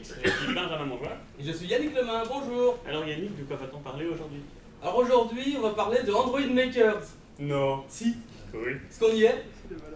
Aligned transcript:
Yannick, 0.00 0.24
je 0.24 0.30
suis 0.44 0.54
Benjamin 0.54 0.84
Monjoie. 0.86 1.16
Et 1.38 1.44
je 1.44 1.52
suis 1.52 1.66
Yannick 1.66 1.94
Lemain, 1.94 2.22
bonjour 2.26 2.78
Alors 2.88 3.06
Yannick, 3.06 3.38
de 3.38 3.44
quoi 3.44 3.56
va-t-on 3.56 3.80
parler 3.80 4.06
aujourd'hui? 4.06 4.40
Alors 4.82 4.96
aujourd'hui, 4.98 5.56
on 5.58 5.62
va 5.62 5.70
parler 5.70 6.02
de 6.02 6.12
Android 6.12 6.40
Makers. 6.40 7.02
Non. 7.38 7.84
Si 7.88 8.16
Cool. 8.50 8.80
Est-ce 8.88 8.98
qu'on 8.98 9.14
y 9.14 9.24
est? 9.24 9.44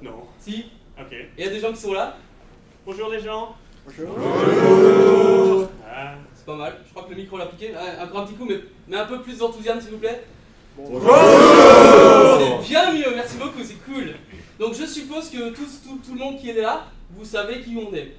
Non. 0.02 0.25
Si 0.38 0.66
Ok. 0.98 1.16
Il 1.38 1.45
y 1.45 1.48
a 1.48 1.51
des 1.51 1.59
gens 1.61 1.73
qui 1.73 1.80
sont 1.80 1.93
là 1.95 2.16
Bonjour 2.84 3.09
les 3.11 3.20
gens. 3.20 3.56
Ah. 5.88 6.14
C'est 6.34 6.46
pas 6.46 6.57
mal, 6.57 6.77
je 6.86 6.91
crois 6.91 7.05
que 7.05 7.11
le 7.11 7.16
micro 7.16 7.39
l'a 7.39 7.46
piqué. 7.46 7.71
Ouais, 7.71 8.02
encore 8.02 8.21
un 8.21 8.27
petit 8.27 8.34
coup, 8.34 8.45
mais, 8.45 8.61
mais 8.86 8.98
un 8.98 9.07
peu 9.07 9.23
plus 9.23 9.39
d'enthousiasme 9.39 9.80
s'il 9.80 9.93
vous 9.93 9.98
plaît. 9.98 10.23
C'est 10.77 12.68
bien 12.68 12.92
mieux, 12.92 13.14
merci 13.14 13.39
beaucoup, 13.39 13.62
c'est 13.62 13.83
cool. 13.84 14.14
Donc 14.59 14.75
je 14.75 14.84
suppose 14.84 15.30
que 15.30 15.50
tous, 15.50 15.80
tout, 15.83 15.98
tout 16.05 16.12
le 16.14 16.19
monde 16.19 16.36
qui 16.39 16.50
est 16.50 16.61
là, 16.61 16.86
vous 17.11 17.25
savez 17.25 17.61
qui 17.61 17.77
on 17.77 17.95
est. 17.95 18.14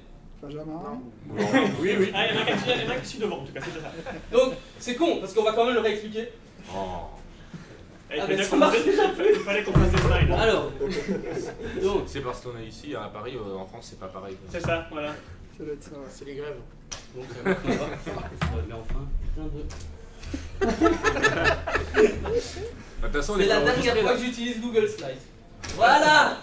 Benjamin 0.46 1.00
Oui, 1.80 1.94
oui. 1.98 2.10
Ah, 2.14 2.26
il 2.30 2.34
y 2.34 2.38
en 2.38 2.42
a 2.42 2.44
qui- 2.44 2.70
il 2.70 2.82
y 2.82 2.86
en 2.86 2.90
a 2.90 2.96
qui 2.96 3.06
sont 3.08 3.18
devant 3.20 3.38
en 3.38 3.44
tout 3.44 3.52
cas, 3.52 3.60
c'est 3.64 3.80
ça. 3.80 3.92
Donc 4.32 4.54
c'est 4.78 4.94
con, 4.94 5.18
parce 5.20 5.32
qu'on 5.34 5.42
va 5.44 5.52
quand 5.52 5.64
même 5.66 5.74
le 5.74 5.80
réexpliquer. 5.80 6.28
Eh, 8.08 8.14
il 8.14 8.20
Ah, 8.20 8.22
fallait 8.22 8.36
mais 8.36 8.42
ça 8.44 8.56
marche 8.56 8.76
fasse 8.76 8.84
des- 8.84 8.92
il 9.34 9.40
fallait 9.40 9.62
qu'on 9.64 9.72
fasse 9.72 9.90
des 9.90 9.98
slides. 9.98 10.30
Alors, 10.32 10.70
donc, 11.82 12.02
C'est 12.06 12.20
parce 12.20 12.40
qu'on 12.40 12.56
est 12.58 12.66
ici, 12.66 12.94
à 12.94 13.08
Paris, 13.08 13.34
euh, 13.36 13.56
en 13.56 13.66
France, 13.66 13.88
c'est 13.90 13.98
pas 14.00 14.06
pareil. 14.06 14.36
C'est 14.50 14.60
ça, 14.60 14.86
voilà. 14.92 15.12
Ça 15.58 15.64
doit 15.64 15.72
être 15.74 15.82
ça. 15.82 15.90
ouais. 15.90 16.06
C'est 16.10 16.24
les 16.26 16.34
grèves. 16.36 16.56
donc 17.16 17.24
ça 17.34 17.50
marche 17.50 17.58
pas. 18.04 18.46
Ouais, 18.46 18.62
mais 18.68 18.74
enfin, 18.74 19.08
putain 19.22 19.48
de... 19.52 19.64
Bah, 23.02 23.08
De 23.08 23.12
toute 23.12 23.16
façon, 23.20 23.32
on 23.32 23.36
C'est 23.36 23.42
est 23.44 23.46
la 23.46 23.60
pas 23.60 23.64
dernière 23.72 23.96
fois 23.96 24.12
là. 24.12 24.16
que 24.18 24.24
j'utilise 24.24 24.60
Google 24.60 24.88
Slides. 24.88 25.16
Voilà 25.74 26.38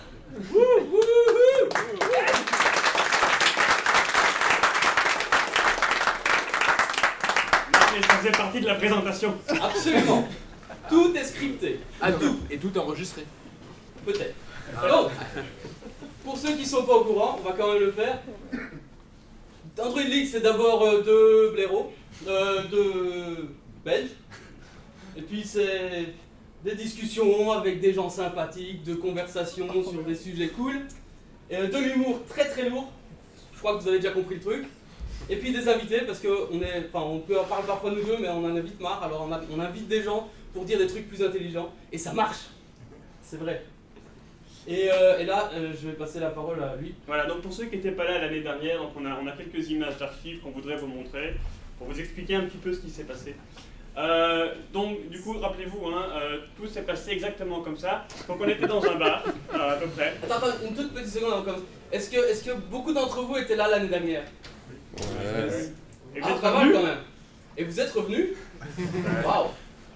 Wouh, 0.52 0.60
wouh, 0.60 0.98
wouh. 0.98 1.70
Mais 7.94 8.02
ça 8.02 8.14
faisait 8.18 8.32
partie 8.32 8.62
de 8.62 8.66
la 8.66 8.76
présentation. 8.76 9.36
Absolument. 9.50 10.28
Tout 10.90 11.14
est 11.16 11.24
scripté. 11.24 11.80
Ah, 12.02 12.12
tout, 12.12 12.40
et 12.50 12.58
tout 12.58 12.72
est 12.74 12.80
enregistré. 12.80 13.26
Peut-être. 14.06 14.36
Donc, 14.88 15.12
pour 16.24 16.38
ceux 16.38 16.56
qui 16.56 16.66
sont 16.66 16.84
pas 16.84 16.96
au 16.96 17.04
courant, 17.04 17.40
on 17.40 17.48
va 17.48 17.54
quand 17.54 17.74
même 17.74 17.82
le 17.82 17.92
faire. 17.92 18.20
Android 19.80 20.02
League, 20.02 20.28
c'est 20.32 20.42
d'abord 20.42 20.84
euh, 20.84 21.02
deux 21.02 21.52
blaireaux, 21.52 21.92
euh, 22.28 22.64
deux 22.68 23.50
belges. 23.84 24.12
Et 25.18 25.22
puis 25.22 25.44
c'est 25.44 26.14
des 26.64 26.76
discussions 26.76 27.52
avec 27.52 27.80
des 27.80 27.94
gens 27.94 28.10
sympathiques, 28.10 28.84
de 28.84 28.96
conversations 28.96 29.68
sur 29.84 30.04
des 30.04 30.16
sujets 30.16 30.50
cool. 30.50 30.82
Et 31.50 31.58
de 31.58 31.78
l'humour 31.78 32.22
très 32.28 32.46
très 32.46 32.70
lourd. 32.70 32.92
Je 33.54 33.60
crois 33.60 33.78
que 33.78 33.84
vous 33.84 33.88
avez 33.90 34.00
déjà 34.00 34.12
compris 34.12 34.36
le 34.36 34.42
truc. 34.42 34.66
Et 35.30 35.38
puis 35.38 35.52
des 35.52 35.68
invités, 35.68 36.02
parce 36.02 36.20
qu'on 36.20 36.62
est, 36.62 36.86
enfin, 36.94 37.06
on 37.06 37.20
peut 37.20 37.40
en 37.40 37.44
parler 37.46 37.66
parfois 37.68 37.92
nous 37.92 38.04
deux, 38.04 38.18
mais 38.20 38.30
on 38.30 38.46
en 38.46 38.56
a 38.56 38.60
vite 38.60 38.80
marre. 38.82 39.02
Alors 39.04 39.26
on, 39.28 39.32
a- 39.32 39.42
on 39.56 39.60
invite 39.60 39.88
des 39.88 40.02
gens 40.04 40.30
pour 40.54 40.66
dire 40.66 40.78
des 40.78 40.88
trucs 40.88 41.08
plus 41.08 41.24
intelligents. 41.24 41.72
Et 41.92 41.98
ça 41.98 42.14
marche. 42.14 42.48
C'est 43.22 43.38
vrai. 43.38 43.64
Et, 44.68 44.90
euh, 44.92 45.20
et 45.20 45.26
là, 45.26 45.50
euh, 45.54 45.74
je 45.80 45.88
vais 45.88 45.94
passer 45.94 46.20
la 46.20 46.30
parole 46.30 46.62
à 46.64 46.76
lui. 46.76 46.94
Voilà, 47.08 47.26
donc 47.26 47.42
pour 47.42 47.52
ceux 47.52 47.66
qui 47.66 47.76
n'étaient 47.78 47.92
pas 47.92 48.06
là 48.06 48.20
l'année 48.20 48.42
dernière, 48.42 48.80
donc 48.80 48.92
on, 48.98 49.06
a, 49.06 49.18
on 49.22 49.28
a 49.28 49.32
quelques 49.32 49.70
images 49.70 49.98
d'archives 49.98 50.40
qu'on 50.42 50.52
voudrait 50.52 50.78
vous 50.78 50.88
montrer 50.88 51.36
pour 51.78 51.88
vous 51.88 52.00
expliquer 52.00 52.36
un 52.36 52.42
petit 52.44 52.58
peu 52.58 52.72
ce 52.72 52.80
qui 52.80 52.90
s'est 52.90 53.04
passé. 53.04 53.36
Euh, 53.98 54.54
donc, 54.72 55.10
du 55.10 55.20
coup, 55.22 55.38
rappelez-vous, 55.38 55.88
hein, 55.88 56.06
tout 56.58 56.66
s'est 56.68 56.82
passé 56.84 57.12
exactement 57.12 57.62
comme 57.62 57.78
ça. 57.78 58.06
Donc, 58.28 58.38
on 58.42 58.48
était 58.48 58.66
dans 58.68 58.84
un 58.84 58.96
bar, 58.96 59.24
à 59.54 59.76
peu 59.76 59.88
près. 59.88 60.14
Attends, 60.24 60.36
attends, 60.38 60.58
une 60.68 60.76
toute 60.76 60.94
petite 60.94 61.10
seconde 61.14 61.44
comme 61.46 61.64
Est-ce 61.92 62.10
que, 62.10 62.18
est 62.18 62.46
que 62.46 62.54
beaucoup 62.72 62.94
d'entre 62.94 63.22
vous 63.22 63.38
étaient 63.38 63.56
là 63.56 63.68
l'année 63.68 63.90
dernière? 63.90 64.24
Et 64.98 66.20
vous 66.20 66.28
Ah, 66.28 66.32
êtes 66.32 66.42
pas 66.42 66.52
mal 66.52 66.60
revenus 66.62 66.76
quand 66.78 66.84
même. 66.86 66.98
Et 67.58 67.64
vous 67.64 67.80
êtes 67.80 67.92
revenus 67.92 68.28
Waouh 69.26 69.48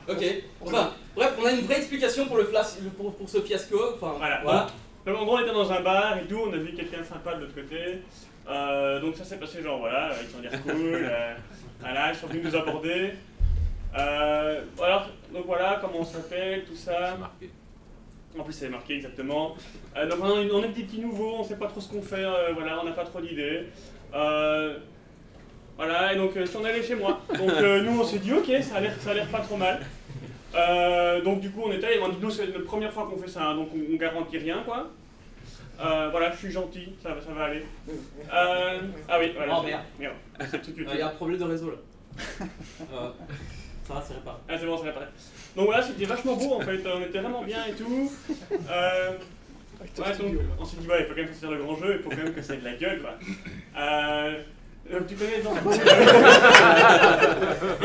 Ok. 0.09 0.23
Enfin, 0.61 0.91
bref, 1.15 1.33
on 1.41 1.45
a 1.45 1.51
une 1.51 1.61
vraie 1.65 1.77
explication 1.77 2.25
pour, 2.27 2.37
le 2.37 2.45
flas- 2.45 2.77
pour, 2.97 3.13
pour 3.15 3.29
ce 3.29 3.41
fiasco. 3.41 3.77
Enfin, 3.95 4.13
Voilà. 4.17 4.39
voilà. 4.43 4.67
Donc, 5.05 5.17
en 5.17 5.25
gros, 5.25 5.37
on 5.37 5.41
était 5.41 5.51
dans 5.53 5.71
un 5.71 5.81
bar 5.81 6.17
et 6.17 6.25
tout, 6.27 6.39
on 6.47 6.53
a 6.53 6.57
vu 6.57 6.73
quelqu'un 6.73 7.03
sympa 7.03 7.35
de 7.35 7.41
l'autre 7.41 7.55
côté. 7.55 7.99
Euh, 8.49 8.99
donc, 9.01 9.15
ça 9.15 9.23
s'est 9.25 9.37
passé 9.37 9.61
genre, 9.61 9.79
voilà, 9.79 10.11
ils 10.21 10.29
sont 10.29 10.41
l'air 10.41 10.51
cool. 10.63 10.73
euh, 11.09 11.33
voilà, 11.81 12.11
ils 12.11 12.15
sont 12.17 12.27
venus 12.27 12.43
nous 12.45 12.55
aborder. 12.55 13.11
Euh, 13.97 14.61
alors, 14.81 15.07
donc 15.33 15.45
voilà, 15.45 15.77
comment 15.81 15.99
on 15.99 16.05
s'appelle, 16.05 16.63
tout 16.65 16.75
ça. 16.75 17.11
C'est 17.13 17.19
marqué. 17.19 17.49
En 18.39 18.43
plus, 18.43 18.53
c'est 18.53 18.69
marqué 18.69 18.95
exactement. 18.95 19.55
Euh, 19.95 20.07
donc, 20.09 20.19
on, 20.21 20.39
est- 20.41 20.51
on 20.51 20.63
est 20.63 20.67
des 20.69 20.83
petits 20.83 20.99
nouveaux, 20.99 21.37
on 21.39 21.43
sait 21.43 21.55
pas 21.57 21.67
trop 21.67 21.81
ce 21.81 21.89
qu'on 21.89 22.01
fait, 22.01 22.23
euh, 22.23 22.51
voilà, 22.53 22.79
on 22.81 22.85
n'a 22.85 22.91
pas 22.91 23.03
trop 23.05 23.19
d'idées. 23.19 23.63
Euh, 24.13 24.77
voilà, 25.75 26.13
et 26.13 26.17
donc, 26.17 26.31
si 26.45 26.55
on 26.57 26.63
allait 26.65 26.83
chez 26.83 26.95
moi. 26.95 27.19
Donc, 27.37 27.51
nous, 27.83 27.99
on 27.99 28.03
s'est 28.03 28.19
dit, 28.19 28.33
ok, 28.33 28.45
ça 28.61 28.75
a 28.77 28.79
l'air 28.81 28.95
ça 28.99 29.11
a 29.11 29.13
l'air 29.13 29.27
pas 29.27 29.39
trop 29.39 29.57
mal. 29.57 29.79
Donc, 31.23 31.39
du 31.39 31.49
coup, 31.51 31.61
on 31.65 31.71
était, 31.71 31.99
on 32.01 32.09
dit, 32.09 32.17
nous, 32.21 32.29
c'est 32.31 32.47
la 32.47 32.59
première 32.59 32.91
fois 32.93 33.07
qu'on 33.09 33.17
fait 33.17 33.27
ça, 33.29 33.43
hein, 33.49 33.55
donc 33.55 33.69
on, 33.73 33.95
garantit 33.95 34.37
rien, 34.37 34.61
quoi. 34.65 34.87
Voilà, 35.77 36.31
je 36.31 36.37
suis 36.37 36.51
gentil, 36.51 36.89
ça, 37.01 37.13
va- 37.13 37.21
ça 37.21 37.31
va 37.31 37.45
aller. 37.45 37.63
Ah 39.07 39.17
oui, 39.19 39.31
voilà. 39.35 39.53
Oh, 39.59 39.63
merde. 39.99 40.15
Il 40.93 40.99
y 40.99 41.01
a 41.01 41.07
un 41.07 41.09
problème 41.11 41.39
de 41.39 41.43
réseau 41.43 41.71
là. 41.71 41.77
Ça 43.87 43.93
va, 43.93 44.03
c'est 44.05 44.15
réparé. 44.15 44.37
Ah 44.49 44.57
c'est 44.59 44.65
bon, 44.65 44.77
ça 44.77 44.83
réparé. 44.83 45.05
Donc 45.55 45.65
voilà, 45.67 45.81
c'était 45.81 46.03
vachement 46.05 46.35
beau 46.35 46.55
en 46.55 46.59
fait, 46.59 46.83
on 46.85 47.01
était 47.01 47.19
vraiment 47.19 47.43
bien 47.43 47.65
et 47.65 47.71
tout. 47.71 48.11
Euh, 48.69 49.11
ouais, 49.79 50.17
donc, 50.17 50.41
on 50.59 50.65
s'est 50.65 50.77
dit, 50.77 50.87
ouais, 50.87 51.01
il 51.01 51.05
faut 51.05 51.13
quand 51.15 51.21
même 51.21 51.33
faire 51.33 51.51
le 51.51 51.63
grand 51.63 51.77
jeu, 51.77 51.95
il 51.97 52.03
faut 52.03 52.09
quand 52.09 52.17
même 52.17 52.33
que 52.33 52.41
ça 52.41 52.55
ait 52.55 52.57
de 52.57 52.65
la 52.65 52.73
gueule 52.73 53.01
quoi. 53.01 53.13
Euh, 53.79 54.41
donc 54.91 55.07
tu 55.07 55.15
connais 55.15 55.41
Jean 55.41 55.53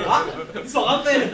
Ah 0.09 0.25
Il 0.63 0.69
s'en 0.69 0.83
rappelle 0.83 1.31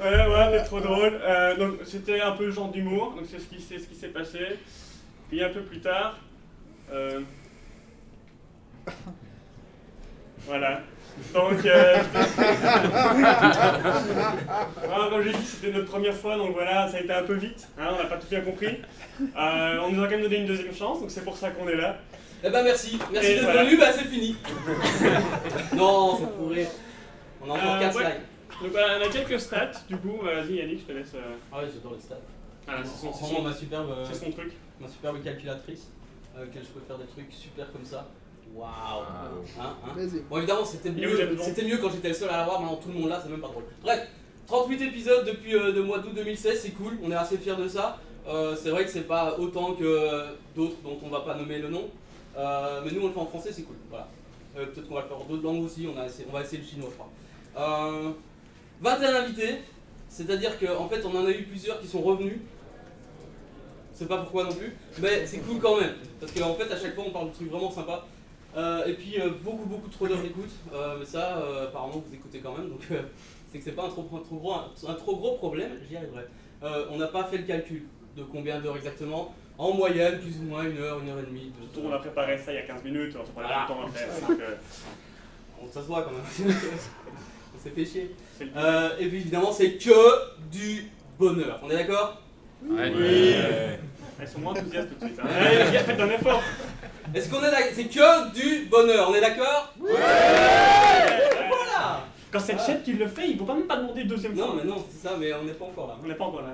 Ouais, 0.00 0.26
ouais, 0.26 0.58
c'est 0.58 0.64
trop 0.64 0.80
drôle. 0.80 1.20
Euh, 1.22 1.56
donc 1.56 1.74
c'était 1.84 2.20
un 2.20 2.32
peu 2.32 2.46
le 2.46 2.50
genre 2.50 2.70
d'humour, 2.70 3.14
donc 3.16 3.26
c'est 3.30 3.38
ce 3.38 3.46
qui 3.46 3.60
c'est 3.60 3.78
ce 3.78 3.86
qui 3.86 3.94
s'est 3.94 4.08
passé. 4.08 4.58
Puis 5.28 5.42
un 5.42 5.50
peu 5.50 5.62
plus 5.62 5.80
tard, 5.80 6.18
euh, 6.92 7.20
voilà. 10.46 10.80
Donc, 11.34 11.64
euh, 11.64 11.96
Ah, 14.88 15.08
comme 15.10 15.22
j'ai 15.22 15.32
dit, 15.32 15.44
c'était 15.44 15.72
notre 15.72 15.90
première 15.90 16.14
fois, 16.14 16.36
donc 16.36 16.52
voilà, 16.54 16.88
ça 16.88 16.96
a 16.98 17.00
été 17.00 17.12
un 17.12 17.22
peu 17.22 17.34
vite, 17.34 17.68
hein, 17.78 17.88
on 17.94 17.96
n'a 18.02 18.08
pas 18.08 18.16
tout 18.16 18.26
bien 18.28 18.40
compris. 18.40 18.80
Euh, 19.20 19.78
on 19.82 19.90
nous 19.92 20.02
a 20.02 20.06
quand 20.06 20.12
même 20.12 20.22
donné 20.22 20.38
une 20.38 20.46
deuxième 20.46 20.74
chance, 20.74 21.00
donc 21.00 21.10
c'est 21.10 21.24
pour 21.24 21.36
ça 21.36 21.50
qu'on 21.50 21.68
est 21.68 21.76
là. 21.76 21.98
Eh 22.44 22.50
ben 22.50 22.62
merci, 22.62 22.98
merci 23.12 23.28
d'être 23.34 23.44
voilà. 23.44 23.64
venu, 23.64 23.76
bah 23.78 23.92
c'est 23.92 24.04
fini. 24.04 24.36
non, 25.74 26.18
c'est 26.18 26.30
pourri. 26.36 26.66
On 27.42 27.50
a 27.50 27.54
encore 27.54 27.74
Euh, 27.76 27.80
4 27.80 27.96
ouais. 27.96 28.02
slides. 28.04 28.20
Donc 28.62 28.70
voilà, 28.72 28.98
on 28.98 29.06
a 29.06 29.08
quelques 29.12 29.40
stats, 29.40 29.70
du 29.88 29.96
coup, 29.96 30.18
vas-y 30.22 30.54
Yannick, 30.54 30.80
je 30.80 30.84
te 30.92 30.98
laisse. 30.98 31.12
euh, 31.14 31.34
Ah 31.52 31.58
ouais, 31.58 31.64
j'adore 31.72 31.94
les 31.94 32.00
stats. 32.00 32.14
Voilà, 32.66 32.82
c'est 32.84 32.90
son, 33.00 33.12
c'est 33.12 33.20
Vraiment 33.24 33.36
son- 33.38 33.42
ma 33.42 33.52
superbe, 33.54 33.90
euh, 33.90 34.04
c'est 34.10 34.24
son 34.24 34.30
truc. 34.32 34.52
ma 34.80 34.88
superbe 34.88 35.22
calculatrice, 35.22 35.88
avec 36.36 36.48
laquelle 36.48 36.62
je 36.64 36.68
peux 36.78 36.86
faire 36.86 36.98
des 36.98 37.06
trucs 37.06 37.32
super 37.32 37.70
comme 37.72 37.84
ça. 37.84 38.06
Waouh 38.56 38.66
Wow. 39.00 39.04
Hein, 39.60 39.74
hein. 39.84 40.06
Bon 40.30 40.36
évidemment 40.38 40.64
c'était 40.64 40.90
mieux, 40.90 41.08
c'était 41.44 41.64
mieux 41.64 41.76
quand 41.78 41.90
j'étais 41.90 42.08
le 42.08 42.14
seul 42.14 42.30
à 42.30 42.38
l'avoir, 42.38 42.60
maintenant 42.60 42.76
tout 42.76 42.88
le 42.88 42.94
monde 42.94 43.08
là, 43.10 43.20
c'est 43.22 43.30
même 43.30 43.40
pas 43.40 43.48
drôle. 43.48 43.64
Bref, 43.82 44.08
38 44.46 44.82
épisodes 44.82 45.26
depuis 45.26 45.54
euh, 45.54 45.72
le 45.72 45.82
mois 45.82 45.98
d'août 45.98 46.12
2016, 46.14 46.60
c'est 46.62 46.70
cool, 46.70 46.96
on 47.02 47.10
est 47.10 47.14
assez 47.16 47.36
fiers 47.36 47.56
de 47.56 47.68
ça. 47.68 47.98
Euh, 48.28 48.56
c'est 48.60 48.70
vrai 48.70 48.84
que 48.84 48.90
c'est 48.90 49.06
pas 49.06 49.38
autant 49.38 49.74
que 49.74 49.84
euh, 49.84 50.32
d'autres 50.54 50.76
dont 50.82 50.98
on 51.04 51.08
va 51.08 51.20
pas 51.20 51.34
nommer 51.36 51.58
le 51.58 51.68
nom, 51.68 51.84
Euh, 52.38 52.80
mais 52.84 52.90
nous 52.92 53.02
on 53.02 53.06
le 53.06 53.12
fait 53.12 53.20
en 53.20 53.26
français, 53.26 53.50
c'est 53.52 53.62
cool. 53.62 53.76
Voilà. 53.90 54.08
Euh, 54.58 54.66
Peut-être 54.66 54.88
qu'on 54.88 54.94
va 54.94 55.02
le 55.02 55.08
faire 55.08 55.18
en 55.20 55.24
d'autres 55.24 55.42
langues 55.42 55.64
aussi, 55.64 55.86
on, 55.94 55.98
a 56.00 56.06
essayé- 56.06 56.26
on 56.28 56.32
va 56.32 56.42
essayer 56.42 56.58
le 56.62 56.68
chinois 56.68 56.88
je 56.90 56.96
crois. 56.96 57.10
Euh, 57.58 58.10
21 58.80 59.14
invités, 59.22 59.54
c'est-à-dire 60.08 60.58
qu'en 60.58 60.88
fait 60.88 61.02
on 61.04 61.14
en 61.16 61.26
a 61.26 61.30
eu 61.30 61.44
plusieurs 61.44 61.80
qui 61.80 61.86
sont 61.88 62.00
revenus. 62.02 62.38
C'est 63.94 64.06
pas 64.08 64.18
pourquoi 64.18 64.44
non 64.44 64.52
plus, 64.52 64.76
mais 64.98 65.26
c'est 65.26 65.38
cool 65.38 65.58
quand 65.58 65.80
même, 65.80 65.94
parce 66.20 66.30
qu'en 66.32 66.54
fait 66.54 66.70
à 66.70 66.78
chaque 66.78 66.94
fois 66.94 67.04
on 67.06 67.10
parle 67.10 67.28
de 67.30 67.34
trucs 67.34 67.50
vraiment 67.50 67.70
sympas. 67.70 68.06
Euh, 68.56 68.86
et 68.86 68.94
puis 68.94 69.20
euh, 69.20 69.30
beaucoup 69.42 69.66
beaucoup 69.66 69.88
trop 69.90 70.08
d'heures 70.08 70.22
d'écoute, 70.22 70.50
euh, 70.72 70.96
mais 70.98 71.04
ça 71.04 71.36
euh, 71.38 71.64
apparemment 71.64 72.02
vous 72.06 72.14
écoutez 72.14 72.38
quand 72.38 72.56
même, 72.56 72.70
donc 72.70 72.80
euh, 72.90 73.02
c'est 73.52 73.58
que 73.58 73.64
c'est 73.64 73.72
pas 73.72 73.84
un 73.84 73.88
trop, 73.88 74.08
un 74.14 74.20
trop 74.20 74.36
gros, 74.36 74.54
un, 74.88 74.94
trop 74.94 75.16
gros 75.16 75.34
problème, 75.36 75.72
j'y 75.88 75.96
arriverai. 75.96 76.22
Euh, 76.62 76.86
on 76.90 76.96
n'a 76.96 77.08
pas 77.08 77.24
fait 77.24 77.36
le 77.38 77.44
calcul 77.44 77.82
de 78.16 78.22
combien 78.22 78.58
d'heures 78.60 78.76
exactement, 78.76 79.34
en 79.58 79.74
moyenne 79.74 80.18
plus 80.20 80.38
ou 80.40 80.44
moins 80.44 80.64
une 80.64 80.78
heure, 80.78 81.00
une 81.00 81.10
heure 81.10 81.18
et 81.18 81.26
demie. 81.26 81.52
deux 81.60 81.66
Surtout, 81.74 81.88
on 81.88 81.92
a 81.92 81.98
préparé 81.98 82.38
ça 82.38 82.52
il 82.52 82.56
y 82.56 82.58
a 82.58 82.62
15 82.62 82.82
minutes, 82.84 83.14
on 83.20 83.26
se 83.26 83.30
prend 83.32 83.42
Voilà. 83.42 83.66
le 83.68 83.74
temps 83.74 83.82
à 83.86 83.90
faire. 83.90 84.08
donc, 84.28 84.40
euh, 84.40 84.54
Bon, 85.60 85.68
ça 85.70 85.82
se 85.82 85.86
voit 85.86 86.02
quand 86.02 86.12
même. 86.12 86.54
on 87.54 87.58
s'est 87.62 87.70
fait 87.70 87.84
chier. 87.84 88.14
Euh, 88.56 88.90
et 88.98 89.06
puis 89.08 89.18
évidemment 89.18 89.52
c'est 89.52 89.72
que 89.72 89.90
du 90.50 90.90
bonheur, 91.18 91.60
on 91.62 91.68
est 91.70 91.74
d'accord? 91.76 92.22
Oui. 92.64 92.78
Elles 94.20 94.28
sont 94.28 94.38
moins 94.40 94.52
enthousiastes 94.52 94.88
tout 94.88 94.94
de 95.04 95.04
suite. 95.06 95.20
Hein. 95.22 95.28
Allez, 95.40 95.64
les 95.64 95.72
gars, 95.72 95.84
faites 95.84 96.00
un 96.00 96.10
effort. 96.10 96.42
Est-ce 97.14 97.28
qu'on 97.30 97.38
est 97.38 97.50
d'accord 97.50 97.66
C'est 97.74 97.84
que 97.84 98.32
du 98.34 98.66
bonheur, 98.66 99.08
on 99.10 99.14
est 99.14 99.20
d'accord? 99.20 99.72
Ouais. 99.80 99.90
Voilà 101.48 102.04
Quand 102.30 102.40
c'est 102.40 102.52
le 102.54 102.58
chat 102.58 102.74
qui 102.84 102.92
le 102.94 103.06
fait, 103.08 103.26
il 103.28 103.34
ne 103.34 103.38
faut 103.38 103.44
pas 103.44 103.54
même 103.54 103.66
pas 103.66 103.76
demander 103.76 104.02
une 104.02 104.08
deuxième 104.08 104.34
fois. 104.36 104.46
Non 104.48 104.54
mais 104.54 104.64
non, 104.64 104.84
c'est 104.90 105.06
ça, 105.08 105.14
mais 105.18 105.32
on 105.34 105.44
n'est 105.44 105.52
pas 105.52 105.64
encore 105.66 105.88
là. 105.88 105.96
On 106.02 106.08
n'est 106.08 106.14
pas 106.14 106.24
encore 106.24 106.42
là. 106.42 106.48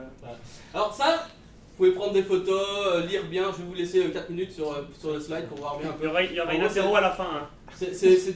Alors 0.74 0.94
ça, 0.94 1.26
Vous 1.70 1.76
pouvez 1.86 1.92
prendre 1.92 2.12
des 2.12 2.22
photos, 2.22 2.60
euh, 2.86 3.06
lire 3.06 3.24
bien. 3.24 3.44
Je 3.52 3.58
vais 3.58 3.64
vous 3.64 3.74
laisser 3.74 4.02
4 4.12 4.28
minutes 4.30 4.52
sur, 4.52 4.70
euh, 4.72 4.82
sur 5.00 5.12
le 5.14 5.20
slide 5.20 5.46
pour 5.48 5.58
voir 5.58 5.78
bien 5.78 5.88
un 5.88 5.92
Il 5.94 5.98
peu. 6.00 6.04
y 6.04 6.08
aura, 6.08 6.22
il 6.22 6.32
y 6.34 6.40
aura 6.40 6.54
une 6.54 6.62
apéro 6.62 6.94
à 6.96 7.00
la 7.00 7.10
fin. 7.10 7.24
hein. 7.34 7.48
C'est 7.74 7.88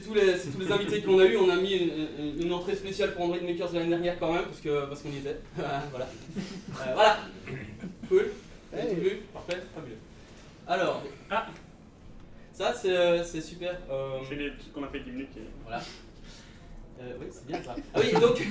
tous, 0.03 0.15
les- 0.15 0.35
c'est 0.37 0.49
tous 0.49 0.59
les 0.61 0.71
invités 0.71 1.01
qu'on 1.03 1.19
a 1.19 1.25
eu. 1.25 1.37
On 1.37 1.49
a 1.49 1.55
mis 1.57 1.73
une, 1.73 2.07
une- 2.19 2.41
une 2.47 2.53
entrée 2.53 2.75
spéciale 2.75 3.13
pour 3.13 3.25
Android 3.25 3.37
Makers 3.45 3.69
l'année 3.73 3.89
dernière 3.89 4.17
quand 4.19 4.33
même, 4.33 4.45
parce 4.45 4.59
que 4.59 4.85
parce 4.87 5.01
qu'on 5.01 5.09
y 5.09 5.17
était. 5.17 5.37
voilà. 5.55 6.07
Euh, 6.07 6.93
voilà. 6.95 7.17
Cool. 8.09 8.31
Vous 8.71 8.79
avez 8.79 8.89
tout 8.89 8.95
vu 9.01 9.21
Parfait. 9.33 9.61
Fabuleux. 9.73 9.97
Alors. 10.67 11.01
Ah. 11.31 11.45
Ça, 12.53 12.73
c'est 12.73 12.91
euh, 12.95 13.23
c'est 13.23 13.41
super. 13.41 13.75
Euh, 13.91 14.17
C'est 14.27 14.35
les 14.35 14.49
trucs 14.57 14.73
qu'on 14.73 14.83
a 14.83 14.87
fait 14.87 14.99
10 15.01 15.11
minutes. 15.11 15.29
et- 15.37 15.47
voilà. 15.63 15.81
Euh, 16.99 17.13
oui, 17.19 17.27
c'est 17.31 17.45
bien 17.45 17.61
ça. 17.63 17.75
Ah 17.93 17.99
oui, 17.99 18.11
donc. 18.13 18.41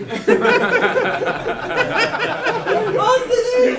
oh, 2.99 3.17
c'est 3.29 3.67
nul. 3.67 3.77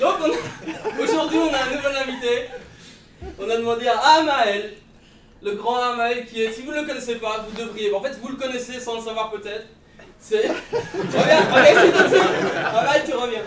Donc, 0.00 0.14
on 0.20 0.30
a- 0.30 1.02
aujourd'hui, 1.02 1.38
on 1.38 1.52
a 1.54 1.62
un 1.62 1.70
nouvel 1.76 1.96
invité. 1.96 2.34
On 3.38 3.48
a 3.48 3.56
demandé 3.56 3.86
à 3.88 3.98
Amael, 3.98 4.74
le 5.42 5.52
grand 5.52 5.76
Amael, 5.80 6.26
qui 6.26 6.42
est, 6.42 6.52
si 6.52 6.60
vous 6.62 6.72
ne 6.72 6.80
le 6.82 6.86
connaissez 6.86 7.14
pas, 7.16 7.38
vous 7.48 7.56
devriez. 7.60 7.92
En 7.94 8.02
fait, 8.02 8.12
vous 8.20 8.28
le 8.28 8.36
connaissez 8.36 8.78
sans 8.80 8.96
le 8.96 9.02
savoir 9.02 9.30
peut-être. 9.30 9.66
C'est. 10.18 10.48
Reviens, 10.48 11.40
reviens, 11.50 11.80
c'est 11.80 11.92
tout 11.92 12.02
de 12.02 12.08
suite. 12.08 12.22
Amael, 12.74 13.02
tu 13.06 13.14
reviens. 13.14 13.42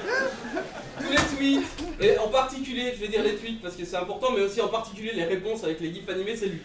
Tous 0.99 1.09
les 1.11 1.17
tweets, 1.37 1.63
et 2.01 2.17
en 2.17 2.27
particulier, 2.29 2.93
je 2.95 3.01
vais 3.01 3.07
dire 3.09 3.23
les 3.23 3.35
tweets 3.35 3.61
parce 3.61 3.75
que 3.75 3.85
c'est 3.85 3.97
important, 3.97 4.31
mais 4.35 4.41
aussi 4.41 4.61
en 4.61 4.67
particulier 4.69 5.11
les 5.13 5.25
réponses 5.25 5.63
avec 5.63 5.79
les 5.81 5.93
gifs 5.93 6.07
animés, 6.09 6.35
c'est 6.35 6.47
lui. 6.47 6.61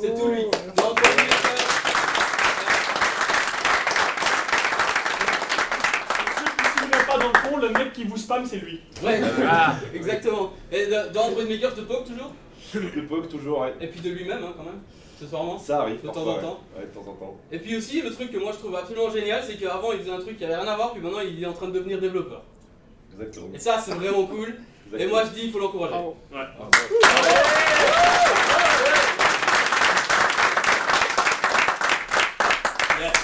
C'est 0.00 0.14
tout 0.14 0.28
lui. 0.28 0.42
Oh. 0.46 0.94
Non, 6.82 7.18
dans 7.18 7.28
le 7.28 7.38
fond, 7.38 7.56
le 7.58 7.68
mec 7.70 7.92
qui 7.92 8.04
vous 8.04 8.16
spam, 8.16 8.44
c'est 8.46 8.56
lui. 8.56 8.80
Ouais, 9.02 9.20
Ah, 9.48 9.76
exactement. 9.94 10.52
Et 10.72 10.86
dans 11.12 11.22
Android 11.22 11.44
Maker, 11.44 11.70
je 11.70 11.76
te 11.76 11.80
poke 11.82 12.04
toujours? 12.06 12.32
Le 12.74 13.06
POC 13.06 13.28
toujours, 13.28 13.60
ouais. 13.60 13.74
Et 13.80 13.86
puis 13.86 14.00
de 14.00 14.10
lui-même, 14.10 14.42
hein, 14.42 14.52
quand 14.56 14.64
même, 14.64 14.80
accessoirement. 15.14 15.58
Ça 15.58 15.82
arrive 15.82 16.02
De 16.02 16.08
temps 16.08 16.22
en 16.26 16.34
ouais. 16.34 16.40
temps. 16.40 16.60
Ouais, 16.76 16.82
de 16.86 16.92
temps 16.92 17.08
en 17.08 17.14
temps. 17.14 17.36
Et 17.52 17.58
puis 17.58 17.76
aussi, 17.76 18.02
le 18.02 18.10
truc 18.10 18.32
que 18.32 18.38
moi 18.38 18.50
je 18.52 18.58
trouve 18.58 18.74
absolument 18.74 19.10
génial, 19.10 19.42
c'est 19.46 19.54
qu'avant 19.54 19.92
il 19.92 20.00
faisait 20.00 20.10
un 20.10 20.18
truc 20.18 20.36
qui 20.38 20.44
avait 20.44 20.56
rien 20.56 20.66
à 20.66 20.74
voir, 20.74 20.92
puis 20.92 21.00
maintenant 21.00 21.20
il 21.20 21.40
est 21.40 21.46
en 21.46 21.52
train 21.52 21.68
de 21.68 21.72
devenir 21.72 22.00
développeur. 22.00 22.42
Exactement. 23.18 23.48
Et 23.54 23.58
ça, 23.58 23.82
c'est 23.84 23.94
vraiment 23.94 24.26
cool. 24.26 24.54
Et 24.96 25.06
moi 25.06 25.24
je 25.24 25.30
dis, 25.30 25.46
il 25.46 25.52
faut 25.52 25.58
l'encourager. 25.58 25.94
Bravo. 25.94 26.16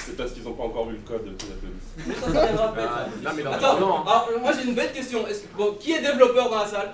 C'est 0.04 0.16
parce 0.16 0.32
qu'ils 0.32 0.46
ont 0.48 0.52
pas 0.52 0.64
encore 0.64 0.88
vu 0.88 0.96
le 0.96 1.08
code 1.08 1.25
de 1.25 1.31
la 1.31 1.54
police. 1.56 2.06
Mais 2.06 2.14
ça, 2.20 2.40
ça 2.40 2.46
viendra 2.46 2.64
après, 2.69 2.82
ah, 2.84 3.06
non, 3.22 3.31
mais 3.34 3.46
Attends, 3.46 3.76
alors 3.76 4.28
moi 4.40 4.52
j'ai 4.52 4.69
une 4.69 4.75
bête 4.75 4.92
question. 4.92 5.26
Est-ce 5.26 5.42
que- 5.42 5.56
bon, 5.56 5.76
qui 5.78 5.92
est 5.92 6.00
développeur 6.00 6.50
dans 6.50 6.58
la 6.58 6.66
salle? 6.66 6.92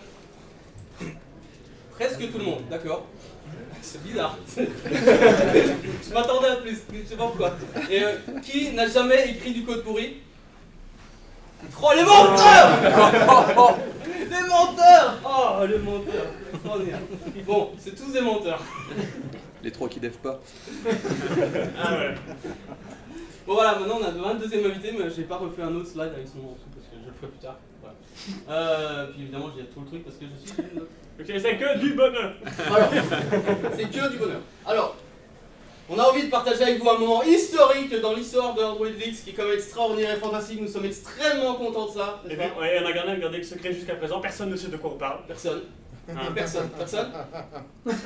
Presque 1.93 2.31
tout 2.31 2.38
le 2.38 2.44
monde, 2.44 2.62
d'accord? 2.70 3.06
C'est 3.82 4.02
bizarre. 4.02 4.37
je 4.56 6.12
m'attendais 6.12 6.48
à 6.48 6.56
plus, 6.56 6.82
je 6.93 7.08
sais 7.08 7.16
pas 7.16 7.25
pourquoi. 7.25 7.54
Et 7.90 8.02
euh, 8.02 8.16
qui 8.44 8.72
n'a 8.72 8.87
jamais 8.87 9.31
écrit 9.31 9.52
du 9.52 9.64
code 9.64 9.82
pourri? 9.82 10.19
Oh 11.82 11.91
les 11.94 12.05
menteurs 12.05 12.70
Les 14.31 14.49
menteurs 14.49 15.19
Oh 15.25 15.64
les 15.67 15.79
menteurs 15.79 16.26
Extraordinaire. 16.53 16.99
Bon, 17.47 17.70
c'est 17.79 17.94
tous 17.94 18.12
des 18.12 18.20
menteurs. 18.20 18.61
Les 19.62 19.70
trois 19.73 19.88
qui 19.88 19.99
devent 20.00 20.19
pas. 20.19 20.41
Ah 21.82 21.94
ouais. 21.94 22.14
Bon 23.47 23.55
voilà, 23.55 23.79
maintenant 23.79 23.99
on 24.00 24.25
a 24.26 24.31
un 24.31 24.35
deuxième 24.35 24.64
invité, 24.67 24.93
mais 24.99 25.08
j'ai 25.14 25.23
pas 25.23 25.37
refait 25.37 25.62
un 25.62 25.75
autre 25.75 25.87
slide 25.88 26.12
avec 26.14 26.26
son 26.29 26.38
nom 26.38 26.49
en 26.50 26.53
dessous 26.55 26.67
parce 26.75 26.87
que 26.88 26.97
je 27.00 27.06
le 27.06 27.12
ferai 27.14 27.29
plus 27.29 27.38
tard. 27.38 27.56
Voilà. 27.81 27.94
Euh, 28.50 29.06
puis 29.12 29.23
évidemment 29.23 29.50
j'ai 29.56 29.64
tout 29.67 29.81
le 29.81 29.87
truc 29.87 30.05
parce 30.05 30.17
que 30.17 30.25
je 30.26 30.50
suis 30.50 30.62
une- 30.62 30.81
Ok, 31.19 31.41
c'est 31.41 31.56
que 31.56 31.79
du 31.79 31.94
bonheur. 31.94 32.32
Alors, 32.67 32.91
c'est 33.76 33.85
que 33.91 34.11
du 34.11 34.19
bonheur. 34.19 34.41
Alors, 34.67 34.97
on 35.88 35.99
a 35.99 36.03
envie 36.03 36.25
de 36.25 36.31
partager 36.31 36.62
avec 36.62 36.83
vous 36.83 36.88
un 36.91 36.99
moment 36.99 37.23
historique 37.23 37.94
dans 38.00 38.12
l'histoire 38.15 38.55
de 38.55 38.62
Android 38.62 38.88
Leaks 38.88 39.25
qui 39.25 39.31
est 39.31 39.33
quand 39.33 39.44
même 39.44 39.55
extraordinaire 39.55 40.17
et 40.17 40.21
fantastique. 40.21 40.61
Nous 40.61 40.69
sommes 40.69 40.85
extrêmement 40.85 41.55
contents 41.55 41.87
de 41.87 41.93
ça. 41.93 42.21
Et 42.29 42.37
pas 42.37 42.44
ouais, 42.61 42.81
on 42.83 42.87
a 42.87 42.93
gardé, 42.93 43.21
gardé 43.21 43.38
le 43.38 43.44
secret 43.44 43.73
jusqu'à 43.73 43.94
présent, 43.94 44.21
personne 44.21 44.50
ne 44.50 44.56
sait 44.56 44.69
de 44.69 44.77
quoi 44.77 44.91
on 44.94 44.99
parle. 44.99 45.21
Personne. 45.27 45.62
Hein. 46.09 46.15
Personne. 46.35 46.69
Personne. 46.79 47.11
Donc, 47.87 47.97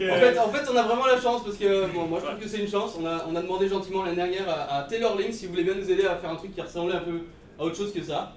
euh, 0.00 0.10
En 0.10 0.20
fait, 0.20 0.38
en 0.38 0.48
fait, 0.48 0.70
on 0.72 0.76
a 0.76 0.82
vraiment 0.82 1.06
la 1.06 1.20
chance 1.20 1.44
parce 1.44 1.56
que 1.56 1.86
bon, 1.86 2.06
moi 2.06 2.18
je 2.20 2.26
trouve 2.26 2.40
que 2.40 2.48
c'est 2.48 2.58
une 2.58 2.68
chance. 2.68 2.96
On 3.00 3.06
a, 3.06 3.24
on 3.28 3.36
a 3.36 3.42
demandé 3.42 3.68
gentiment 3.68 4.02
l'année 4.02 4.16
dernière 4.16 4.48
à, 4.48 4.78
à 4.78 4.82
Taylor 4.84 5.16
Link 5.16 5.32
si 5.32 5.46
vous 5.46 5.52
voulez 5.52 5.64
bien 5.64 5.74
nous 5.74 5.88
aider 5.90 6.04
à 6.04 6.16
faire 6.16 6.30
un 6.30 6.36
truc 6.36 6.52
qui 6.54 6.60
ressemblait 6.60 6.96
un 6.96 7.00
peu 7.00 7.20
à 7.58 7.64
autre 7.64 7.76
chose 7.76 7.92
que 7.92 8.02
ça. 8.02 8.32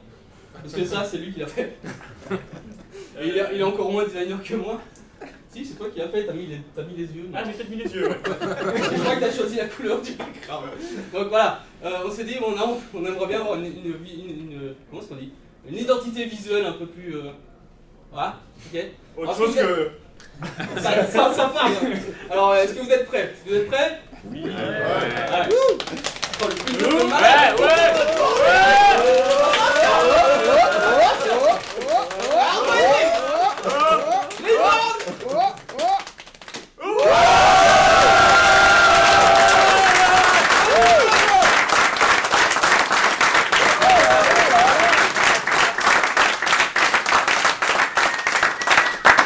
Parce 0.54 0.74
que 0.74 0.86
ça, 0.86 1.04
c'est 1.04 1.18
lui 1.18 1.33
qui 1.33 1.39
l'a 1.39 1.48
fait. 1.48 1.77
Et 3.19 3.27
il, 3.27 3.38
est, 3.38 3.45
il 3.54 3.60
est 3.60 3.63
encore 3.63 3.92
moins 3.92 4.04
designer 4.04 4.42
que 4.44 4.56
moi. 4.56 4.80
Si, 5.51 5.66
c'est 5.66 5.74
toi 5.75 5.88
qui 5.92 5.98
l'as 6.00 6.10
fait, 6.10 6.25
t'as 6.25 6.34
mis, 6.34 6.46
les- 6.46 6.62
t'as 6.75 6.84
mis 6.84 6.94
les 6.96 7.06
yeux. 7.06 7.28
Ah, 7.34 7.42
j'ai 7.44 7.54
peut-être 7.54 7.69
mis 7.72 7.78
les 7.78 7.92
yeux, 7.92 8.07
ouais. 8.07 8.18
Je 8.24 9.00
crois 9.01 9.16
que 9.16 9.19
t'as 9.22 9.31
choisi 9.34 9.56
la 9.56 9.66
couleur 9.66 10.00
du 10.00 10.12
background. 10.12 10.69
Donc 11.12 11.28
voilà, 11.30 11.63
euh, 11.84 11.90
on 12.06 12.12
s'est 12.12 12.24
dit, 12.24 12.36
on, 12.46 12.56
a, 12.56 12.68
on 12.94 13.06
aimerait 13.06 13.25
bien 13.28 13.42
avoir 13.42 13.56
une, 13.57 13.66
une, 13.66 13.74
une- 13.86 14.51
une- 14.51 14.75
comment 14.90 15.01
est-ce 15.01 15.10
qu'on 15.10 15.16
dit? 15.16 15.31
Une 15.68 15.78
identité 15.78 16.25
visuelle 16.25 16.66
un 16.68 16.74
peu 16.74 16.86
plus. 16.86 17.16
euh, 17.16 17.31
voilà, 18.12 18.36
ok? 18.74 18.80
Autre 19.18 19.38
chose 19.38 19.56
que. 19.56 19.92
ça, 20.80 21.06
ça, 21.07 21.34
ça 21.34 21.46
part 21.48 21.66
hein. 21.66 21.90
Alors, 22.30 22.56
est-ce 22.56 22.74
que 22.75 22.81
vous 22.81 22.92
êtes 22.92 23.07
prêts? 23.07 23.34
Est-ce 23.34 23.44
que 23.46 23.50
vous 23.50 23.56
êtes 23.56 23.68
prêts? 23.68 24.01
Oui. 24.31 24.44
Ouais. 24.44 24.51
Oh, 25.51 25.78
le 26.42 26.56
Oh, 26.81 27.00
oh. 27.01 27.10
Ah, 34.62 34.99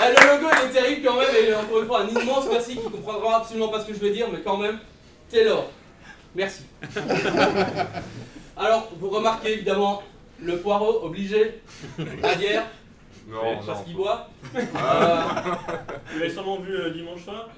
Le 0.05 0.27
logo 0.27 0.47
il 0.53 0.69
est 0.69 0.71
terrible 0.71 1.07
quand 1.07 1.17
même 1.17 1.35
et 1.35 1.53
encore 1.53 1.81
une 1.81 1.87
fois 1.87 2.01
un 2.01 2.07
immense 2.07 2.45
merci 2.49 2.77
qui 2.77 2.89
comprendra 2.89 3.37
absolument 3.37 3.69
pas 3.69 3.81
ce 3.81 3.87
que 3.87 3.93
je 3.93 3.99
vais 3.99 4.11
dire 4.11 4.27
mais 4.31 4.39
quand 4.41 4.57
même 4.57 4.79
Taylor 5.29 5.69
merci. 6.35 6.63
Alors 8.55 8.89
vous 8.97 9.09
remarquez 9.09 9.53
évidemment 9.53 10.03
le 10.39 10.57
poireau 10.59 11.03
obligé 11.03 11.59
la 11.97 12.35
bière 12.35 12.63
Non, 13.27 13.55
parce 13.65 13.79
non. 13.79 13.83
qu'il 13.85 13.95
boit 13.95 14.29
Ah. 14.75 15.59
Vous 16.13 16.19
l'avez 16.19 16.31
sûrement 16.31 16.57
vu 16.59 16.73
euh, 16.75 16.89
dimanche 16.91 17.23
soir. 17.23 17.49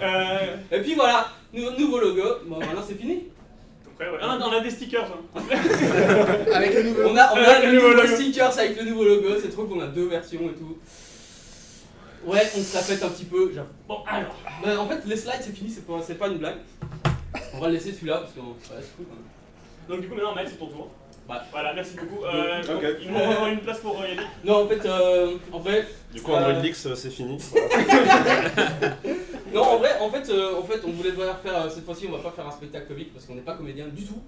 Euh. 0.00 0.56
et 0.70 0.80
puis 0.82 0.94
voilà 0.94 1.26
nou- 1.54 1.70
nouveau 1.76 1.98
logo 1.98 2.22
bon 2.46 2.58
maintenant 2.60 2.82
c'est 2.86 2.94
fini 2.94 3.24
Après, 3.94 4.08
ouais. 4.10 4.18
Ah, 4.20 4.38
on 4.40 4.52
a 4.52 4.60
des 4.60 4.70
stickers. 4.70 5.06
Hein. 5.34 5.40
Avec 6.54 6.74
le 6.74 6.82
nouveau. 6.84 7.02
on 7.08 7.16
a, 7.16 7.32
on 7.32 7.36
a 7.36 7.40
Avec 7.40 7.64
le 7.64 7.70
le 7.70 7.74
nouveau 7.76 7.88
nouveau 7.92 8.02
logo. 8.02 8.14
stickers 8.14 8.58
avec 8.58 8.76
le 8.78 8.84
nouveau 8.90 9.04
logo 9.04 9.28
c'est 9.40 9.48
trop 9.48 9.64
qu'on 9.64 9.80
a 9.80 9.86
deux 9.86 10.06
versions 10.06 10.42
et 10.42 10.52
tout 10.52 10.76
ouais 12.26 12.42
on 12.56 12.60
se 12.60 12.74
la 12.76 12.82
pète 12.82 13.02
un 13.02 13.08
petit 13.08 13.24
peu 13.24 13.50
j'avoue. 13.54 13.68
Bon, 13.88 14.00
alors. 14.06 14.34
Bah, 14.62 14.78
en 14.80 14.86
fait, 14.86 15.00
les 15.06 15.16
slides 15.16 15.40
c'est 15.40 15.56
fini, 15.56 15.70
c'est 15.70 15.86
pas, 15.86 15.94
c'est 16.06 16.16
pas 16.16 16.28
une 16.28 16.38
blague. 16.38 16.58
On 17.54 17.58
va 17.60 17.68
laisser 17.70 17.92
celui-là 17.92 18.18
parce 18.18 18.32
que 18.32 18.40
ouais, 18.40 18.46
c'est 18.82 18.96
cool. 18.96 19.06
quand 19.08 19.14
même. 19.14 19.24
Donc, 19.88 20.00
du 20.02 20.08
coup, 20.08 20.14
maintenant, 20.14 20.34
Maël, 20.34 20.46
c'est 20.50 20.58
ton 20.58 20.66
tour. 20.66 20.90
Ouais. 21.28 21.36
Voilà, 21.52 21.74
merci 21.74 21.94
beaucoup. 21.96 22.24
Euh, 22.24 22.60
Ok. 22.62 22.66
donc, 22.68 22.82
Il 23.02 23.10
nous 23.12 23.46
une 23.52 23.60
place 23.60 23.80
pour 23.80 24.00
euh, 24.00 24.08
Yannick. 24.08 24.26
Non, 24.44 24.64
en 24.64 24.68
fait, 24.68 24.86
euh, 24.86 25.32
en 25.52 25.58
vrai, 25.58 25.86
Du 26.12 26.22
coup, 26.22 26.32
Android 26.32 26.52
Euh. 26.52 26.60
Leaks, 26.62 26.86
euh, 26.86 26.94
c'est 26.94 27.10
fini. 27.10 27.36
non, 29.52 29.62
en 29.62 29.76
vrai, 29.78 29.90
en 30.00 30.10
fait, 30.10 30.28
euh, 30.30 30.58
en 30.58 30.62
fait, 30.62 30.80
on 30.86 30.90
voulait 30.92 31.12
faire 31.12 31.36
euh, 31.46 31.68
cette 31.68 31.84
fois-ci, 31.84 32.06
on 32.08 32.16
va 32.16 32.22
pas 32.22 32.30
faire 32.30 32.46
un 32.46 32.50
spectacle 32.50 32.86
comique 32.88 33.12
parce 33.12 33.26
qu'on 33.26 33.34
n'est 33.34 33.40
pas 33.42 33.54
comédien 33.54 33.86
du 33.88 34.04
tout. 34.04 34.20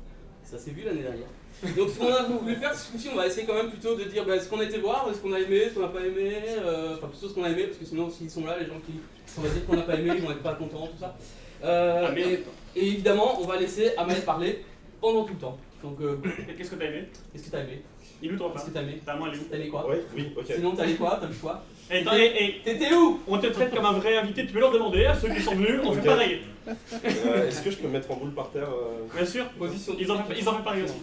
Ça 0.43 0.59
s'est 0.59 0.71
vu 0.73 0.83
l'année 0.85 1.03
dernière. 1.03 1.29
Donc, 1.77 1.91
ce 1.91 1.99
qu'on 1.99 2.13
a 2.13 2.23
voulu 2.25 2.57
faire, 2.57 2.75
ce 2.75 2.91
coup-ci, 2.91 3.09
on 3.13 3.17
va 3.17 3.27
essayer 3.27 3.47
quand 3.47 3.55
même 3.55 3.71
plutôt 3.71 3.95
de 3.95 4.05
dire 4.05 4.25
bah, 4.25 4.41
ce 4.41 4.49
qu'on 4.49 4.61
a 4.61 4.65
été 4.65 4.79
voir, 4.79 5.07
ce 5.13 5.19
qu'on 5.19 5.33
a 5.33 5.39
aimé, 5.41 5.65
ce 5.69 5.75
qu'on 5.75 5.81
n'a 5.83 5.89
pas 5.89 6.01
aimé, 6.01 6.33
euh, 6.59 6.97
enfin 6.97 7.09
plutôt 7.09 7.29
ce 7.29 7.35
qu'on 7.35 7.45
a 7.45 7.51
aimé 7.51 7.65
parce 7.65 7.79
que 7.79 7.85
sinon, 7.85 8.11
s'ils 8.11 8.31
sont 8.31 8.45
là, 8.47 8.57
les 8.59 8.67
gens 8.67 8.81
qui 8.85 8.93
on 9.39 9.43
va 9.43 9.49
dire 9.51 9.65
qu'on 9.67 9.77
n'a 9.77 9.83
pas 9.83 9.95
aimé, 9.95 10.13
ils 10.17 10.23
vont 10.23 10.31
être 10.33 10.43
pas 10.43 10.55
contents, 10.55 10.87
tout 10.87 10.99
ça. 11.01 11.15
Euh, 11.63 12.09
Ah, 12.11 12.19
et, 12.19 12.43
et 12.77 12.87
évidemment, 12.89 13.39
on 13.41 13.47
va 13.47 13.57
laisser 13.59 13.93
Amael 13.97 14.23
parler 14.23 14.65
pendant 15.01 15.25
tout 15.25 15.35
le 15.35 15.39
temps. 15.41 15.59
Donc, 15.83 16.01
euh, 16.01 16.19
Qu'est-ce 16.57 16.71
que 16.71 16.77
t'as 16.77 16.85
aimé? 16.87 17.05
qu'est-ce 17.33 17.45
que 17.47 17.51
t'as 17.51 17.61
aimé? 17.61 17.83
Il 18.23 18.31
est 18.31 18.35
où 18.35 18.37
ton 18.37 18.51
Qu'est-ce 18.51 18.67
que 18.67 18.71
t'as 18.71 18.83
aimé? 18.83 18.93
Est 19.07 19.11
où 19.11 19.45
T'as 19.51 19.57
aimé 19.57 19.69
quoi? 19.69 19.87
Oui, 19.89 19.97
oui, 20.15 20.33
ok. 20.37 20.45
Sinon, 20.55 20.73
t'as 20.77 20.85
aimé 20.85 20.95
quoi? 20.97 21.19
T'as 21.21 21.27
vu 21.27 21.39
quoi? 21.39 21.65
Et, 21.91 21.99
et- 22.03 22.45
et 22.49 22.61
T'étais 22.63 22.95
où? 22.95 23.21
on 23.27 23.39
te 23.39 23.47
traite 23.49 23.75
comme 23.75 23.87
un 23.87 23.93
vrai 23.93 24.17
invité, 24.19 24.47
tu 24.47 24.53
peux 24.53 24.61
leur 24.61 24.71
demander 24.73 25.07
à 25.07 25.15
ceux 25.15 25.29
qui 25.31 25.41
sont 25.41 25.55
venus, 25.55 25.81
on 25.85 25.93
fait 25.93 26.07
pareil. 26.07 26.41
Euh, 26.69 27.49
Est-ce 27.49 27.63
que 27.63 27.71
je 27.71 27.79
peux 27.79 27.89
me 27.89 27.93
mettre 27.95 28.11
en 28.11 28.17
boule 28.17 28.33
par 28.33 28.51
terre 28.51 28.69
euh, 28.69 29.07
Bien 29.17 29.25
sûr, 29.27 29.45
Position. 29.59 29.97
ils 29.99 30.11
en, 30.13 30.23
ils 30.39 30.49
en 30.49 30.53
font 30.53 30.63
pareil 30.63 30.83
aussi. 30.85 30.95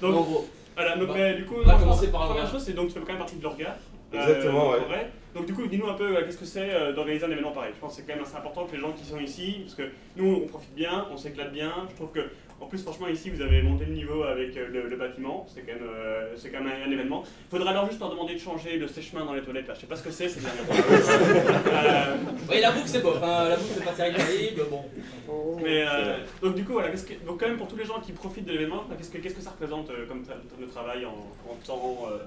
Donc, 0.00 0.14
en 0.14 0.16
Donc, 0.16 0.26
gros, 0.26 0.48
voilà, 0.74 0.96
donc, 0.96 1.08
Bah, 1.08 1.14
mais, 1.16 1.34
du 1.34 1.44
coup, 1.44 1.56
on 1.62 1.66
va 1.66 1.74
commencer 1.74 2.08
par 2.10 2.22
la 2.22 2.26
première 2.28 2.50
chose, 2.50 2.62
c'est 2.64 2.72
donc 2.72 2.88
tu 2.88 2.94
fais 2.94 3.00
quand 3.00 3.06
même 3.08 3.18
partie 3.18 3.36
de 3.36 3.42
l'orga. 3.42 3.76
Exactement, 4.12 4.72
euh, 4.72 4.78
ouais. 4.78 5.10
Donc 5.34 5.46
du 5.46 5.54
coup, 5.54 5.66
dis-nous 5.66 5.86
un 5.88 5.94
peu 5.94 6.16
euh, 6.16 6.24
qu'est-ce 6.24 6.38
que 6.38 6.44
c'est 6.44 6.70
euh, 6.74 6.92
d'organiser 6.92 7.24
un 7.24 7.30
événement 7.30 7.52
pareil? 7.52 7.72
Je 7.74 7.80
pense 7.80 7.92
que 7.94 8.00
c'est 8.02 8.06
quand 8.06 8.14
même 8.16 8.24
assez 8.24 8.36
important 8.36 8.64
que 8.66 8.72
les 8.74 8.80
gens 8.80 8.92
qui 8.92 9.04
sont 9.04 9.20
ici, 9.20 9.58
parce 9.62 9.74
que 9.76 9.84
nous 10.16 10.42
on 10.44 10.46
profite 10.48 10.74
bien, 10.74 11.06
on 11.12 11.16
s'éclate 11.16 11.52
bien. 11.52 11.72
Je 11.90 11.94
trouve 11.94 12.10
que 12.10 12.30
en 12.60 12.66
plus 12.66 12.82
franchement 12.82 13.08
ici 13.08 13.30
vous 13.30 13.40
avez 13.40 13.62
monté 13.62 13.84
le 13.86 13.92
niveau 13.94 14.22
avec 14.24 14.54
euh, 14.56 14.66
le, 14.68 14.88
le 14.88 14.96
bâtiment, 14.96 15.46
c'est 15.48 15.60
quand 15.60 15.72
même, 15.72 15.88
euh, 15.88 16.34
c'est 16.36 16.50
quand 16.50 16.60
même 16.62 16.72
un, 16.84 16.88
un 16.88 16.92
événement. 16.92 17.22
Il 17.46 17.56
faudra 17.56 17.70
alors 17.70 17.86
juste 17.88 18.00
leur 18.00 18.10
demander 18.10 18.34
de 18.34 18.40
changer 18.40 18.76
le 18.76 18.88
sèche-main 18.88 19.24
dans 19.24 19.32
les 19.34 19.42
toilettes 19.42 19.68
là. 19.68 19.74
Je 19.74 19.80
sais 19.82 19.86
pas 19.86 19.94
ce 19.96 20.02
que 20.02 20.10
c'est, 20.10 20.28
c'est 20.28 20.40
bien. 20.40 20.50
Euh, 21.70 22.16
Oui, 22.50 22.60
la 22.60 22.72
bouffe 22.72 22.86
c'est 22.86 23.02
la 23.02 23.56
bouffe 23.56 23.72
c'est 23.74 23.84
pas 23.84 23.92
terrible, 23.92 24.62
bon. 24.70 24.84
mais 25.62 25.84
euh, 25.86 26.16
donc 26.42 26.54
du 26.56 26.64
coup 26.64 26.72
voilà, 26.72 26.88
qu'est-ce 26.90 27.04
que- 27.06 27.24
donc 27.24 27.38
quand 27.40 27.46
même 27.48 27.56
pour 27.56 27.68
tous 27.68 27.76
les 27.76 27.84
gens 27.84 28.00
qui 28.00 28.12
profitent 28.12 28.44
de 28.46 28.52
l'événement, 28.52 28.84
qu'est-ce 28.96 29.10
que 29.10 29.18
qu'est-ce 29.18 29.34
que 29.36 29.40
ça 29.42 29.50
représente 29.50 29.88
euh, 29.90 30.06
comme 30.06 30.24
de 30.24 30.66
travail 30.66 31.06
en, 31.06 31.10
en 31.50 31.54
temps 31.64 31.98
euh, 32.10 32.18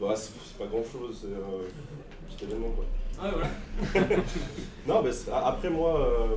Bah, 0.00 0.12
c'est 0.14 0.32
c'est 0.44 0.58
pas 0.58 0.66
grand 0.66 0.84
chose, 0.84 1.18
c'est 1.22 1.28
euh, 1.28 1.64
Ah, 3.20 3.26
ouais, 3.26 3.32
voilà. 3.92 4.06
Non, 4.86 5.02
mais 5.02 5.10
après 5.32 5.70
moi, 5.70 6.00
euh, 6.00 6.36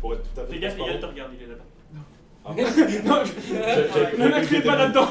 pour 0.00 0.14
être 0.14 0.22
tout 0.34 0.40
à 0.40 0.44
fait. 0.44 0.54
Fais 0.54 0.60
gaffe, 0.60 0.76
il 0.78 1.00
te 1.00 1.06
regarde, 1.06 1.30
il 1.38 1.44
est 1.44 1.48
là-bas. 1.48 1.64
Ah, 2.44 2.52
non, 3.04 3.24
je... 3.24 4.16
Ne 4.22 4.28
m'incluez 4.28 4.62
pas 4.62 4.76
là-dedans. 4.76 5.08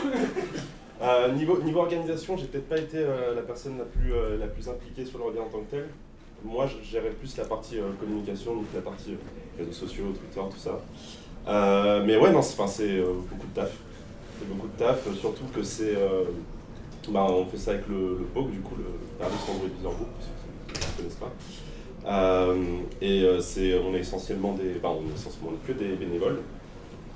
Euh, 1.02 1.32
niveau, 1.32 1.62
niveau 1.62 1.80
organisation, 1.80 2.36
j'ai 2.36 2.48
peut-être 2.48 2.68
pas 2.68 2.78
été 2.78 2.98
euh, 2.98 3.34
la 3.34 3.42
personne 3.42 3.78
la 3.78 3.86
plus, 3.86 4.14
euh, 4.14 4.38
la 4.38 4.48
plus 4.48 4.68
impliquée 4.68 5.06
sur 5.06 5.20
l'orga 5.20 5.42
en 5.42 5.48
tant 5.48 5.60
que 5.60 5.72
tel. 5.72 5.88
Moi, 6.44 6.68
je 6.68 6.90
gérais 6.90 7.12
plus 7.12 7.38
la 7.38 7.46
partie 7.46 7.78
communication, 8.00 8.56
donc 8.56 8.66
la 8.74 8.82
partie 8.82 9.16
réseaux 9.58 9.72
sociaux, 9.72 10.06
Twitter, 10.06 10.42
tout 10.50 10.58
ça. 10.58 10.80
Mais 12.06 12.18
ouais, 12.18 12.32
non, 12.32 12.42
c'est 12.42 12.58
beaucoup 12.58 13.48
de 13.48 13.54
taf. 13.54 13.72
C'est 14.38 14.48
beaucoup 14.48 14.68
de 14.68 14.78
taf, 14.78 15.04
surtout 15.20 15.44
que 15.54 15.64
c'est. 15.64 15.96
Bah, 17.12 17.28
on 17.30 17.46
fait 17.46 17.58
ça 17.58 17.72
avec 17.72 17.88
le, 17.88 18.18
le 18.20 18.26
POG, 18.34 18.52
du 18.52 18.60
coup, 18.60 18.76
le 18.78 18.86
Paris 19.18 19.34
Android 19.50 19.68
User 19.68 19.84
Group, 19.84 20.08
pour 20.08 20.24
ceux 20.24 20.74
qui 20.74 20.88
ne 20.88 20.98
connaissent 20.98 21.16
pas. 21.16 21.32
Euh, 22.06 22.56
et 23.02 23.24
euh, 23.24 23.42
on 23.86 23.94
est 23.94 24.00
essentiellement 24.00 24.54
des. 24.54 24.80
On 24.84 25.10
est 25.10 25.16
essentiellement 25.16 25.52
que 25.68 25.74
des 25.74 25.96
bénévoles. 25.96 26.40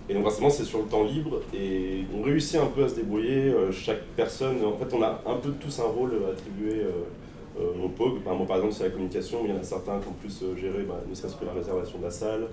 Et 0.10 0.14
donc 0.14 0.24
forcément 0.24 0.50
c'est 0.50 0.66
sur 0.66 0.80
le 0.80 0.86
temps 0.86 1.06
libre 1.06 1.40
et 1.54 2.04
on 2.14 2.22
réussit 2.24 2.58
un 2.60 2.66
peu 2.66 2.84
à 2.84 2.90
se 2.90 2.96
débrouiller. 2.96 3.46
euh, 3.46 3.72
chaque 3.72 4.02
personne, 4.18 4.58
en 4.66 4.76
fait 4.78 4.94
on 4.94 5.02
a 5.02 5.22
un 5.26 5.36
peu 5.36 5.52
tous 5.52 5.80
un 5.80 5.86
rôle 5.86 6.12
attribué 6.30 6.82
euh, 6.82 7.72
au 7.82 7.88
POG. 7.88 8.16
Moi 8.26 8.46
par 8.46 8.58
exemple 8.58 8.74
c'est 8.74 8.84
la 8.84 8.90
communication, 8.90 9.40
il 9.46 9.52
y 9.52 9.54
en 9.54 9.62
a 9.62 9.64
certains 9.64 10.00
qui 10.00 10.10
ont 10.10 10.14
plus 10.20 10.44
géré 10.60 10.84
bah, 10.84 11.00
ne 11.10 11.16
serait-ce 11.16 11.38
que 11.38 11.46
la 11.46 11.54
réservation 11.54 12.00
de 12.00 12.04
la 12.04 12.12
salle. 12.12 12.48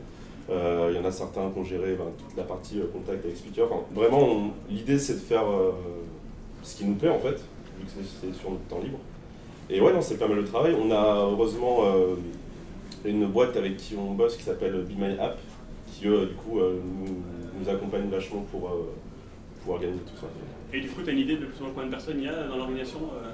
Il 0.49 0.97
y 0.97 0.99
en 0.99 1.04
a 1.04 1.11
certains 1.11 1.50
qui 1.50 1.59
ont 1.59 1.64
géré 1.64 1.97
bah, 1.99 2.06
toute 2.16 2.37
la 2.37 2.44
partie 2.44 2.80
contact 2.92 3.25
avec 3.25 3.37
speaker. 3.37 3.68
Vraiment 3.92 4.52
l'idée 4.68 5.00
c'est 5.00 5.14
de 5.14 5.18
faire 5.18 5.47
ce 6.62 6.76
qui 6.76 6.85
nous 6.85 6.95
plaît 6.95 7.09
en 7.11 7.19
fait, 7.19 7.43
vu 7.79 7.85
que 7.85 7.90
c'est 7.90 8.35
sur 8.35 8.50
notre 8.50 8.64
temps 8.64 8.81
libre. 8.81 8.99
Et 9.69 9.81
ouais 9.81 9.93
non 9.93 10.00
c'est 10.00 10.19
pas 10.19 10.29
mal 10.29 10.38
de 10.38 10.47
travail. 10.47 10.75
On 10.81 10.90
a 10.90 11.26
heureusement 11.31 11.85
euh, 11.85 12.17
une 13.05 13.26
boîte 13.26 13.57
avec 13.57 13.76
qui 13.76 13.95
on 13.97 14.12
bosse 14.14 14.37
qui 14.37 14.43
s'appelle 14.43 14.73
Be 14.83 14.99
My 14.99 15.19
App 15.19 15.38
qui 16.00 16.07
eux, 16.07 16.26
du 16.26 16.35
coup, 16.35 16.59
euh, 16.59 16.81
nous, 16.83 17.23
nous 17.59 17.69
accompagnent 17.69 18.09
vachement 18.09 18.45
pour, 18.50 18.69
euh, 18.69 18.95
pour 19.62 19.75
organiser 19.75 20.00
tout 20.00 20.19
ça. 20.21 20.26
Et 20.73 20.81
du 20.81 20.88
coup, 20.88 21.02
tu 21.02 21.11
as 21.11 21.12
une 21.12 21.19
idée 21.19 21.37
de 21.37 21.47
plus 21.47 21.61
ou 21.61 21.64
moins 21.64 21.73
combien 21.75 21.87
de 21.87 21.90
personnes 21.90 22.19
il 22.19 22.25
y 22.25 22.29
a 22.29 22.45
dans 22.45 22.57
l'organisation 22.57 23.00
euh? 23.02 23.29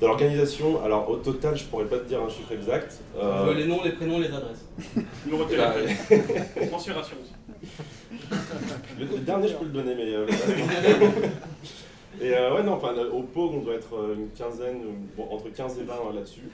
Dans 0.00 0.08
l'organisation, 0.08 0.82
alors 0.82 1.08
au 1.08 1.16
total, 1.16 1.56
je 1.56 1.64
pourrais 1.64 1.84
pas 1.84 1.98
te 1.98 2.08
dire 2.08 2.20
un 2.20 2.28
chiffre 2.28 2.50
exact. 2.50 2.98
Euh, 3.16 3.54
les 3.54 3.66
noms, 3.66 3.84
les 3.84 3.92
prénoms, 3.92 4.18
les 4.18 4.28
adresses. 4.28 4.66
De 4.96 5.30
bah, 5.30 5.44
téléphone, 5.48 6.70
mensuration 6.72 7.16
aussi. 7.22 7.32
le, 8.98 9.04
le 9.12 9.18
dernier, 9.18 9.48
je 9.48 9.54
peux 9.54 9.64
le 9.66 9.70
donner, 9.70 9.94
mais. 9.94 10.12
et 12.20 12.34
euh, 12.34 12.54
ouais, 12.54 12.62
non, 12.62 12.72
enfin, 12.74 12.94
au 13.12 13.22
POG, 13.22 13.54
on 13.54 13.58
doit 13.60 13.74
être 13.74 13.94
euh, 13.96 14.14
une 14.16 14.30
quinzaine, 14.30 14.82
euh, 14.84 14.92
bon, 15.16 15.28
entre 15.30 15.48
15 15.50 15.78
et 15.78 15.84
20 15.84 15.92
hein, 15.94 15.96
là-dessus. 16.14 16.48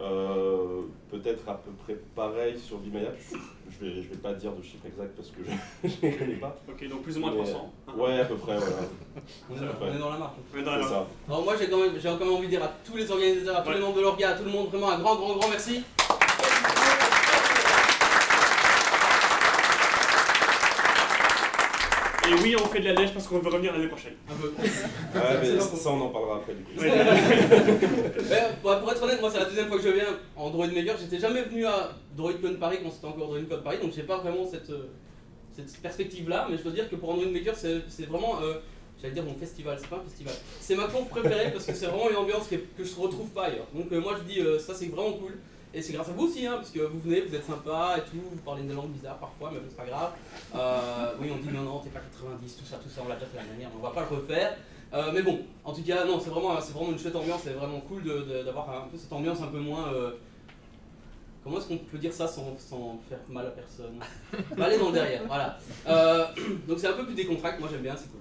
Euh, 0.00 0.80
Peut-être 1.10 1.46
à 1.48 1.54
peu 1.54 1.70
près 1.84 1.94
pareil 2.14 2.58
sur 2.58 2.78
Bimayap. 2.78 3.14
Je, 3.68 3.84
vais, 3.84 3.94
je 4.02 4.08
vais 4.08 4.16
pas 4.16 4.32
dire 4.32 4.52
de 4.52 4.62
chiffre 4.62 4.86
exact 4.86 5.14
parce 5.16 5.28
que 5.28 5.40
je 5.44 5.88
ne 6.06 6.10
les 6.12 6.16
connais 6.18 6.34
pas. 6.36 6.56
Ok, 6.68 6.88
donc 6.88 7.02
plus 7.02 7.16
ou 7.18 7.20
moins 7.20 7.30
Mais, 7.32 7.42
300. 7.42 7.70
hein. 7.88 7.92
Ouais, 7.98 8.20
à 8.20 8.24
peu 8.24 8.36
près, 8.36 8.56
voilà. 8.56 8.72
On 9.50 9.54
est, 9.56 9.58
dans, 9.60 9.66
on 9.92 9.94
est 9.94 9.98
dans 9.98 10.10
la 10.10 10.18
marque. 10.18 10.34
On 10.54 10.58
est 10.58 10.62
dans 10.62 10.76
la 10.76 10.82
ça. 10.84 11.06
Alors 11.28 11.44
moi 11.44 11.54
j'ai 11.58 11.68
quand, 11.68 11.78
même, 11.78 11.92
j'ai 11.96 12.08
quand 12.08 12.18
même 12.20 12.32
envie 12.32 12.46
de 12.46 12.50
dire 12.52 12.62
à 12.64 12.68
tous 12.84 12.96
les 12.96 13.10
organisateurs, 13.10 13.56
à 13.58 13.62
tous 13.62 13.68
Ouais. 13.68 13.74
les 13.74 13.80
membres 13.82 13.96
de 13.96 14.00
l'orga, 14.02 14.30
à 14.30 14.32
tout 14.34 14.44
le 14.44 14.50
monde, 14.50 14.68
vraiment 14.68 14.90
un 14.90 14.98
grand 15.00 15.16
grand 15.16 15.36
grand 15.36 15.48
merci. 15.50 15.82
Et 22.30 22.34
oui, 22.42 22.54
on 22.56 22.66
fait 22.66 22.80
de 22.80 22.84
la 22.84 22.94
neige 22.94 23.12
parce 23.12 23.26
qu'on 23.26 23.40
veut 23.40 23.50
revenir 23.50 23.72
l'année 23.72 23.88
prochaine. 23.88 24.14
Un 24.30 24.34
peu. 24.34 24.48
Ouais, 24.48 25.38
mais 25.40 25.60
ça, 25.60 25.90
on 25.90 26.00
en 26.00 26.08
parlera 26.10 26.36
après 26.36 26.54
du 26.54 26.62
coup. 26.62 26.80
Ouais. 26.80 26.90
Mais, 28.28 28.42
pour 28.62 28.78
pour 28.78 28.92
être 28.92 29.02
honnête, 29.02 29.20
moi 29.20 29.30
c'est 29.32 29.40
la 29.40 29.46
deuxième 29.46 29.66
fois 29.66 29.78
que 29.78 29.82
je 29.82 29.88
viens 29.88 30.18
en 30.36 30.50
Droid 30.50 30.70
Maker. 30.72 30.96
J'étais 30.98 31.18
jamais 31.18 31.42
venu 31.42 31.66
à 31.66 31.90
DroidCon 32.16 32.54
Paris 32.60 32.78
quand 32.82 32.90
c'était 32.92 33.06
encore 33.06 33.26
DroidCon 33.28 33.60
Paris, 33.64 33.78
donc 33.82 33.92
j'ai 33.92 34.04
pas 34.04 34.18
vraiment 34.18 34.46
cette, 34.48 34.70
euh, 34.70 34.86
cette 35.56 35.76
perspective-là. 35.82 36.46
Mais 36.50 36.56
je 36.56 36.62
dois 36.62 36.72
dire 36.72 36.88
que 36.88 36.96
pour 36.96 37.12
un 37.12 37.16
Droid 37.16 37.32
Maker, 37.32 37.56
c'est 37.56 37.82
c'est 37.88 38.06
vraiment, 38.06 38.40
euh, 38.42 38.60
j'allais 39.00 39.14
dire 39.14 39.24
mon 39.24 39.34
festival, 39.34 39.76
c'est 39.80 39.88
pas 39.88 39.96
un 39.96 40.08
festival. 40.08 40.34
C'est 40.60 40.76
ma 40.76 40.86
conf 40.86 41.08
préférée 41.08 41.50
parce 41.50 41.66
que 41.66 41.74
c'est 41.74 41.86
vraiment 41.86 42.10
une 42.10 42.16
ambiance 42.16 42.46
que, 42.46 42.56
que 42.56 42.84
je 42.84 42.94
retrouve 42.94 43.30
pas 43.30 43.46
ailleurs. 43.46 43.66
Donc 43.74 43.90
euh, 43.90 44.00
moi 44.00 44.14
je 44.18 44.32
dis, 44.32 44.40
euh, 44.40 44.58
ça 44.58 44.74
c'est 44.74 44.86
vraiment 44.86 45.12
cool. 45.14 45.32
Et 45.72 45.80
c'est 45.82 45.92
grâce 45.92 46.08
à 46.08 46.12
vous 46.12 46.26
aussi, 46.26 46.44
hein, 46.46 46.54
parce 46.56 46.70
que 46.70 46.80
vous 46.80 46.98
venez, 46.98 47.20
vous 47.20 47.34
êtes 47.34 47.44
sympa 47.44 47.94
et 47.98 48.00
tout, 48.00 48.16
vous 48.20 48.36
parlez 48.44 48.62
des 48.64 48.74
langues 48.74 48.90
bizarres 48.90 49.18
parfois, 49.18 49.50
mais 49.52 49.60
c'est 49.68 49.76
pas 49.76 49.84
grave. 49.86 50.10
Euh, 50.56 51.12
oui, 51.20 51.28
on 51.32 51.36
dit 51.36 51.54
non, 51.54 51.62
non, 51.62 51.78
t'es 51.78 51.90
pas 51.90 52.00
90, 52.00 52.56
tout 52.56 52.64
ça, 52.64 52.76
tout 52.82 52.88
ça, 52.88 53.02
on 53.04 53.08
l'a 53.08 53.14
déjà 53.14 53.26
fait 53.26 53.36
l'année 53.36 53.50
dernière, 53.50 53.70
on 53.78 53.82
va 53.82 53.90
pas 53.90 54.04
le 54.10 54.16
refaire. 54.16 54.56
Euh, 54.92 55.12
mais 55.14 55.22
bon, 55.22 55.38
en 55.64 55.72
tout 55.72 55.82
cas, 55.84 56.04
non, 56.04 56.18
c'est 56.18 56.30
vraiment, 56.30 56.54
vraiment 56.54 56.90
une 56.90 56.98
chouette 56.98 57.14
ambiance, 57.14 57.42
c'est 57.44 57.52
vraiment 57.52 57.80
cool 57.82 58.02
d'avoir 58.44 58.68
un 58.70 58.88
peu 58.88 58.98
cette 58.98 59.12
ambiance 59.12 59.40
un 59.42 59.46
peu 59.46 59.60
moins. 59.60 59.92
euh, 59.92 60.10
comment 61.44 61.58
est-ce 61.58 61.68
qu'on 61.68 61.78
peut 61.78 61.98
dire 61.98 62.12
ça 62.12 62.26
sans, 62.26 62.56
sans 62.58 62.98
faire 63.08 63.20
mal 63.28 63.46
à 63.46 63.50
personne? 63.50 64.00
Aller 64.60 64.76
dans 64.76 64.88
le 64.88 64.92
derrière, 64.94 65.22
voilà. 65.28 65.56
Donc 66.66 66.80
c'est 66.80 66.88
un 66.88 66.94
peu 66.94 67.06
plus 67.06 67.14
décontracté, 67.14 67.60
moi 67.60 67.68
j'aime 67.70 67.82
bien, 67.82 67.94
c'est 67.96 68.10
cool. 68.10 68.20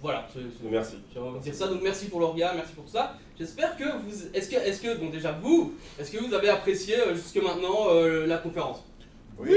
Voilà, 0.00 0.26
c'est- 0.32 0.38
c'est- 0.40 0.70
Merci. 0.70 0.96
j'avais 1.12 1.26
envie 1.26 1.38
de 1.38 1.42
dire 1.44 1.54
ça, 1.54 1.66
donc 1.66 1.80
merci 1.82 2.06
pour 2.06 2.20
l'orga, 2.20 2.52
merci 2.54 2.72
pour 2.72 2.84
tout 2.84 2.90
ça. 2.92 3.14
J'espère 3.38 3.76
que 3.76 3.82
vous. 3.84 4.10
Est-ce 4.32 4.48
que, 4.48 4.56
est 4.56 4.80
que, 4.82 4.96
bon, 4.96 5.10
déjà 5.10 5.32
vous, 5.32 5.74
est-ce 5.98 6.12
que 6.12 6.18
vous 6.24 6.32
avez 6.34 6.48
apprécié 6.50 6.98
euh, 7.00 7.14
jusque 7.14 7.36
maintenant 7.42 7.88
euh, 7.90 8.26
la 8.26 8.38
conférence? 8.38 8.84
Ouais. 9.38 9.48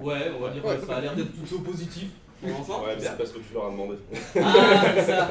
Ouais, 0.00 0.30
on 0.38 0.42
va 0.42 0.50
dire 0.50 0.62
que 0.62 0.86
ça 0.86 0.96
a 0.96 1.00
l'air 1.00 1.14
d'être 1.14 1.32
plutôt 1.32 1.58
positif 1.60 2.08
pour. 2.40 2.50
Ouais, 2.50 2.94
mais 2.96 3.02
c'est 3.02 3.16
parce 3.16 3.30
que 3.30 3.38
tu 3.38 3.54
leur 3.54 3.66
as 3.66 3.70
demandé. 3.70 3.94
Ah, 4.40 4.52
c'est 4.96 5.06
ça 5.06 5.30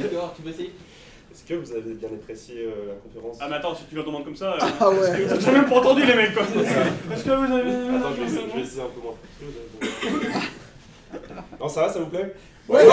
D'accord, 0.00 0.34
tu 0.36 0.42
veux 0.42 0.50
essayer? 0.50 0.72
Est-ce 1.34 1.44
que 1.44 1.54
vous 1.54 1.72
avez 1.72 1.94
bien 1.94 2.08
apprécié 2.08 2.56
euh, 2.66 2.88
la 2.88 2.94
conférence? 2.94 3.38
Ah, 3.40 3.46
mais 3.48 3.56
attends, 3.56 3.74
si 3.74 3.84
tu 3.88 3.94
leur 3.94 4.04
demandes 4.04 4.24
comme 4.24 4.36
ça. 4.36 4.52
euh, 4.52 4.58
Ah 4.80 4.90
ouais. 4.90 5.26
J'ai 5.40 5.50
même 5.50 5.64
pas 5.66 5.76
entendu 5.78 6.04
les 6.04 6.14
mecs 6.14 6.34
quoi. 6.34 6.42
Est-ce 6.44 7.24
que 7.24 7.30
vous 7.30 7.52
avez. 7.54 7.96
Attends, 7.96 8.14
je 8.14 8.20
vais, 8.20 8.26
essayer, 8.26 8.46
je 8.50 8.54
vais 8.56 8.62
essayer 8.62 8.82
un 8.82 8.88
peu 8.88 9.00
moins. 9.00 9.14
Que 9.40 9.46
Non, 11.60 11.68
ça 11.68 11.82
va, 11.82 11.92
ça 11.92 12.00
vous 12.00 12.06
plaît? 12.06 12.34
Ouais. 12.68 12.84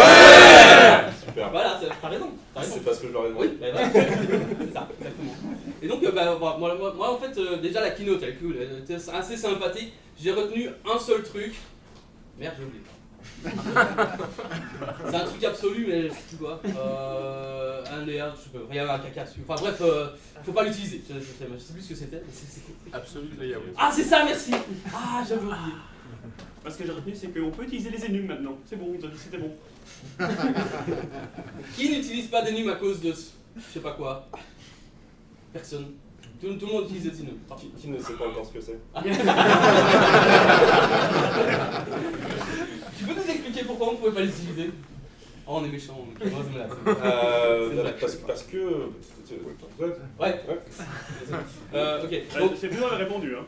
Super. 1.26 1.50
Voilà, 1.52 1.78
c'est- 1.80 1.88
t'as 2.02 2.08
raison, 2.10 2.30
t'as 2.54 2.60
raison. 2.62 2.74
C'est 2.76 2.84
parce 2.86 3.00
que 3.00 3.08
je 3.08 3.14
leur 3.14 3.26
ai 3.26 3.30
demandé. 3.30 3.48
Oui, 3.48 3.58
bah 3.62 3.68
voilà. 3.72 3.90
c'est 3.94 4.74
ça, 4.74 4.88
exactement. 5.00 5.34
Et 5.82 5.88
donc, 5.88 6.04
euh, 6.04 6.12
bah, 6.12 6.36
voilà, 6.40 6.58
moi, 6.58 6.76
moi- 6.76 6.94
moi, 6.96 7.14
en 7.14 7.18
fait, 7.18 7.38
euh, 7.38 7.58
déjà 7.58 7.82
la 7.82 7.92
keynote, 7.92 8.20
elle 8.24 8.30
est 8.30 8.36
cool, 8.36 8.56
elle 8.60 8.80
était 8.80 8.96
assez 8.96 9.38
sympathique. 9.38 9.94
J'ai 10.22 10.32
retenu 10.32 10.70
un 10.92 11.00
seul 11.00 11.24
truc. 11.24 11.54
Merde, 12.40 12.56
j'ai 12.58 12.66
oublié. 12.66 12.84
c'est 15.10 15.16
un 15.16 15.26
truc 15.26 15.44
absolu, 15.44 15.86
mais 15.88 16.04
je 16.04 16.14
sais 16.14 16.20
plus 16.30 16.38
quoi. 16.38 16.60
Euh, 16.66 17.84
un 17.94 18.06
layer, 18.06 18.24
je 18.36 18.44
sais 18.44 18.50
pas, 18.58 18.60
rien, 18.72 18.90
un 18.90 19.00
caca 19.00 19.24
dessus. 19.24 19.42
Enfin 19.48 19.62
bref, 19.62 19.78
euh, 19.82 20.08
faut 20.44 20.52
pas 20.52 20.64
l'utiliser. 20.64 21.02
Je, 21.08 21.14
je 21.16 21.20
sais, 21.20 21.48
je 21.54 21.58
sais 21.60 21.74
plus 21.74 21.82
ce 21.82 21.90
que 21.90 21.96
c'était, 21.96 22.18
mais 22.26 22.34
c'est. 22.34 22.62
Ah, 23.78 23.92
c'est 23.94 24.04
ça, 24.04 24.24
merci 24.26 24.52
Ah, 24.94 25.22
j'avais 25.28 25.42
oublié. 25.42 25.56
Parce 26.64 26.76
que 26.76 26.86
j'ai 26.86 26.92
retenu, 26.92 27.14
c'est 27.16 27.28
qu'on 27.28 27.52
peut 27.52 27.64
utiliser 27.64 27.90
les 27.90 28.06
énums 28.06 28.26
maintenant. 28.28 28.58
C'est 28.66 28.76
bon, 28.76 28.94
ils 28.98 29.06
ont 29.06 29.10
dit 29.10 29.16
que 29.16 29.20
c'était 29.20 29.38
bon. 29.38 29.52
Qui 31.76 31.90
n'utilise 31.90 32.28
pas 32.28 32.42
des 32.42 32.70
à 32.70 32.76
cause 32.76 33.00
de 33.02 33.14
je 33.58 33.62
sais 33.74 33.80
pas 33.80 33.94
quoi? 33.94 34.28
Personne. 35.52 35.88
Tout, 36.40 36.54
tout 36.54 36.68
le 36.68 36.72
monde 36.72 36.86
utilise 36.86 37.04
des 37.12 37.22
Enum. 37.24 37.38
Qui, 37.60 37.68
qui 37.72 37.88
ne 37.90 38.00
sait 38.00 38.14
pas 38.14 38.28
encore 38.28 38.46
ce 38.46 38.54
que 38.54 38.62
c'est? 38.62 38.80
Tu 42.98 43.06
peux 43.06 43.14
nous 43.14 43.30
expliquer 43.32 43.64
pourquoi 43.66 43.90
on 43.90 43.92
ne 43.94 43.98
pouvait 43.98 44.12
pas 44.12 44.22
les 44.22 44.30
utiliser? 44.30 44.72
Oh, 45.48 45.58
on 45.60 45.66
est 45.66 45.70
méchant. 45.70 45.98
on 46.00 46.26
est- 46.26 46.32
euh, 47.04 47.92
parce 48.28 48.44
que. 48.44 48.58
Ouais, 49.80 49.88
Ouais. 50.20 50.40
euh, 51.74 52.04
ok. 52.04 52.40
Donc, 52.40 52.52
C'est 52.58 52.68
plus 52.70 52.84
avait 52.84 52.96
répondu. 53.04 53.36
Hein. 53.36 53.46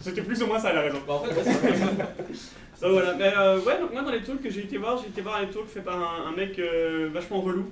C'était 0.00 0.22
plus 0.22 0.42
ou 0.42 0.46
moins 0.46 0.58
ça 0.58 0.72
la 0.72 0.82
raison. 0.82 0.98
bah, 1.06 1.14
en 1.14 1.24
fait, 1.24 1.34
ouais, 1.34 1.42
c'est- 1.44 2.80
Donc 2.82 2.92
voilà, 2.92 3.14
mais 3.14 3.32
euh, 3.34 3.60
ouais, 3.60 3.78
donc 3.80 3.92
moi 3.92 4.02
dans 4.02 4.10
les 4.10 4.22
talks 4.22 4.42
que 4.42 4.50
j'ai 4.50 4.62
été 4.64 4.76
voir, 4.76 4.98
j'ai 4.98 5.08
été 5.08 5.22
voir 5.22 5.36
un 5.36 5.46
talk 5.46 5.66
fait 5.68 5.80
par 5.80 5.96
un, 5.96 6.26
un 6.28 6.32
mec 6.36 6.58
euh, 6.58 7.08
vachement 7.14 7.40
relou 7.40 7.70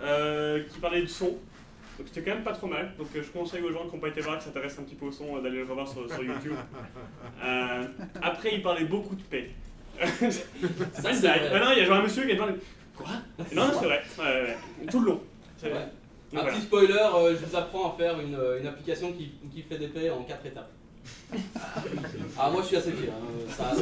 euh, 0.00 0.62
qui 0.72 0.78
parlait 0.78 1.02
du 1.02 1.08
son. 1.08 1.26
Donc 1.98 2.06
c'était 2.06 2.22
quand 2.22 2.34
même 2.36 2.44
pas 2.44 2.52
trop 2.52 2.68
mal. 2.68 2.92
Donc 2.96 3.08
euh, 3.14 3.22
je 3.22 3.28
conseille 3.30 3.62
aux 3.62 3.72
gens 3.72 3.86
qui 3.88 3.94
n'ont 3.96 4.00
pas 4.00 4.08
été 4.08 4.20
voir, 4.22 4.38
qui 4.38 4.44
s'intéressent 4.44 4.78
un 4.80 4.82
petit 4.84 4.94
peu 4.94 5.06
au 5.06 5.12
son, 5.12 5.36
euh, 5.36 5.40
d'aller 5.42 5.58
le 5.58 5.64
revoir 5.64 5.86
sur, 5.88 6.08
sur 6.10 6.22
YouTube. 6.22 6.52
Euh, 7.44 7.84
après, 8.22 8.54
il 8.54 8.62
parlait 8.62 8.84
beaucoup 8.84 9.14
de 9.14 9.22
paix. 9.22 9.50
Ça, 10.00 11.12
c'est 11.12 11.26
vrai. 11.26 11.50
Ouais, 11.52 11.60
non, 11.60 11.66
il 11.72 11.78
y 11.78 11.82
a 11.82 11.84
genre 11.84 11.96
un 11.98 12.02
monsieur 12.02 12.24
qui 12.24 12.30
est 12.32 12.34
devant. 12.34 12.48
Quoi? 12.96 13.06
Non, 13.54 13.66
non, 13.66 13.72
c'est 13.78 13.86
vrai. 13.86 14.02
Ouais, 14.18 14.24
ouais, 14.24 14.42
ouais. 14.80 14.86
Tout 14.90 15.00
le 15.00 15.06
long. 15.06 15.20
C'est- 15.56 15.72
Ouais. 15.72 15.86
Un 16.34 16.40
voilà. 16.42 16.52
petit 16.52 16.60
spoiler, 16.62 16.92
euh, 17.14 17.36
je 17.40 17.44
vous 17.46 17.56
apprends 17.56 17.90
à 17.92 17.96
faire 17.96 18.20
une, 18.20 18.34
euh, 18.34 18.60
une 18.60 18.66
application 18.66 19.12
qui, 19.12 19.30
qui 19.54 19.62
fait 19.62 19.78
des 19.78 19.88
paix 19.88 20.10
en 20.10 20.22
4 20.24 20.44
étapes. 20.46 20.70
Ah 22.38 22.50
moi 22.50 22.60
je 22.62 22.66
suis 22.68 22.76
assez 22.76 22.92
fier, 22.92 23.10
hein, 23.12 23.50
ça- 23.56 23.72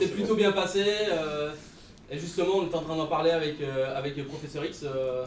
C'est 0.00 0.12
plutôt 0.12 0.34
bien 0.34 0.52
passé. 0.52 0.82
euh, 1.10 1.50
et 2.10 2.18
justement 2.18 2.56
on 2.56 2.62
est 2.70 2.74
en 2.74 2.80
train 2.82 2.96
d'en 2.96 3.06
parler 3.06 3.30
avec, 3.30 3.60
euh, 3.60 3.96
avec 3.96 4.16
le 4.16 4.24
professeur 4.24 4.64
X. 4.64 4.84
euh, 4.84 5.24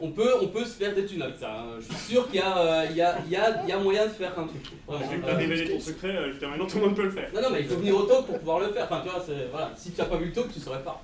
on 0.00 0.10
peut, 0.10 0.30
on 0.40 0.48
peut 0.48 0.64
se 0.64 0.74
faire 0.74 0.94
des 0.94 1.06
thunes 1.06 1.22
avec 1.22 1.36
ça. 1.38 1.52
hein. 1.52 1.66
Je 1.80 1.84
suis 1.94 2.12
sûr 2.14 2.26
qu'il 2.26 2.36
y, 2.36 2.42
a, 2.42 2.58
euh, 2.58 2.86
il 2.90 2.96
y, 2.96 3.02
a, 3.02 3.16
il 3.24 3.30
y, 3.30 3.36
a, 3.36 3.62
il 3.62 3.68
y 3.68 3.72
a 3.72 3.78
moyen 3.78 4.04
de 4.06 4.10
faire 4.10 4.36
un 4.38 4.44
truc. 4.46 4.62
Vraiment. 4.88 5.04
Je 5.10 5.16
vais 5.16 5.22
pas 5.22 5.34
révéler 5.34 5.70
ton 5.72 5.80
secret, 5.80 6.16
euh, 6.16 6.32
maintenant 6.48 6.66
tout 6.66 6.78
le 6.78 6.84
monde 6.86 6.96
peut 6.96 7.04
le 7.04 7.10
faire. 7.10 7.30
non, 7.34 7.42
non, 7.42 7.50
mais 7.52 7.60
il 7.60 7.66
faut 7.68 7.76
venir 7.76 7.96
au 7.96 8.02
talk 8.02 8.26
pour 8.26 8.38
pouvoir 8.38 8.58
le 8.60 8.68
faire. 8.72 8.84
Enfin, 8.90 9.02
tu 9.04 9.08
vois, 9.08 9.24
voilà. 9.52 9.72
si 9.76 9.92
tu 9.92 10.00
n'as 10.00 10.06
pas 10.06 10.16
vu 10.16 10.26
le 10.26 10.32
talk, 10.32 10.52
tu 10.52 10.58
ne 10.58 10.64
saurais 10.64 10.82
pas. 10.82 11.00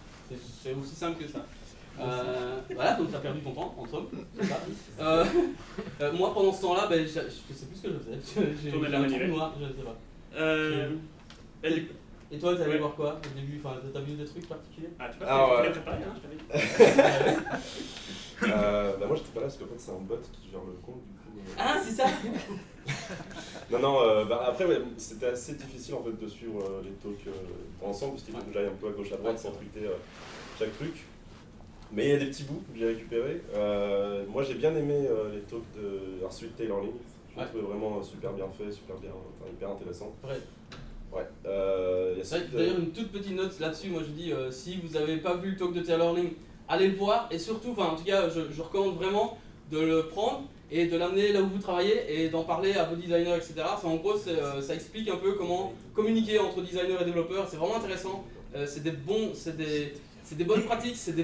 C'est 0.63 0.73
aussi 0.75 0.95
simple 0.95 1.23
que 1.25 1.31
ça. 1.31 1.45
Euh, 2.01 2.61
voilà, 2.75 2.95
donc 2.95 3.11
tu 3.11 3.17
as 3.17 3.21
perdu 3.21 3.41
ton 3.41 3.53
temps 3.53 3.75
en 3.79 3.87
somme. 3.87 4.07
c'est 4.39 4.47
ça. 4.47 4.57
Euh, 5.01 5.25
euh, 6.01 6.13
moi, 6.13 6.33
pendant 6.35 6.53
ce 6.53 6.63
temps-là, 6.63 6.87
ben, 6.89 7.01
je, 7.07 7.13
je 7.13 7.55
sais 7.55 7.67
plus 7.67 7.77
ce 7.77 7.83
que 7.83 7.89
je 7.93 7.99
faisais. 7.99 8.47
J'ai, 8.63 8.71
Tourner 8.71 8.89
la 8.89 8.99
un 8.99 9.01
manivelle. 9.03 9.29
trou 9.29 9.37
noir, 9.37 9.53
je 9.61 9.67
sais 9.67 9.83
pas. 9.85 9.97
Euh, 10.37 10.91
elle- 11.63 11.87
Et 12.33 12.39
toi, 12.39 12.55
tu 12.55 12.63
allé 12.63 12.73
Ouais. 12.73 12.79
voir 12.79 12.95
quoi 12.95 13.21
au 13.25 13.39
début 13.39 13.61
Enfin, 13.65 13.77
t'as 13.93 14.01
vu 14.01 14.13
des 14.13 14.25
trucs 14.25 14.49
particuliers? 14.49 14.91
Ah, 14.99 15.09
tu 15.11 15.19
vois, 15.19 15.27
Ah, 15.29 15.57
ouais. 15.61 15.65
l'as 15.67 15.71
préparé, 15.71 15.97
hein, 16.05 16.15
je 16.17 16.21
t'avais 16.21 16.37
dit. 17.37 17.41
Euh, 18.43 18.97
bah 18.99 19.05
moi 19.07 19.17
j'étais 19.17 19.29
pas 19.35 19.41
là 19.41 19.47
parce 19.49 19.59
qu'en 19.59 19.67
fait 19.67 19.75
c'est 19.77 19.91
un 19.91 19.99
bot 20.01 20.17
qui 20.33 20.51
gère 20.51 20.61
le 20.61 20.73
compte 20.83 21.03
du 21.05 21.13
coup. 21.13 21.39
euh. 21.47 21.53
Ah, 21.59 21.77
c'est 21.85 21.91
ça 21.93 22.05
Non 23.71 23.79
non 23.79 24.01
euh, 24.01 24.25
bah, 24.25 24.45
après 24.49 24.65
ouais, 24.65 24.81
c'était 24.97 25.27
assez 25.27 25.57
difficile 25.57 25.93
en 25.97 26.03
fait 26.03 26.19
de 26.19 26.27
suivre 26.27 26.59
euh, 26.65 26.81
les 26.83 26.91
talks 26.93 27.27
euh, 27.27 27.87
ensemble 27.87 28.13
parce 28.13 28.23
qu'il 28.25 28.35
faut 28.35 28.41
que 28.41 28.51
j'aille 28.55 28.69
un 28.69 28.77
peu 28.81 28.89
à 28.89 28.93
gauche 28.93 29.13
à 29.13 29.17
droite 29.19 29.37
Ouais, 29.37 29.51
pour 29.51 29.59
tweeter 29.59 29.87
euh, 29.89 29.93
chaque 30.59 30.73
truc. 30.79 31.05
Mais 31.93 32.05
il 32.07 32.11
y 32.11 32.15
a 32.15 32.19
des 32.19 32.27
petits 32.27 32.45
bouts 32.45 32.63
que 32.73 32.79
j'ai 32.79 32.87
récupérés. 32.87 33.41
Euh, 33.55 34.25
moi 34.29 34.43
j'ai 34.45 34.55
bien 34.55 34.75
aimé 34.77 35.07
euh, 35.09 35.33
les 35.35 35.41
talks 35.41 35.63
de 35.77 36.25
Arsuit 36.25 36.49
Taylor 36.57 36.81
Link. 36.83 36.93
Je 37.35 37.41
Ouais. 37.41 37.47
trouvais 37.47 37.63
vraiment 37.63 37.99
euh, 37.99 38.03
super 38.03 38.33
bien 38.33 38.47
fait, 38.59 38.71
super 38.73 38.97
bien, 38.97 39.11
enfin 39.11 39.51
hyper 39.51 39.71
intéressant. 39.71 40.13
Ouais. 40.25 41.23
Euh, 41.47 42.15
de- 42.17 42.57
D'ailleurs, 42.57 42.79
une 42.79 42.91
toute 42.91 43.11
petite 43.11 43.35
note 43.35 43.59
là-dessus, 43.59 43.89
moi 43.89 44.03
je 44.07 44.11
dis, 44.13 44.33
si 44.53 44.77
vous 44.83 44.97
n'avez 44.99 45.17
pas 45.17 45.35
vu 45.37 45.51
le 45.51 45.57
talk 45.57 45.73
de 45.73 45.81
Taylor 45.81 46.15
Link, 46.15 46.33
allez 46.69 46.89
le 46.89 46.97
voir 46.97 47.29
et 47.33 47.39
surtout, 47.39 47.71
enfin 47.73 47.87
en 47.93 47.97
tout 47.97 48.05
cas, 48.05 48.29
je, 48.29 48.41
je 48.53 48.63
recommande 48.63 48.97
vraiment 48.97 49.39
de 49.73 49.79
le 49.81 50.03
prendre 50.07 50.43
et 50.71 50.87
de 50.87 50.97
l'amener 50.97 51.33
là 51.33 51.43
où 51.43 51.49
vous 51.49 51.59
travaillez 51.59 51.97
et 52.09 52.29
d'en 52.29 52.45
parler 52.45 52.75
à 52.75 52.85
vos 52.85 52.95
designers, 52.95 53.35
etc. 53.37 53.55
En 53.83 53.97
gros, 53.97 54.15
euh, 54.29 54.63
ça 54.63 54.75
explique 54.75 55.09
un 55.09 55.17
peu 55.17 55.33
comment 55.33 55.73
communiquer 55.95 56.39
entre 56.39 56.61
designers 56.61 56.99
et 57.01 57.05
développeurs. 57.05 57.49
C'est 57.49 57.57
vraiment 57.57 57.77
intéressant. 57.77 58.25
Euh, 58.55 58.67
c'est 58.69 58.83
des 58.85 58.93
bons, 58.93 59.31
c'est 59.35 59.57
des, 59.57 59.93
c'est 60.31 60.37
des 60.37 60.45
bonnes 60.45 60.63
pratiques, 60.63 60.95
c'est 60.97 61.17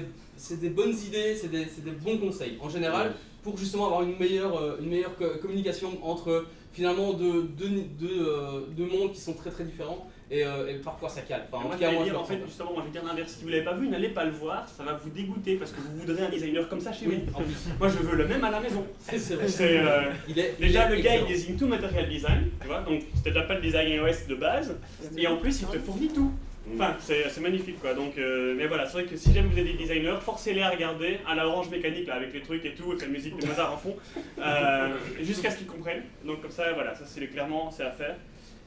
des, 0.59 0.69
bonnes 0.69 0.93
idées, 1.07 1.33
c'est 1.33 1.49
des, 1.49 1.91
bons 1.91 2.17
conseils 2.17 2.57
en 2.61 2.67
général 2.69 3.13
pour 3.41 3.57
justement 3.57 3.85
avoir 3.85 4.01
une 4.03 4.17
meilleure, 4.17 4.57
euh, 4.61 4.75
une 4.81 4.89
meilleure 4.89 5.15
co- 5.15 5.37
communication 5.41 5.97
entre 6.03 6.45
finalement 6.73 7.13
deux, 7.13 7.43
deux, 7.43 7.69
deux, 7.97 8.27
euh, 8.27 8.61
deux 8.75 8.85
mondes 8.85 9.13
qui 9.13 9.21
sont 9.21 9.33
très 9.33 9.49
très 9.49 9.63
différents 9.63 10.05
et, 10.29 10.43
euh, 10.43 10.67
et 10.69 10.75
parfois 10.79 11.07
ça 11.07 11.21
cale. 11.21 11.45
Enfin, 11.49 11.63
en 11.63 11.67
moi, 11.69 11.77
cas, 11.77 11.89
moi, 11.89 12.03
je 12.03 12.09
dire, 12.11 12.19
en 12.19 12.25
fait, 12.25 12.37
justement, 12.45 12.73
moi, 12.73 12.81
je 12.85 12.87
vais 12.91 12.99
dire 12.99 13.07
l'inverse. 13.07 13.31
Si 13.31 13.43
vous 13.45 13.49
l'avez 13.49 13.63
pas 13.63 13.75
vu, 13.75 13.87
n'allez 13.87 14.09
pas 14.09 14.25
le 14.25 14.31
voir, 14.31 14.67
ça 14.67 14.83
va 14.83 14.95
vous 15.01 15.09
dégoûter 15.09 15.55
parce 15.55 15.71
que 15.71 15.77
vous 15.79 15.99
voudrez 16.01 16.23
un 16.25 16.29
designer 16.29 16.67
comme 16.67 16.81
ça 16.81 16.91
chez 16.91 17.07
Oui, 17.07 17.19
vous. 17.25 17.43
Moi, 17.79 17.87
je 17.87 17.97
veux 17.99 18.17
le 18.17 18.27
même 18.27 18.43
à 18.43 18.51
la 18.51 18.59
maison. 18.59 18.83
C'est 18.99 19.17
c'est 19.25 19.35
vrai. 19.35 19.47
C'est, 19.47 19.77
euh, 19.79 20.11
Il 20.27 20.37
est, 20.37 20.55
Déjà, 20.59 20.87
il 20.89 20.91
est 20.91 20.95
le 20.97 21.01
gars, 21.01 21.11
il 21.15 21.21
excellent. 21.21 21.27
désigne 21.29 21.55
tout 21.55 21.67
matériel 21.67 22.09
design, 22.09 22.49
tu 22.59 22.67
vois, 22.67 22.81
donc 22.81 23.03
c'était 23.15 23.31
déjà 23.31 23.43
pas 23.43 23.55
le 23.55 23.61
design 23.61 23.87
iOS 23.89 24.27
de 24.27 24.35
base, 24.35 24.75
et 25.17 25.25
en 25.27 25.37
plus, 25.37 25.61
il 25.61 25.67
te 25.69 25.79
fournit 25.79 26.09
tout. 26.09 26.31
Enfin, 26.73 26.95
c'est 26.99 27.39
magnifique, 27.39 27.79
quoi. 27.79 27.93
Donc, 27.93 28.17
euh, 28.17 28.53
mais 28.57 28.67
voilà, 28.67 28.85
c'est 28.85 28.93
vrai 28.93 29.05
que 29.05 29.15
si 29.15 29.33
jamais 29.33 29.47
vous 29.47 29.57
êtes 29.57 29.65
des 29.65 29.73
designers, 29.73 30.17
forcez-les 30.21 30.61
à 30.61 30.69
regarder 30.69 31.19
à 31.27 31.33
la 31.35 31.47
orange 31.47 31.69
mécanique, 31.69 32.07
là, 32.07 32.15
avec 32.15 32.33
les 32.33 32.41
trucs 32.41 32.65
et 32.65 32.73
tout, 32.73 32.93
et 32.93 32.99
la 32.99 33.07
musique 33.07 33.37
de 33.39 33.45
Mozart 33.45 33.73
en 33.73 33.77
fond, 33.77 33.95
euh, 34.39 34.89
jusqu'à 35.21 35.49
ce 35.51 35.57
qu'ils 35.57 35.67
comprennent. 35.67 36.03
Donc, 36.25 36.41
comme 36.41 36.51
ça, 36.51 36.73
voilà, 36.73 36.93
ça, 36.95 37.05
c'est 37.05 37.25
clairement, 37.27 37.71
c'est 37.71 37.83
à 37.83 37.91
faire. 37.91 38.15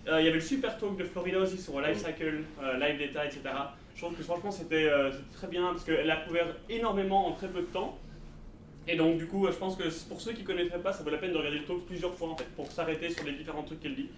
Euh, 0.09 0.21
Il 0.21 0.25
y 0.25 0.29
avait 0.29 0.39
le 0.39 0.45
super 0.45 0.79
talk 0.79 0.97
de 0.97 1.05
Florida 1.05 1.39
aussi 1.39 1.59
sur 1.59 1.81
Life 1.81 1.99
Cycle, 1.99 2.41
Live 2.81 2.99
Data, 2.99 3.27
etc. 3.27 3.41
Je 3.95 4.01
trouve 4.01 4.17
que 4.17 4.23
franchement, 4.23 4.51
c'était 4.51 4.89
très 5.35 5.47
bien, 5.47 5.67
parce 5.73 5.85
qu'elle 5.85 6.11
a 6.11 6.17
couvert 6.17 6.47
énormément 6.69 7.27
en 7.29 7.33
très 7.33 7.49
peu 7.49 7.61
de 7.61 7.67
temps. 7.67 7.99
Et 8.89 8.97
donc 8.97 9.19
du 9.19 9.27
coup, 9.27 9.47
je 9.47 9.57
pense 9.57 9.77
que 9.77 9.85
pour 10.09 10.21
ceux 10.21 10.33
qui 10.33 10.41
ne 10.41 10.47
connaîtraient 10.47 10.81
pas, 10.81 10.93
ça 10.93 11.05
vaut 11.05 11.11
la 11.11 11.19
peine 11.19 11.33
de 11.33 11.37
regarder 11.37 11.59
le 11.59 11.65
talk 11.65 11.85
plusieurs 11.87 12.15
fois 12.15 12.31
en 12.31 12.37
fait, 12.37 12.49
pour 12.57 12.73
s'arrêter 12.73 13.11
sur 13.11 13.25
les 13.25 13.33
différents 13.33 13.63
trucs 13.63 13.81
qu'elle 13.81 13.95
dit. 13.95 14.09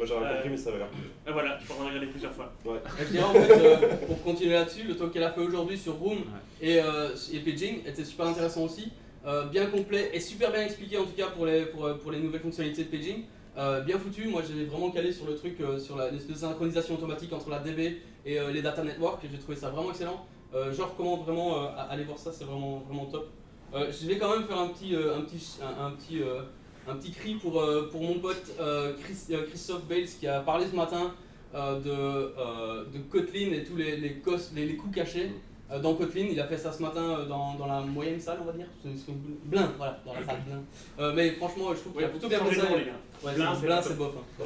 Moi 0.00 0.06
j'ai 0.06 0.14
rien 0.14 0.22
Euh, 0.28 0.34
compris 0.36 0.48
mais 0.48 0.56
ça 0.56 0.70
va 0.70 0.78
l'air. 0.78 0.88
Et 1.28 1.30
voilà, 1.32 1.58
tu 1.60 1.66
pourras 1.66 1.84
en 1.84 1.88
regarder 1.88 2.06
plusieurs 2.06 2.32
fois. 2.32 2.50
Je 2.64 3.04
dirais 3.04 3.22
en 3.22 3.32
fait, 3.34 3.52
euh, 3.52 3.96
pour 4.06 4.22
continuer 4.22 4.54
là-dessus, 4.54 4.84
le 4.84 4.96
talk 4.96 5.12
qu'elle 5.12 5.22
a 5.24 5.30
fait 5.30 5.42
aujourd'hui 5.42 5.76
sur 5.76 5.92
Room 5.96 6.20
et, 6.62 6.80
euh, 6.80 7.10
et 7.34 7.38
Paging 7.40 7.80
était 7.86 8.04
super 8.04 8.26
intéressant 8.28 8.62
aussi. 8.62 8.90
Euh, 9.26 9.44
bien 9.48 9.66
complet 9.66 10.10
et 10.14 10.20
super 10.20 10.50
bien 10.52 10.62
expliqué 10.62 10.96
en 10.96 11.04
tout 11.04 11.12
cas 11.14 11.26
pour 11.26 11.44
les, 11.44 11.66
pour, 11.66 11.84
euh, 11.84 11.94
pour 11.98 12.12
les 12.12 12.18
nouvelles 12.20 12.40
fonctionnalités 12.40 12.84
de 12.84 12.88
Paging. 12.88 13.24
Euh, 13.58 13.82
bien 13.82 13.98
foutu, 13.98 14.26
moi 14.28 14.40
j'ai 14.48 14.64
vraiment 14.64 14.90
calé 14.90 15.12
sur 15.12 15.26
le 15.26 15.34
truc, 15.36 15.60
euh, 15.60 15.78
sur 15.78 15.96
la- 15.98 16.10
l'espèce 16.10 16.36
de 16.36 16.40
synchronisation 16.40 16.94
automatique 16.94 17.30
entre 17.34 17.50
la 17.50 17.58
DB 17.58 18.00
et 18.24 18.40
euh, 18.40 18.50
les 18.52 18.62
data 18.62 18.82
networks 18.82 19.22
et 19.24 19.28
j'ai 19.30 19.36
trouvé 19.38 19.56
ça 19.58 19.68
vraiment 19.68 19.90
excellent. 19.90 20.24
Euh, 20.54 20.72
je 20.72 20.80
recommande 20.80 21.24
vraiment 21.24 21.58
euh, 21.64 21.66
à- 21.76 21.88
aller 21.90 22.04
voir 22.04 22.16
ça, 22.16 22.32
c'est 22.32 22.44
vraiment, 22.44 22.78
vraiment 22.88 23.04
top. 23.04 23.28
Euh, 23.74 23.92
je 23.92 24.06
vais 24.06 24.16
quand 24.16 24.30
même 24.34 24.46
faire 24.48 24.58
un 24.58 24.68
petit, 24.68 24.94
euh, 24.96 25.18
un 25.18 25.20
petit, 25.20 25.58
un, 25.62 25.86
un 25.86 25.90
petit, 25.90 26.22
euh, 26.22 26.40
un 26.88 26.94
petit 26.96 27.12
cri 27.12 27.34
pour, 27.34 27.60
euh, 27.60 27.88
pour 27.90 28.02
mon 28.02 28.18
pote 28.18 28.42
euh, 28.60 28.94
Chris- 29.02 29.32
euh, 29.34 29.46
Christophe 29.46 29.84
Bales 29.84 30.04
qui 30.18 30.26
a 30.26 30.40
parlé 30.40 30.66
ce 30.70 30.74
matin 30.76 31.12
euh, 31.54 31.80
de, 31.80 31.90
euh, 31.90 32.84
de 32.92 32.98
Kotlin 33.10 33.52
et 33.52 33.64
tous 33.64 33.76
les, 33.76 33.96
les, 33.96 34.14
cos- 34.20 34.52
les, 34.54 34.66
les 34.66 34.76
coups 34.76 34.94
cachés 34.94 35.30
euh, 35.70 35.78
dans 35.80 35.94
Kotlin. 35.94 36.26
Il 36.30 36.40
a 36.40 36.46
fait 36.46 36.56
ça 36.56 36.72
ce 36.72 36.82
matin 36.82 37.02
euh, 37.02 37.26
dans, 37.26 37.54
dans 37.54 37.66
la 37.66 37.80
moyenne 37.80 38.18
salle, 38.20 38.38
on 38.42 38.44
va 38.46 38.52
dire. 38.52 38.66
C'est- 38.82 38.88
c'est 39.06 39.12
Blin, 39.44 39.70
voilà, 39.76 40.00
dans 40.06 40.14
la 40.14 40.24
salle 40.24 40.42
Blin. 40.46 40.62
Euh, 40.98 41.12
mais 41.14 41.30
franchement, 41.32 41.74
je 41.74 41.80
trouve 41.80 41.92
qu'il 41.94 42.04
a 42.04 42.08
plutôt 42.08 42.28
bien 42.28 42.38
fait 42.44 42.54
ça. 42.56 42.68
nom, 42.68 42.76
les 42.76 42.84
gars. 42.84 42.92
Ouais, 43.22 43.34
Blin, 43.34 43.50
c'est- 43.54 43.60
c'est 43.60 43.66
Blin, 43.66 43.76
pas 43.76 43.82
c'est 43.82 43.88
top. 43.90 43.98
bof. 43.98 44.12
hein. 44.18 44.44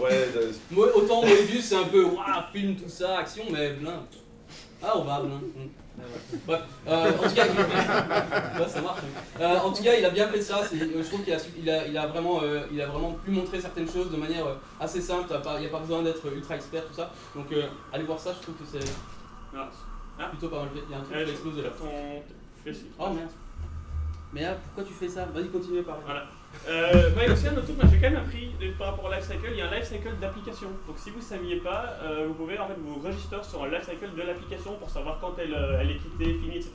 Ouais, 0.77 0.93
autant 0.95 1.23
Moebius, 1.23 1.65
c'est 1.65 1.77
un 1.77 1.85
peu 1.85 2.05
waouh, 2.05 2.25
film, 2.53 2.75
tout 2.77 2.89
ça, 2.89 3.19
action, 3.19 3.45
mais 3.51 3.73
Blin. 3.75 4.03
Ah, 4.83 4.99
on 4.99 5.05
va, 5.05 5.21
Blin. 5.21 5.37
Mm. 5.37 5.69
Bref, 6.47 6.63
euh, 6.89 7.11
en 7.11 7.29
tout 7.29 7.35
cas, 7.35 7.47
ça 8.69 8.81
marche. 8.83 9.01
hein. 9.01 9.41
Euh, 9.41 9.59
en 9.59 9.73
tout 9.73 9.83
cas, 9.83 9.95
il 9.95 10.05
a 10.05 10.11
bien 10.11 10.29
fait 10.29 10.41
ça. 10.43 10.59
euh, 10.61 11.03
Je 11.03 11.09
trouve 11.09 11.23
qu'il 11.23 11.33
a, 11.33 11.39
il 11.57 11.71
a, 11.71 11.87
il 11.87 11.97
a, 11.97 12.07
vraiment, 12.09 12.41
euh, 12.43 12.61
il 12.73 12.81
a 12.81 12.87
vraiment 12.87 13.13
pu 13.25 13.31
montrer 13.31 13.61
certaines 13.61 13.89
choses 13.91 14.11
de 14.11 14.17
manière 14.17 14.45
assez 14.81 15.01
simple. 15.01 15.27
Il 15.31 15.61
n'y 15.61 15.67
a 15.67 15.71
pas 15.71 15.79
besoin 15.79 16.03
d'être 16.03 16.27
ultra 16.33 16.57
expert, 16.57 16.85
tout 16.87 16.95
ça. 16.95 17.11
Donc, 17.35 17.47
allez 17.93 18.05
voir 18.05 18.19
ça. 18.19 18.33
Je 18.37 18.43
trouve 18.43 18.55
que 18.57 18.65
c'est 18.79 18.93
Ah. 19.57 20.27
plutôt 20.31 20.49
pas 20.49 20.61
mal. 20.61 20.69
Il 20.75 20.91
y 20.91 20.95
a 20.95 20.99
un 20.99 21.03
truc 21.03 21.17
qui 21.17 21.23
a 21.23 21.29
explosé 21.33 21.63
là. 21.63 21.69
ton-. 21.79 22.23
Oh 22.99 23.11
merde. 23.11 23.29
Mais 24.33 24.43
là, 24.43 24.55
pourquoi 24.65 24.85
tu 24.85 24.93
fais 24.93 25.09
ça? 25.09 25.27
Vas-y, 25.33 25.49
continue 25.49 25.83
par 25.83 25.99
Voilà. 26.05 26.25
Euh, 26.69 27.11
un 27.17 27.57
autre 27.57 27.65
truc, 27.65 27.77
moi, 27.77 27.85
j'ai 27.91 27.99
quand 27.99 28.11
même 28.11 28.17
appris 28.17 28.51
par 28.79 28.89
rapport 28.89 29.05
au 29.05 29.13
lifecycle, 29.13 29.49
il 29.51 29.57
y 29.57 29.61
a 29.61 29.69
un 29.69 29.75
lifecycle 29.75 30.09
d'application. 30.21 30.69
Donc 30.87 30.99
si 30.99 31.11
vous 31.11 31.19
ne 31.19 31.23
saviez 31.23 31.57
pas, 31.57 31.99
euh, 32.03 32.27
vous 32.29 32.35
pouvez 32.35 32.59
en 32.59 32.67
fait 32.67 32.75
vous 32.79 33.01
registrer 33.01 33.43
sur 33.43 33.63
un 33.65 33.69
lifecycle 33.69 34.15
de 34.17 34.23
l'application 34.23 34.75
pour 34.79 34.89
savoir 34.91 35.19
quand 35.21 35.35
elle, 35.39 35.53
euh, 35.55 35.79
elle 35.81 35.91
est 35.91 35.97
quittée, 35.99 36.35
finie, 36.35 36.57
etc. 36.57 36.73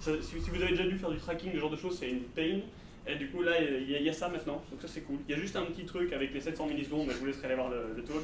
Si, 0.00 0.12
vous 0.50 0.62
avez 0.62 0.70
déjà 0.70 0.84
dû 0.84 0.98
faire 0.98 1.10
du 1.10 1.18
tracking, 1.18 1.52
ce 1.52 1.58
genre 1.58 1.70
de 1.70 1.76
choses, 1.76 1.98
c'est 1.98 2.08
une 2.10 2.22
pain. 2.22 2.60
Et 3.06 3.14
du 3.16 3.30
coup 3.30 3.42
là, 3.42 3.52
il 3.60 3.90
y, 3.90 3.94
a- 3.94 3.98
il 3.98 4.04
y 4.04 4.08
a 4.08 4.12
ça 4.12 4.28
maintenant, 4.28 4.62
donc 4.70 4.80
ça 4.80 4.88
c'est 4.88 5.00
cool. 5.02 5.18
Il 5.28 5.34
y 5.34 5.38
a 5.38 5.40
juste 5.40 5.56
un 5.56 5.62
petit 5.62 5.84
truc 5.84 6.12
avec 6.12 6.32
les 6.34 6.40
700 6.40 6.66
millisecondes, 6.66 7.06
mais 7.06 7.14
je 7.14 7.18
vous 7.18 7.26
laisserai 7.26 7.46
aller 7.46 7.54
voir 7.56 7.70
le, 7.70 7.94
le 7.96 8.02
talk. 8.02 8.22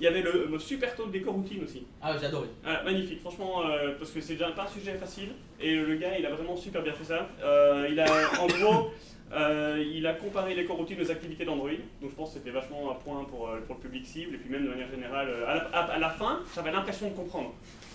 Il 0.00 0.04
y 0.04 0.06
avait 0.08 0.22
le, 0.22 0.48
le 0.50 0.58
super 0.58 0.94
talk 0.96 1.10
des 1.12 1.20
coroutines 1.22 1.62
aussi. 1.64 1.84
Ah, 2.00 2.14
j'ai 2.18 2.26
adoré. 2.26 2.48
Ah, 2.66 2.82
magnifique, 2.84 3.20
franchement, 3.20 3.62
euh, 3.66 3.92
parce 3.98 4.10
que 4.10 4.20
c'est 4.20 4.32
déjà 4.34 4.50
pas 4.50 4.64
un 4.64 4.68
sujet 4.68 4.94
facile, 4.94 5.28
et 5.60 5.74
le 5.76 5.94
gars 5.96 6.18
il 6.18 6.26
a 6.26 6.30
vraiment 6.34 6.56
super 6.56 6.82
bien 6.82 6.92
fait 6.92 7.04
ça. 7.04 7.28
Euh, 7.42 7.86
il 7.90 8.00
a, 8.00 8.06
en 8.40 8.46
gros, 8.58 8.90
euh, 9.32 9.84
il 9.94 10.04
a 10.06 10.14
comparé 10.14 10.54
les 10.54 10.64
coroutines 10.64 11.00
aux 11.00 11.10
activités 11.10 11.44
d'Android, 11.44 11.70
donc 12.00 12.10
je 12.10 12.14
pense 12.16 12.30
que 12.32 12.38
c'était 12.38 12.50
vachement 12.50 12.90
un 12.90 12.94
point 12.94 13.24
pour, 13.24 13.48
pour 13.66 13.76
le 13.76 13.80
public 13.80 14.04
cible, 14.06 14.34
et 14.34 14.38
puis 14.38 14.50
même 14.50 14.64
de 14.64 14.70
manière 14.70 14.90
générale, 14.90 15.28
à, 15.46 15.54
la, 15.54 15.60
à- 15.72 15.92
à 15.92 15.98
la 15.98 16.10
fin, 16.10 16.40
j'avais 16.54 16.72
l'impression 16.72 17.08
de 17.10 17.14
comprendre. 17.14 17.52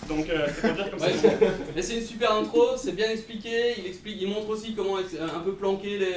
Donc 0.08 0.28
c'est 0.30 0.62
pour 0.62 0.76
dire 0.76 0.90
comme 0.92 1.02
Ouais, 1.02 1.12
ça. 1.14 1.30
mais 1.76 1.82
c'est 1.82 1.96
une 1.98 2.06
super 2.06 2.32
intro, 2.34 2.78
c'est 2.78 2.96
bien 2.96 3.10
expliqué, 3.10 3.74
il 3.80 3.88
explique, 3.88 4.18
il 4.22 4.30
montre 4.30 4.50
aussi 4.50 4.74
comment 4.76 4.98
un 4.98 5.40
peu 5.40 5.54
planquer 5.56 5.98
les, 5.98 6.14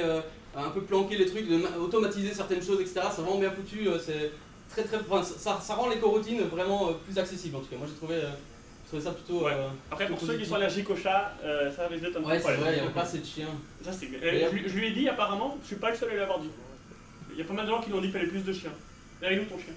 un 0.55 0.69
peu 0.69 0.81
planquer 0.83 1.17
les 1.17 1.25
trucs, 1.25 1.49
de 1.49 1.57
ma- 1.57 1.75
automatiser 1.77 2.33
certaines 2.33 2.61
choses, 2.61 2.79
etc. 2.79 3.01
C'est 3.13 3.21
vraiment 3.23 3.39
bien 3.39 3.49
foutu, 3.51 3.87
c'est 3.99 4.31
très 4.71 4.83
très, 4.83 4.97
enfin, 4.97 5.23
ça, 5.23 5.59
ça 5.61 5.75
rend 5.75 5.89
les 5.89 5.97
coroutines 5.97 6.41
vraiment 6.43 6.89
euh, 6.89 6.93
plus 7.05 7.17
accessibles 7.19 7.55
en 7.57 7.59
tout 7.59 7.67
cas. 7.67 7.77
Moi 7.77 7.87
j'ai 7.87 7.95
trouvé, 7.95 8.15
euh, 8.15 8.29
trouvé 8.87 9.01
ça 9.03 9.11
plutôt. 9.11 9.45
Ouais. 9.45 9.51
euh, 9.53 9.67
Après, 9.91 10.07
pour 10.07 10.19
ceux 10.19 10.37
qui 10.37 10.45
sont 10.45 10.55
allergiques 10.55 10.89
aux 10.89 10.95
chats, 10.95 11.33
euh, 11.43 11.71
ça 11.75 11.87
risque 11.87 12.03
d'être 12.03 12.17
un 12.17 12.23
Ouais, 12.23 12.35
c'est 12.35 12.41
problème. 12.41 12.59
vrai, 12.61 12.71
il 12.71 12.75
n'y 12.75 12.81
avait 12.81 12.93
pas 12.93 13.01
assez 13.01 13.19
de 13.19 13.25
chiens. 13.25 13.47
Ça, 13.83 13.91
c'est- 13.91 14.07
euh, 14.23 14.47
je, 14.49 14.55
lui- 14.55 14.63
je 14.69 14.73
lui 14.77 14.87
ai 14.87 14.91
dit, 14.91 15.07
apparemment, 15.09 15.57
je 15.61 15.67
suis 15.67 15.75
pas 15.75 15.89
le 15.91 15.95
seul 15.95 16.09
à 16.11 16.13
lui 16.13 16.21
avoir 16.21 16.39
dit. 16.39 16.49
Il 17.33 17.37
y 17.39 17.41
a 17.41 17.45
pas 17.45 17.53
mal 17.53 17.65
de 17.65 17.71
gens 17.71 17.79
qui 17.81 17.89
lui 17.89 17.95
ont 17.97 18.01
dit 18.01 18.07
qu'il 18.09 18.17
fallait 18.19 18.27
plus 18.29 18.43
de 18.43 18.53
chiens. 18.53 18.71
Derrière 19.21 19.39
nous, 19.41 19.45
ton 19.47 19.57
chien. 19.57 19.73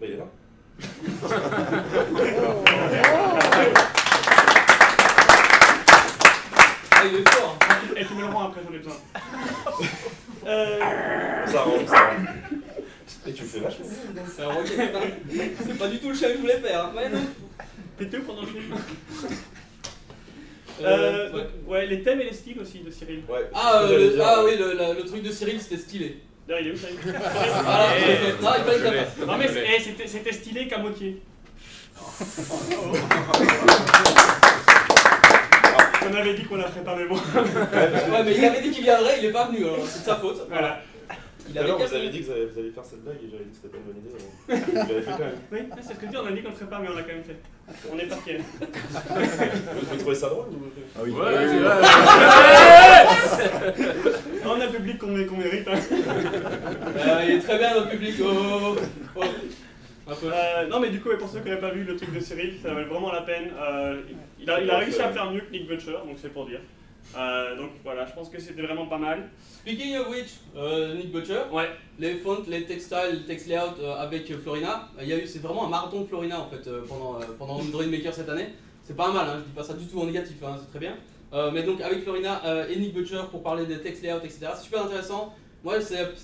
Bah, 0.00 0.06
il 0.06 0.12
est 0.12 0.16
là. 0.16 0.24
Ah, 6.92 7.02
il 7.06 7.14
est 7.16 7.28
fort 7.28 7.56
Et 7.96 8.04
tu 8.04 8.14
me 8.14 8.20
le 8.20 8.26
rends 8.26 8.44
après, 8.48 8.60
j'en 8.66 8.74
ai 8.74 8.78
besoin. 8.78 8.94
Euh, 10.46 10.78
Ça 11.46 11.60
rentre, 11.60 11.86
ça 11.90 11.96
rentre. 12.00 12.30
Et 13.26 13.32
tu 13.32 13.42
le 13.42 13.48
fais 13.48 13.60
vachement. 13.60 13.86
C'est 14.34 14.42
un. 14.42 14.50
C'est 15.66 15.78
pas 15.78 15.88
du 15.88 15.98
tout 15.98 16.08
le 16.08 16.14
chien 16.14 16.28
que 16.28 16.34
je 16.36 16.40
voulais 16.40 16.58
faire, 16.58 16.84
hein. 16.86 16.92
Ouais, 16.96 17.08
non. 17.08 17.20
Pété 17.98 18.18
pendant 18.18 18.42
le 18.42 18.46
film 18.48 18.74
Euh, 20.82 21.26
ouais. 21.26 21.32
donc, 21.32 21.46
ouais, 21.68 21.86
les 21.86 22.02
thèmes 22.02 22.20
et 22.22 22.24
les 22.24 22.32
styles 22.32 22.58
aussi 22.60 22.78
de 22.80 22.90
Cyril. 22.90 23.22
Ouais, 23.28 23.50
Ah, 23.52 23.80
euh, 23.82 23.88
j'allais 23.88 24.04
le, 24.06 24.10
dire. 24.14 24.24
ah 24.26 24.42
oui, 24.44 24.52
le, 24.58 24.72
la- 24.72 24.94
le 24.94 25.04
truc 25.04 25.22
de 25.22 25.30
Cyril 25.30 25.60
c'était 25.60 25.76
stylé. 25.76 26.16
D'ailleurs, 26.48 26.62
il 26.62 26.68
est 26.68 26.72
où 26.72 26.76
Cyril 26.78 26.96
fait. 27.02 27.12
Non, 28.42 28.50
il 28.56 28.64
fallait 28.64 28.78
que 28.78 28.84
la. 29.20 29.26
Non 29.26 29.36
mais 29.36 29.46
eh, 29.76 29.80
c'était 29.82 30.06
c'était 30.08 30.32
stylé 30.32 30.66
qu'à 30.68 30.78
moitié. 30.78 31.20
On 36.02 36.14
avait 36.14 36.34
dit 36.34 36.44
qu'on 36.44 36.56
la 36.56 36.68
ferait 36.68 36.82
pas, 36.82 36.96
mais 36.96 37.04
bon. 37.06 37.14
Ouais, 37.16 38.22
mais 38.24 38.34
il 38.36 38.44
avait 38.44 38.62
dit 38.62 38.70
qu'il 38.70 38.82
viendrait, 38.82 39.16
il 39.18 39.26
est 39.26 39.32
pas 39.32 39.46
venu, 39.48 39.58
alors 39.64 39.76
c'est 39.86 40.00
de 40.00 40.04
sa 40.06 40.16
faute. 40.16 40.46
Voilà. 40.48 40.80
Il 41.50 41.54
Tout 41.54 41.58
à 41.58 41.62
avait 41.62 41.70
l'heure, 41.70 41.80
vous 41.88 41.94
avez 41.94 42.08
dit 42.10 42.20
que 42.20 42.24
vous 42.26 42.30
allez, 42.32 42.46
vous 42.46 42.58
allez 42.60 42.70
faire 42.70 42.84
cette 42.84 43.02
blague 43.02 43.16
et 43.24 43.28
j'avais 43.28 43.42
dit 43.44 43.50
que 43.50 43.56
c'était 43.56 43.70
pas 43.74 43.78
une 43.78 43.84
bonne 43.90 43.98
idée. 43.98 44.10
Vous 44.70 44.76
l'avez 44.88 45.02
fait 45.02 45.10
quand 45.10 45.18
même. 45.18 45.40
Oui, 45.50 45.58
c'est 45.82 45.94
ce 45.94 45.98
que 45.98 46.06
je 46.06 46.10
dis, 46.12 46.16
on 46.16 46.26
a 46.26 46.30
dit 46.30 46.42
qu'on 46.42 46.50
le 46.50 46.54
ferait 46.54 46.70
pas, 46.70 46.78
mais 46.78 46.88
on 46.88 46.94
l'a 46.94 47.02
quand 47.02 47.08
même 47.08 47.24
fait. 47.24 47.40
On 47.92 47.98
est 47.98 48.06
parti. 48.06 48.30
Vous 49.90 49.96
trouvez 49.96 50.14
ça 50.14 50.28
drôle 50.28 50.46
ou... 50.46 50.70
Ah 50.96 51.00
oui. 51.02 51.10
Ouais, 51.10 51.20
On 54.46 54.60
a 54.60 54.66
le 54.66 54.72
public 54.72 54.98
qu'on 54.98 55.08
mé- 55.08 55.26
qu'on 55.26 55.36
mérite. 55.36 55.66
hein. 55.68 55.78
Euh, 56.96 57.24
il 57.24 57.30
est 57.34 57.40
très 57.40 57.58
bien 57.58 57.74
notre 57.74 57.90
public. 57.90 58.14
Oh, 58.22 58.26
oh, 58.30 58.76
oh. 59.16 59.22
Un. 60.08 60.12
Euh, 60.26 60.66
non, 60.68 60.80
mais 60.80 60.90
du 60.90 61.00
coup, 61.00 61.08
ouais, 61.08 61.18
pour 61.18 61.28
ceux 61.28 61.40
qui 61.40 61.48
n'avaient 61.48 61.60
pas 61.60 61.70
vu 61.70 61.84
le 61.84 61.96
truc 61.96 62.12
de 62.12 62.20
Cyril, 62.20 62.54
ça 62.62 62.72
valait 62.74 62.86
vraiment 62.86 63.12
la 63.12 63.22
peine. 63.22 63.50
Euh, 63.60 64.00
il, 64.40 64.50
a, 64.50 64.60
il 64.60 64.70
a 64.70 64.78
réussi 64.78 65.00
à 65.00 65.10
faire 65.10 65.30
mieux 65.30 65.40
que 65.40 65.50
Nick 65.52 65.68
Butcher, 65.68 65.92
donc 66.06 66.16
c'est 66.20 66.32
pour 66.32 66.46
dire. 66.46 66.60
Euh, 67.16 67.56
donc 67.56 67.70
voilà, 67.82 68.06
je 68.06 68.12
pense 68.12 68.28
que 68.28 68.40
c'était 68.40 68.62
vraiment 68.62 68.86
pas 68.86 68.98
mal. 68.98 69.30
Speaking 69.62 69.96
of 69.96 70.08
which, 70.10 70.28
euh, 70.56 70.94
Nick 70.94 71.10
Butcher, 71.12 71.40
Ouais, 71.52 71.68
les 71.98 72.14
fonts, 72.14 72.38
les 72.46 72.64
textiles, 72.64 72.98
les 73.12 73.24
text 73.26 73.48
layout 73.48 73.80
euh, 73.80 73.94
avec 73.96 74.32
Florina, 74.42 74.88
il 75.00 75.08
y 75.08 75.12
a 75.12 75.18
eu, 75.18 75.26
c'est 75.26 75.40
vraiment 75.40 75.66
un 75.66 75.68
marathon 75.68 76.02
de 76.02 76.06
Florina 76.06 76.40
en 76.40 76.46
fait 76.48 76.68
pendant, 76.88 77.18
pendant 77.38 77.54
Android 77.54 77.84
Maker 77.86 78.14
cette 78.14 78.28
année. 78.28 78.48
C'est 78.84 78.96
pas 78.96 79.10
mal, 79.12 79.28
hein, 79.28 79.36
je 79.38 79.44
dis 79.44 79.52
pas 79.56 79.62
ça 79.64 79.74
du 79.74 79.86
tout 79.86 80.00
en 80.00 80.06
négatif, 80.06 80.36
hein, 80.44 80.56
c'est 80.60 80.70
très 80.70 80.78
bien. 80.78 80.96
Mais 81.52 81.62
donc 81.62 81.80
avec 81.80 82.02
Florina 82.02 82.40
et 82.68 82.76
Nick 82.76 82.92
Butcher 82.94 83.20
pour 83.30 83.42
parler 83.42 83.66
des 83.66 83.78
text 83.80 84.02
layout, 84.02 84.18
etc. 84.24 84.48
C'est 84.56 84.64
super 84.64 84.84
intéressant. 84.84 85.32
Moi, 85.62 85.80
c'est- 85.80 86.16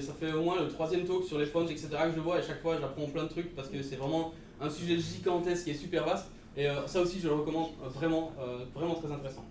ça 0.00 0.12
fait 0.20 0.32
au 0.32 0.42
moins 0.42 0.60
le 0.60 0.68
troisième 0.68 1.04
talk 1.06 1.24
sur 1.24 1.38
les 1.38 1.46
fonts, 1.46 1.64
etc. 1.66 1.88
que 2.04 2.12
je 2.14 2.20
vois 2.20 2.38
et 2.38 2.42
chaque 2.42 2.60
fois 2.62 2.76
j'apprends 2.80 3.06
plein 3.06 3.24
de 3.24 3.28
trucs 3.28 3.54
parce 3.56 3.68
que 3.68 3.82
c'est 3.82 3.96
vraiment 3.96 4.32
un 4.60 4.68
sujet 4.70 4.98
gigantesque 4.98 5.64
qui 5.64 5.70
est 5.70 5.74
super 5.74 6.04
vaste. 6.04 6.26
Et 6.56 6.66
ça 6.86 7.00
aussi, 7.00 7.18
je 7.20 7.28
le 7.28 7.34
recommande 7.34 7.68
vraiment, 7.94 8.32
vraiment 8.74 8.94
très 8.94 9.10
intéressant. 9.12 9.44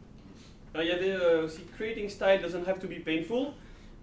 Alors, 0.75 0.83
il 0.83 0.89
y 0.89 0.91
avait 0.91 1.11
euh, 1.11 1.45
aussi 1.45 1.59
Creating 1.77 2.09
Style 2.09 2.39
Doesn't 2.41 2.67
Have 2.67 2.79
to 2.79 2.88
Be 2.88 2.99
Painful. 3.03 3.47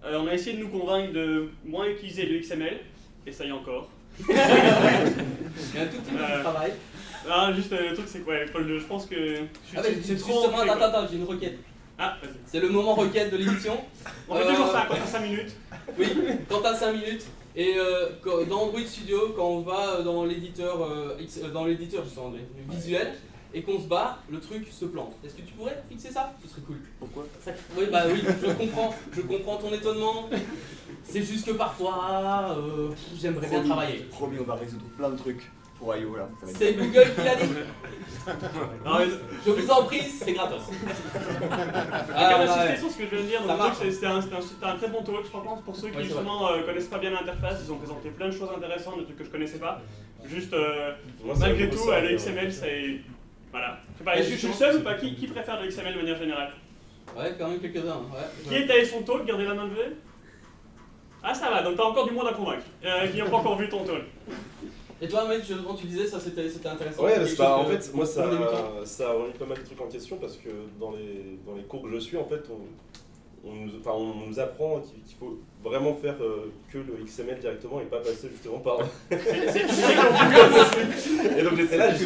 Euh, 0.04 0.18
on 0.18 0.26
a 0.26 0.32
essayé 0.32 0.56
de 0.56 0.62
nous 0.62 0.70
convaincre 0.70 1.12
de 1.12 1.50
moins 1.66 1.87
utiliser 1.87 2.24
le 2.24 2.38
XML, 2.40 2.78
et 3.26 3.30
ça 3.32 3.44
y 3.44 3.48
est 3.48 3.52
encore. 3.52 3.90
Il 4.18 4.35
y 4.35 4.38
a 4.38 5.82
un 5.82 5.87
tout 5.87 5.98
petit 5.98 6.12
peu 6.16 6.22
Euh, 6.22 6.38
de 6.38 6.42
travail. 6.42 6.72
Ah, 7.30 7.52
juste 7.54 7.72
euh, 7.74 7.90
le 7.90 7.94
truc, 7.94 8.06
c'est 8.08 8.20
quoi 8.20 8.35
Paul, 8.50 8.66
Je 8.66 8.85
pense 8.87 9.04
que. 9.04 9.14
je 9.16 9.35
suis- 9.35 9.76
Ah, 9.76 9.80
mais 9.82 9.90
c'est 10.02 10.16
trop. 10.16 10.32
justement, 10.40 10.61
attends, 10.62 10.80
attends, 10.82 11.06
j'ai 11.11 11.16
une 11.18 11.24
requête. 11.24 11.58
Ah, 11.98 12.16
vas-y. 12.22 12.32
C'est 12.46 12.61
le 12.61 12.70
moment 12.70 12.94
requête 12.94 13.30
de 13.30 13.37
l'émission. 13.37 13.74
On 14.30 14.35
fait 14.35 14.42
Euh, 14.46 14.48
toujours 14.50 14.72
ça 14.72 14.87
quand 14.88 14.94
t'as 14.96 15.06
5 15.06 15.20
minutes. 15.20 15.52
Oui, 15.98 16.06
quand 16.48 16.61
t'as 16.62 16.74
5 16.74 16.92
minutes. 16.94 17.26
Et 17.54 17.74
euh, 17.76 18.08
quand- 18.22 18.42
dans 18.48 18.62
Android 18.62 18.80
Studio, 18.87 19.35
quand 19.37 19.46
on 19.46 19.61
va 19.61 19.96
euh, 19.98 20.02
dans 20.02 20.24
l'éditeur 20.24 20.82
euh, 20.82 21.16
X- 21.20 21.40
euh, 21.44 21.48
dans 21.50 21.66
l'éditeur 21.66 22.02
justement, 22.02 22.30
des- 22.30 22.74
visuel 22.74 23.12
et 23.54 23.62
qu'on 23.62 23.78
se 23.78 23.86
barre, 23.86 24.22
le 24.30 24.40
truc 24.40 24.66
se 24.70 24.84
plante. 24.86 25.14
Est-ce 25.24 25.34
que 25.34 25.42
tu 25.42 25.52
pourrais 25.54 25.82
fixer 25.88 26.10
ça? 26.10 26.32
Ce 26.42 26.48
serait 26.48 26.62
cool. 26.62 26.78
Pourquoi? 26.98 27.24
Ça- 27.40 27.52
Oui, 27.76 27.84
bah 27.90 28.02
oui, 28.10 28.22
je 28.22 28.52
comprends, 28.52 28.94
je 29.14 29.20
comprends 29.22 29.56
ton 29.56 29.72
étonnement. 29.72 30.28
C'est 31.04 31.22
juste 31.22 31.46
que 31.46 31.52
parfois, 31.52 32.56
euh, 32.56 32.90
j'aimerais 33.20 33.48
bien 33.48 33.62
travailler. 33.62 33.98
Promis, 34.10 34.38
on 34.40 34.44
va 34.44 34.54
résoudre 34.54 34.84
plein 34.96 35.10
de 35.10 35.16
trucs 35.16 35.50
pour 35.78 35.94
IO 35.96 36.16
là. 36.16 36.28
C'est 36.56 36.74
Google 36.74 37.12
qui 37.14 37.22
l'a 37.24 37.34
dit. 37.36 37.48
Non, 38.84 38.98
mais- 39.00 39.06
Je 39.44 39.50
vous 39.50 39.70
en 39.70 39.82
prie, 39.84 40.02
c'est 40.02 40.32
gratos. 40.32 40.62
Ah, 42.14 42.38
même 42.38 42.48
ouais. 42.48 42.76
sur 42.78 42.90
ce 42.90 42.98
que 42.98 43.04
je 43.10 43.16
viens 43.16 43.40
de 43.40 43.46
dire. 43.46 43.74
C'était 43.80 44.06
un, 44.06 44.76
très 44.76 44.88
bon 44.88 45.02
talk. 45.02 45.24
Franchement, 45.24 45.60
pour 45.64 45.74
ceux 45.74 45.88
qui 45.90 45.96
Ouais, 45.96 46.04
justement 46.04 46.48
euh, 46.52 46.62
connaissent 46.62 46.86
pas 46.86 46.98
bien 46.98 47.10
l'interface, 47.10 47.60
ils 47.66 47.72
ont 47.72 47.76
présenté 47.78 48.10
plein 48.10 48.26
de 48.28 48.32
choses 48.32 48.48
intéressantes, 48.56 48.98
des 48.98 49.04
trucs 49.04 49.18
que 49.18 49.24
je 49.24 49.30
connaissais 49.30 49.58
pas. 49.58 49.80
Juste, 50.24 50.52
euh, 50.52 50.92
malgré 51.36 51.68
tout, 51.68 51.78
ça, 51.78 51.94
euh, 51.94 52.00
le 52.02 52.12
euh, 52.12 52.16
XML, 52.16 52.52
c'est. 52.52 53.00
Voilà. 53.52 53.78
Je 53.92 53.98
sais 53.98 54.04
pas, 54.04 54.12
Ouais, 54.12 54.20
est-ce 54.20 54.28
que 54.28 54.34
je 54.34 54.38
suis 54.38 54.48
le 54.48 54.54
seul 54.54 54.76
ou 54.76 54.80
pas 54.80 54.94
qui, 54.94 55.14
qui 55.14 55.26
préfère 55.28 55.60
le 55.60 55.68
XML 55.68 55.92
de 55.94 55.98
manière 55.98 56.18
générale 56.18 56.52
Ouais, 57.16 57.34
quand 57.38 57.48
même 57.48 57.60
quelques-uns. 57.60 57.98
Ouais. 57.98 58.48
Qui 58.48 58.54
est 58.54 58.70
allé 58.70 58.84
son 58.84 59.02
talk 59.02 59.26
Gardez 59.26 59.44
la 59.44 59.54
main 59.54 59.66
levée 59.66 59.96
Ah, 61.22 61.34
ça 61.34 61.50
va, 61.50 61.62
donc 61.62 61.76
t'as 61.76 61.84
encore 61.84 62.08
du 62.08 62.14
monde 62.14 62.26
à 62.26 62.32
convaincre. 62.32 62.64
Euh, 62.84 63.06
qui 63.08 63.18
n'a 63.18 63.26
pas 63.26 63.36
encore 63.36 63.58
vu 63.58 63.68
ton 63.68 63.84
talk. 63.84 64.04
Et 65.02 65.08
toi, 65.08 65.26
mec, 65.26 65.42
quand 65.66 65.74
tu 65.74 65.86
disais 65.86 66.06
ça, 66.06 66.20
c'était 66.20 66.48
c'était 66.48 66.68
intéressant. 66.68 67.02
Ouais, 67.02 67.16
parce 67.16 67.32
que, 67.32 67.38
bah, 67.38 67.56
en 67.58 67.64
fait, 67.64 67.92
moi 67.92 68.06
ça, 68.06 68.24
ça 68.84 69.08
a 69.10 69.12
remis 69.12 69.32
pas 69.32 69.46
mal 69.46 69.58
de 69.58 69.64
trucs 69.64 69.80
en 69.80 69.88
question 69.88 70.16
parce 70.16 70.36
que 70.36 70.48
dans 70.78 70.92
les, 70.92 71.38
dans 71.44 71.54
les 71.56 71.64
cours 71.64 71.82
que 71.82 71.90
je 71.90 71.98
suis, 71.98 72.16
en 72.16 72.24
fait, 72.24 72.42
on, 72.50 72.60
on, 73.44 73.52
nous, 73.55 73.70
enfin, 73.81 73.90
on 73.96 74.26
nous 74.28 74.38
apprend 74.38 74.81
qu'il 74.81 75.16
faut 75.18 75.38
vraiment 75.64 75.94
faire 75.94 76.14
euh, 76.20 76.50
que 76.72 76.78
le 76.78 77.05
XML 77.05 77.38
directement 77.40 77.81
et 77.81 77.85
pas 77.85 77.98
passer 77.98 78.28
justement 78.33 78.59
par. 78.59 78.78
Et 81.38 81.42
donc 81.42 81.57
j'étais 81.57 81.76
là, 81.76 81.88
j'ai 81.94 82.05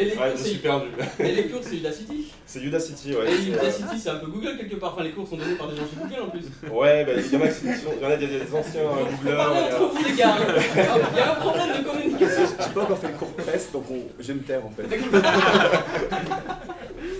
Et 0.00 0.04
les 0.04 0.10
Ouais, 0.12 0.16
cours, 0.16 0.36
je 0.36 0.42
suis 0.42 0.52
c'est 0.52 0.62
perdu. 0.62 0.86
et 1.20 1.32
les 1.32 1.48
cours, 1.48 1.60
c'est 1.62 1.76
Udacity. 1.76 2.32
C'est 2.46 2.60
Udacity, 2.62 3.14
ouais. 3.14 3.30
Et 3.30 3.36
c'est, 3.36 3.48
Udacity, 3.48 3.98
c'est 3.98 4.10
un 4.10 4.16
peu 4.16 4.26
Google 4.28 4.56
quelque 4.58 4.76
part. 4.76 4.92
Enfin, 4.94 5.02
les 5.04 5.10
cours 5.10 5.26
sont 5.28 5.36
donnés 5.36 5.54
par 5.54 5.68
des 5.68 5.76
gens 5.76 5.82
chez 5.82 5.96
Google 6.00 6.22
en 6.22 6.30
plus. 6.30 6.44
euh, 6.64 6.70
Ouais, 6.70 7.04
bah, 7.04 7.12
il 7.16 7.32
y 7.32 7.36
en 7.36 7.40
a 7.44 7.48
qui 7.48 7.54
sont- 7.54 7.92
il 7.96 8.02
y 8.02 8.06
en 8.06 8.10
a 8.10 8.16
des, 8.16 8.26
des 8.26 8.54
anciens 8.54 8.80
euh, 8.82 9.04
entre 9.04 9.92
vous, 9.92 10.04
les 10.04 10.14
gars. 10.16 10.36
Il 11.12 11.16
y 11.16 11.20
a 11.20 11.32
un 11.32 11.34
problème 11.36 11.68
de 11.78 11.84
communication. 11.88 12.42
J'ai 12.60 12.74
pas 12.74 12.82
encore 12.82 12.98
fait 12.98 13.08
le 13.08 13.14
cours 13.14 13.32
presse, 13.32 13.70
donc 13.72 13.84
on... 13.90 13.98
je 14.20 14.26
vais 14.28 14.34
me 14.34 14.40
taire 14.40 14.62
en 14.64 14.70
fait. 14.70 14.84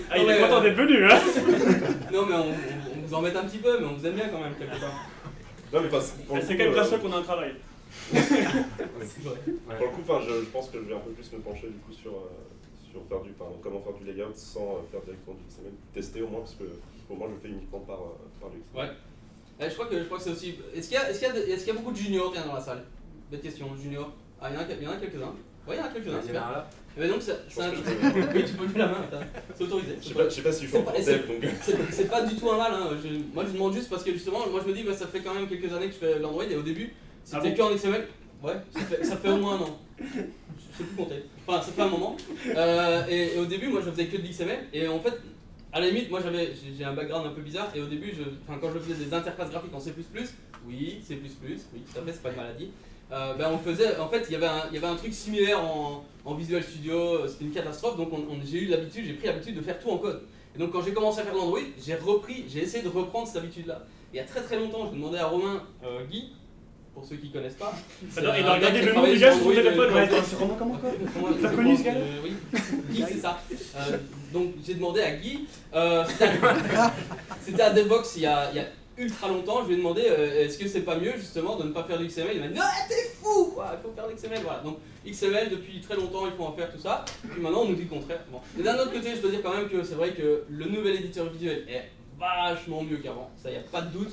Ah, 0.09 0.17
il 0.17 0.25
Ouais, 0.25 0.37
est 0.37 0.41
content 0.41 0.57
euh, 0.59 0.61
d'être 0.61 0.75
venu, 0.77 1.05
hein 1.05 1.19
Non, 2.13 2.25
mais 2.25 2.35
on 2.35 2.45
vous 3.07 3.13
embête 3.15 3.35
un 3.35 3.45
petit 3.45 3.57
peu, 3.59 3.79
mais 3.79 3.85
on 3.85 3.93
vous 3.95 4.05
aime 4.05 4.15
bien 4.15 4.29
quand 4.29 4.39
même 4.41 4.55
quelque 4.55 4.79
part. 4.79 5.09
Non, 5.73 5.81
mais 5.81 5.87
enfin, 5.87 6.01
c'est- 6.01 6.25
pour 6.25 6.35
le 6.35 6.41
C'est 6.41 6.47
coup, 6.47 6.53
quand 6.53 6.63
même 6.63 6.71
euh, 6.73 6.75
grâce 6.75 6.93
à 6.93 6.95
eux 6.95 6.99
qu'on 6.99 7.11
a 7.13 7.17
un 7.17 7.21
travail. 7.23 7.55
C'est 8.11 9.23
vrai. 9.23 9.37
Pour 9.77 9.85
le 9.87 9.91
coup, 9.91 10.01
enfin, 10.07 10.19
je, 10.27 10.33
je 10.41 10.45
pense 10.49 10.69
que 10.69 10.77
je 10.79 10.83
vais 10.85 10.93
un 10.95 10.99
peu 10.99 11.11
plus 11.11 11.31
me 11.33 11.39
pencher 11.39 11.67
du 11.67 11.77
coup 11.79 11.93
sur, 11.93 12.11
euh, 12.11 12.29
sur 12.91 13.01
faire 13.09 13.21
du, 13.21 13.31
enfin, 13.39 13.51
comment 13.61 13.81
faire 13.81 13.93
du 13.93 14.05
layout 14.05 14.33
sans 14.35 14.59
euh, 14.61 14.91
faire 14.91 15.01
directement 15.01 15.35
du 15.35 15.43
XML. 15.49 15.71
Tester 15.93 16.21
au 16.21 16.27
moins, 16.27 16.41
parce 16.41 16.55
que 16.55 16.63
pour 17.07 17.17
moi, 17.17 17.27
je 17.29 17.33
le 17.35 17.39
fais 17.39 17.49
uniquement 17.57 17.79
par, 17.79 17.99
euh, 17.99 18.39
par 18.39 18.49
le 18.49 18.59
XML. 18.59 18.85
Ouais. 18.89 18.95
Eh, 19.59 19.69
je 19.69 19.73
crois 19.73 19.87
que, 19.87 19.97
je 19.99 20.03
crois 20.05 20.17
que 20.17 20.23
c'est 20.23 20.31
aussi. 20.31 20.55
Est-ce 20.75 20.87
qu'il 20.89 20.97
y, 20.97 21.01
a- 21.01 21.09
est-ce 21.09 21.19
qu'il 21.19 21.27
y, 21.27 21.31
a 21.31 21.33
de- 21.33 21.39
est-ce 21.39 21.65
qu'il 21.65 21.73
y 21.73 21.77
a 21.77 21.79
beaucoup 21.79 21.91
de 21.91 21.97
juniors 21.97 22.31
tiens, 22.31 22.45
dans 22.45 22.53
la 22.53 22.61
salle? 22.61 22.83
Bête 23.31 23.41
question, 23.41 23.67
juniors. 23.75 24.11
Ah, 24.39 24.49
il 24.49 24.55
y 24.55 24.57
en 24.57 24.61
a, 24.61 24.63
il 24.71 24.83
y 24.83 24.87
en 24.87 24.91
a 24.91 24.95
quelques-uns. 24.97 25.33
Ouais, 25.67 25.75
il 25.75 25.77
y 25.77 25.81
en 25.81 25.85
a 25.85 25.89
quelques-uns, 25.89 26.21
c'est 26.21 26.31
bien. 26.31 26.41
là. 26.41 26.69
Eh 26.97 27.01
ben 27.01 27.09
donc, 27.11 27.21
c'est 27.21 27.33
pense 27.55 27.65
un. 27.65 27.69
Oui, 28.35 28.43
tu 28.45 28.53
peux 28.55 28.63
lever 28.63 28.79
la 28.79 28.87
main, 28.87 29.05
c'est 29.55 29.63
autorisé. 29.63 29.95
Je 30.01 30.07
sais 30.07 30.13
pas, 30.15 30.23
je 30.29 30.33
sais 30.35 30.41
pas 30.41 30.51
si 30.51 30.65
je 30.65 30.69
suis 30.69 30.77
donc. 30.79 30.95
C'est 31.91 32.09
pas 32.09 32.23
du 32.23 32.35
tout 32.35 32.49
un 32.49 32.57
mal, 32.57 32.71
hein. 32.73 32.89
je- 33.03 33.33
moi 33.33 33.45
je 33.47 33.53
demande 33.53 33.73
juste 33.73 33.89
parce 33.89 34.03
que 34.03 34.11
justement, 34.13 34.47
moi 34.49 34.61
je 34.63 34.69
me 34.71 34.75
dis, 34.75 34.83
bah, 34.83 34.93
ça 34.95 35.05
fait 35.07 35.19
quand 35.19 35.33
même 35.35 35.47
quelques 35.47 35.71
années 35.71 35.87
que 35.87 35.93
je 35.93 35.99
fais 35.99 36.19
l'Android 36.19 36.43
et 36.49 36.55
au 36.55 36.61
début, 36.63 36.91
c'était 37.23 37.37
Ah 37.37 37.49
bon 37.49 37.55
que 37.55 37.61
en 37.61 37.75
XML. 37.75 38.07
Ouais, 38.43 38.53
ça 38.71 38.79
fait, 38.81 39.03
ça 39.03 39.17
fait 39.17 39.29
au 39.29 39.37
moins 39.37 39.55
un 39.57 39.61
an. 39.61 39.79
Je 39.99 40.03
sais 40.77 40.83
plus 40.83 40.95
compter. 40.95 41.23
Enfin, 41.47 41.61
ça 41.61 41.71
fait 41.71 41.81
un 41.81 41.87
moment. 41.89 42.15
Euh, 42.55 43.03
et, 43.09 43.35
et 43.35 43.39
au 43.39 43.45
début, 43.45 43.67
moi 43.67 43.81
je 43.85 43.89
faisais 43.91 44.05
que 44.07 44.17
de 44.17 44.23
l'XML 44.23 44.59
et 44.73 44.87
en 44.87 44.99
fait, 44.99 45.13
à 45.73 45.79
la 45.79 45.87
limite, 45.89 46.09
moi 46.09 46.19
j'avais 46.23 46.51
j'ai- 46.77 46.83
un 46.83 46.93
background 46.93 47.27
un 47.27 47.31
peu 47.31 47.41
bizarre 47.41 47.71
et 47.75 47.81
au 47.81 47.85
début, 47.87 48.11
je, 48.17 48.23
quand 48.59 48.71
je 48.73 48.79
faisais 48.79 49.05
des 49.05 49.13
interfaces 49.13 49.49
graphiques 49.49 49.73
en 49.73 49.79
C, 49.79 49.93
oui, 50.67 50.99
C, 51.07 51.19
oui, 51.23 51.81
tout 51.93 51.99
à 51.99 52.03
fait, 52.03 52.11
c'est 52.11 52.21
pas 52.23 52.29
une 52.29 52.35
maladie. 52.37 52.69
Euh, 53.11 53.33
ben, 53.35 53.49
on 53.53 53.57
faisait, 53.57 53.97
en 53.97 54.07
fait, 54.09 54.25
il 54.27 54.33
y 54.33 54.35
avait 54.35 54.47
un, 54.47 54.63
il 54.69 54.75
y 54.75 54.77
avait 54.77 54.87
un 54.87 54.95
truc 54.95 55.13
similaire 55.13 55.63
en, 55.63 56.03
en 56.25 56.33
Visual 56.35 56.61
Studio, 56.61 56.97
euh, 56.97 57.27
c'était 57.27 57.45
une 57.45 57.51
catastrophe, 57.51 57.95
donc 57.95 58.09
on- 58.11 58.17
on- 58.33 58.39
j'ai 58.45 58.59
eu 58.63 58.65
l'habitude, 58.67 59.05
j'ai 59.07 59.13
pris 59.13 59.27
l'habitude 59.27 59.55
de 59.55 59.61
faire 59.61 59.79
tout 59.79 59.89
en 59.89 59.97
code. 59.97 60.23
Et 60.55 60.59
donc 60.59 60.71
quand 60.71 60.81
j'ai 60.81 60.91
commencé 60.91 61.21
à 61.21 61.23
faire 61.23 61.33
l'Android, 61.35 61.59
j'ai 61.81 61.95
repris, 61.95 62.43
j'ai 62.51 62.63
essayé 62.63 62.83
de 62.83 62.89
reprendre 62.89 63.25
cette 63.27 63.37
habitude-là. 63.37 63.83
Il 64.13 64.17
y 64.17 64.19
a 64.19 64.23
très 64.25 64.41
très 64.41 64.57
longtemps, 64.57 64.87
je 64.89 64.95
demandais 64.97 65.19
à 65.19 65.27
Romain 65.27 65.63
euh, 65.85 66.03
Guy, 66.11 66.33
pour 66.93 67.05
ceux 67.05 67.15
qui 67.15 67.29
connaissent 67.31 67.53
pas. 67.53 67.73
c'est 68.11 68.19
Alors, 68.19 68.35
il 68.37 68.43
un 68.43 68.47
a 68.49 68.53
regardé 68.55 68.79
qui 68.81 68.85
le 68.87 68.93
nom 68.93 69.03
du 69.07 69.17
gars 69.17 69.31
sur 69.31 69.41
son 69.43 69.47
Android, 69.49 69.63
téléphone. 69.63 69.93
Ouais, 69.93 70.09
c'est 70.25 70.35
Romain 70.35 70.55
comment 70.59 70.75
quoi 70.77 70.89
T'as 71.41 71.49
connu 71.49 71.77
ce 71.77 71.83
Euh, 71.87 72.21
Oui, 72.23 72.31
Guy, 72.91 73.03
c'est 73.07 73.19
ça. 73.19 73.39
Euh, 73.77 73.97
donc 74.33 74.47
j'ai 74.65 74.73
demandé 74.73 75.01
à 75.01 75.11
Guy, 75.15 75.47
euh, 75.73 76.03
c'était 76.07 77.61
à- 77.61 77.65
à 77.67 77.69
Devox 77.69 78.15
il 78.17 78.23
y, 78.23 78.25
a, 78.25 78.49
il 78.51 78.57
y 78.57 78.59
a 78.59 78.65
ultra 78.97 79.27
longtemps, 79.27 79.61
je 79.63 79.67
lui 79.67 79.73
ai 79.75 79.77
demandé 79.77 80.03
euh, 80.05 80.43
est-ce 80.45 80.57
que 80.57 80.67
c'est 80.67 80.81
pas 80.81 80.97
mieux 80.97 81.13
justement 81.17 81.55
de 81.55 81.63
ne 81.63 81.71
pas 81.71 81.83
faire 81.83 81.97
du 81.99 82.07
XML 82.07 82.31
Il 82.33 82.39
m'a 82.41 82.47
dit 82.47 82.55
non, 82.57 82.63
t'es 82.89 83.09
fou 83.21 83.51
quoi, 83.53 83.73
il 83.77 83.81
faut 83.81 83.93
faire 83.95 84.07
du 84.07 84.15
XML. 84.15 84.39
Voilà, 84.43 84.59
donc 84.59 84.77
XML 85.05 85.49
depuis 85.49 85.79
très 85.81 85.95
longtemps, 85.95 86.25
il 86.25 86.33
faut 86.33 86.43
en 86.43 86.53
faire 86.53 86.71
tout 86.71 86.79
ça. 86.79 87.05
Puis 87.29 87.41
maintenant 87.41 87.61
on 87.61 87.69
nous 87.69 87.75
dit 87.75 87.83
le 87.83 87.89
contraire. 87.89 88.19
Bon. 88.31 88.39
D'un 88.61 88.75
autre 88.75 88.91
côté, 88.91 89.15
je 89.15 89.21
dois 89.21 89.31
dire 89.31 89.41
quand 89.43 89.55
même 89.55 89.69
que 89.69 89.83
c'est 89.83 89.95
vrai 89.95 90.11
que 90.13 90.43
le 90.49 90.65
nouvel 90.65 90.95
éditeur 90.95 91.29
visuel 91.29 91.65
est 91.69 91.89
vachement 92.19 92.83
mieux 92.83 92.97
qu'avant, 92.97 93.29
ça 93.41 93.51
y 93.51 93.55
a 93.55 93.59
pas 93.71 93.81
de 93.81 93.91
doute. 93.91 94.11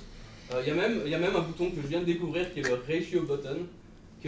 Euh, 0.53 0.62
Il 0.66 0.73
y, 0.73 0.77
même- 0.77 1.01
il 1.07 1.11
y 1.11 1.14
a 1.14 1.18
même 1.18 1.35
un 1.35 1.40
bouton 1.40 1.70
que 1.70 1.81
je 1.83 1.87
viens 1.87 2.01
de 2.01 2.05
découvrir 2.05 2.53
qui 2.53 2.61
est 2.61 2.68
le 2.68 2.75
ratio 2.75 3.23
button 3.23 3.66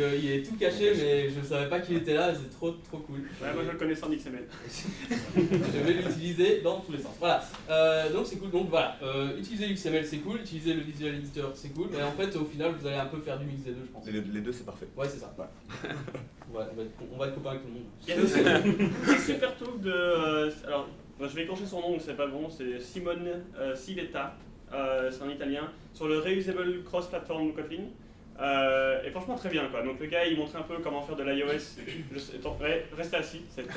qu'il 0.02 0.30
est 0.30 0.42
tout 0.42 0.56
caché, 0.56 0.92
mais 0.96 1.30
je 1.30 1.40
savais 1.46 1.68
pas 1.68 1.80
qu'il 1.80 1.96
était 1.96 2.14
là, 2.14 2.32
c'est 2.34 2.50
trop 2.56 2.70
trop 2.72 2.98
cool. 2.98 3.20
Ouais, 3.42 3.52
moi 3.54 3.62
je 3.64 3.70
le 3.72 3.78
connais 3.78 3.94
sans 3.94 4.08
XML. 4.08 4.44
je 5.36 5.78
vais 5.80 5.92
l'utiliser 5.94 6.60
dans 6.60 6.80
tous 6.80 6.92
les 6.92 6.98
sens. 6.98 7.14
Voilà, 7.18 7.42
Euh, 7.70 8.12
donc 8.12 8.26
c'est 8.26 8.36
cool. 8.36 8.50
Donc 8.50 8.68
voilà, 8.68 8.96
euh, 9.02 9.38
utiliser 9.38 9.66
l'XML 9.68 10.04
c'est 10.06 10.18
cool, 10.18 10.40
utiliser 10.40 10.74
le 10.74 10.82
Visual 10.82 11.14
Editor 11.14 11.50
c'est 11.54 11.74
cool, 11.74 11.88
mais 11.92 12.02
en 12.02 12.12
fait 12.12 12.34
au 12.36 12.44
final 12.44 12.72
vous 12.78 12.86
allez 12.86 12.96
un 12.96 13.06
peu 13.06 13.18
faire 13.20 13.38
du 13.38 13.46
mix 13.46 13.62
des 13.62 13.72
deux, 13.72 13.82
je 13.86 13.92
pense. 13.92 14.06
Les, 14.06 14.20
les 14.20 14.40
deux, 14.40 14.52
c'est 14.52 14.66
parfait. 14.66 14.86
Ouais, 14.96 15.08
c'est 15.08 15.18
ça. 15.18 15.34
Ouais, 15.38 15.44
on, 16.52 16.58
va 16.58 16.62
être, 16.64 16.90
on 17.12 17.18
va 17.18 17.26
être 17.28 17.34
copains 17.34 17.50
avec 17.50 17.62
tout 17.62 17.68
le 17.68 17.74
monde. 17.74 17.84
Il 18.06 18.14
y 18.14 18.18
a 18.18 18.22
aussi 18.22 19.12
un 19.12 19.18
super 19.18 19.56
talk 19.56 19.80
de. 19.80 19.90
euh, 19.90 20.50
alors, 20.66 20.88
moi, 21.18 21.28
je 21.28 21.34
vais 21.34 21.44
écorcher 21.44 21.64
son 21.66 21.80
nom, 21.80 21.92
donc 21.92 22.02
c'est 22.04 22.16
pas 22.16 22.26
bon, 22.26 22.48
c'est 22.50 22.78
Simone 22.80 23.26
euh, 23.58 23.74
Civetta, 23.74 24.36
euh, 24.74 25.10
c'est 25.10 25.22
un 25.24 25.30
italien, 25.30 25.70
sur 25.94 26.08
le 26.08 26.18
Reusable 26.18 26.82
Cross-Platform 26.84 27.54
Kotlin. 27.54 27.84
Euh, 28.38 29.02
et 29.02 29.10
franchement, 29.10 29.34
très 29.34 29.48
bien 29.48 29.66
quoi. 29.68 29.82
Donc, 29.82 29.98
le 29.98 30.06
gars 30.06 30.26
il 30.26 30.36
montrait 30.38 30.58
un 30.58 30.62
peu 30.62 30.76
comment 30.82 31.02
faire 31.02 31.16
de 31.16 31.24
l'iOS. 31.24 31.78
Restez 32.96 33.16
assis, 33.16 33.42
bien. 33.56 33.64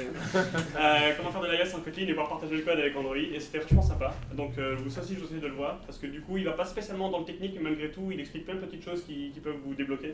Euh, 0.79 1.13
comment 1.17 1.31
faire 1.31 1.41
de 1.41 1.47
l'iOS 1.47 1.75
en 1.75 1.79
Kotlin 1.79 2.03
et 2.03 2.07
pouvoir 2.07 2.29
partager 2.29 2.57
le 2.57 2.61
code 2.63 2.79
avec 2.79 2.95
Android. 2.95 3.15
Et 3.15 3.39
c'était 3.39 3.59
franchement 3.61 3.81
sympa. 3.81 4.13
Donc, 4.33 4.57
euh, 4.57 4.75
vous 4.77 4.87
aussi, 4.99 5.13
je 5.13 5.19
vous 5.19 5.25
conseille 5.25 5.39
de 5.41 5.47
le 5.47 5.53
voir. 5.53 5.79
Parce 5.85 5.97
que 5.97 6.07
du 6.07 6.21
coup, 6.21 6.37
il 6.37 6.45
va 6.45 6.53
pas 6.53 6.65
spécialement 6.65 7.09
dans 7.09 7.19
le 7.19 7.25
technique, 7.25 7.53
mais 7.55 7.61
malgré 7.69 7.89
tout, 7.89 8.09
il 8.11 8.19
explique 8.19 8.45
plein 8.45 8.55
de 8.55 8.59
petites 8.59 8.83
choses 8.83 9.03
qui, 9.03 9.31
qui 9.31 9.39
peuvent 9.39 9.57
vous 9.63 9.73
débloquer. 9.73 10.09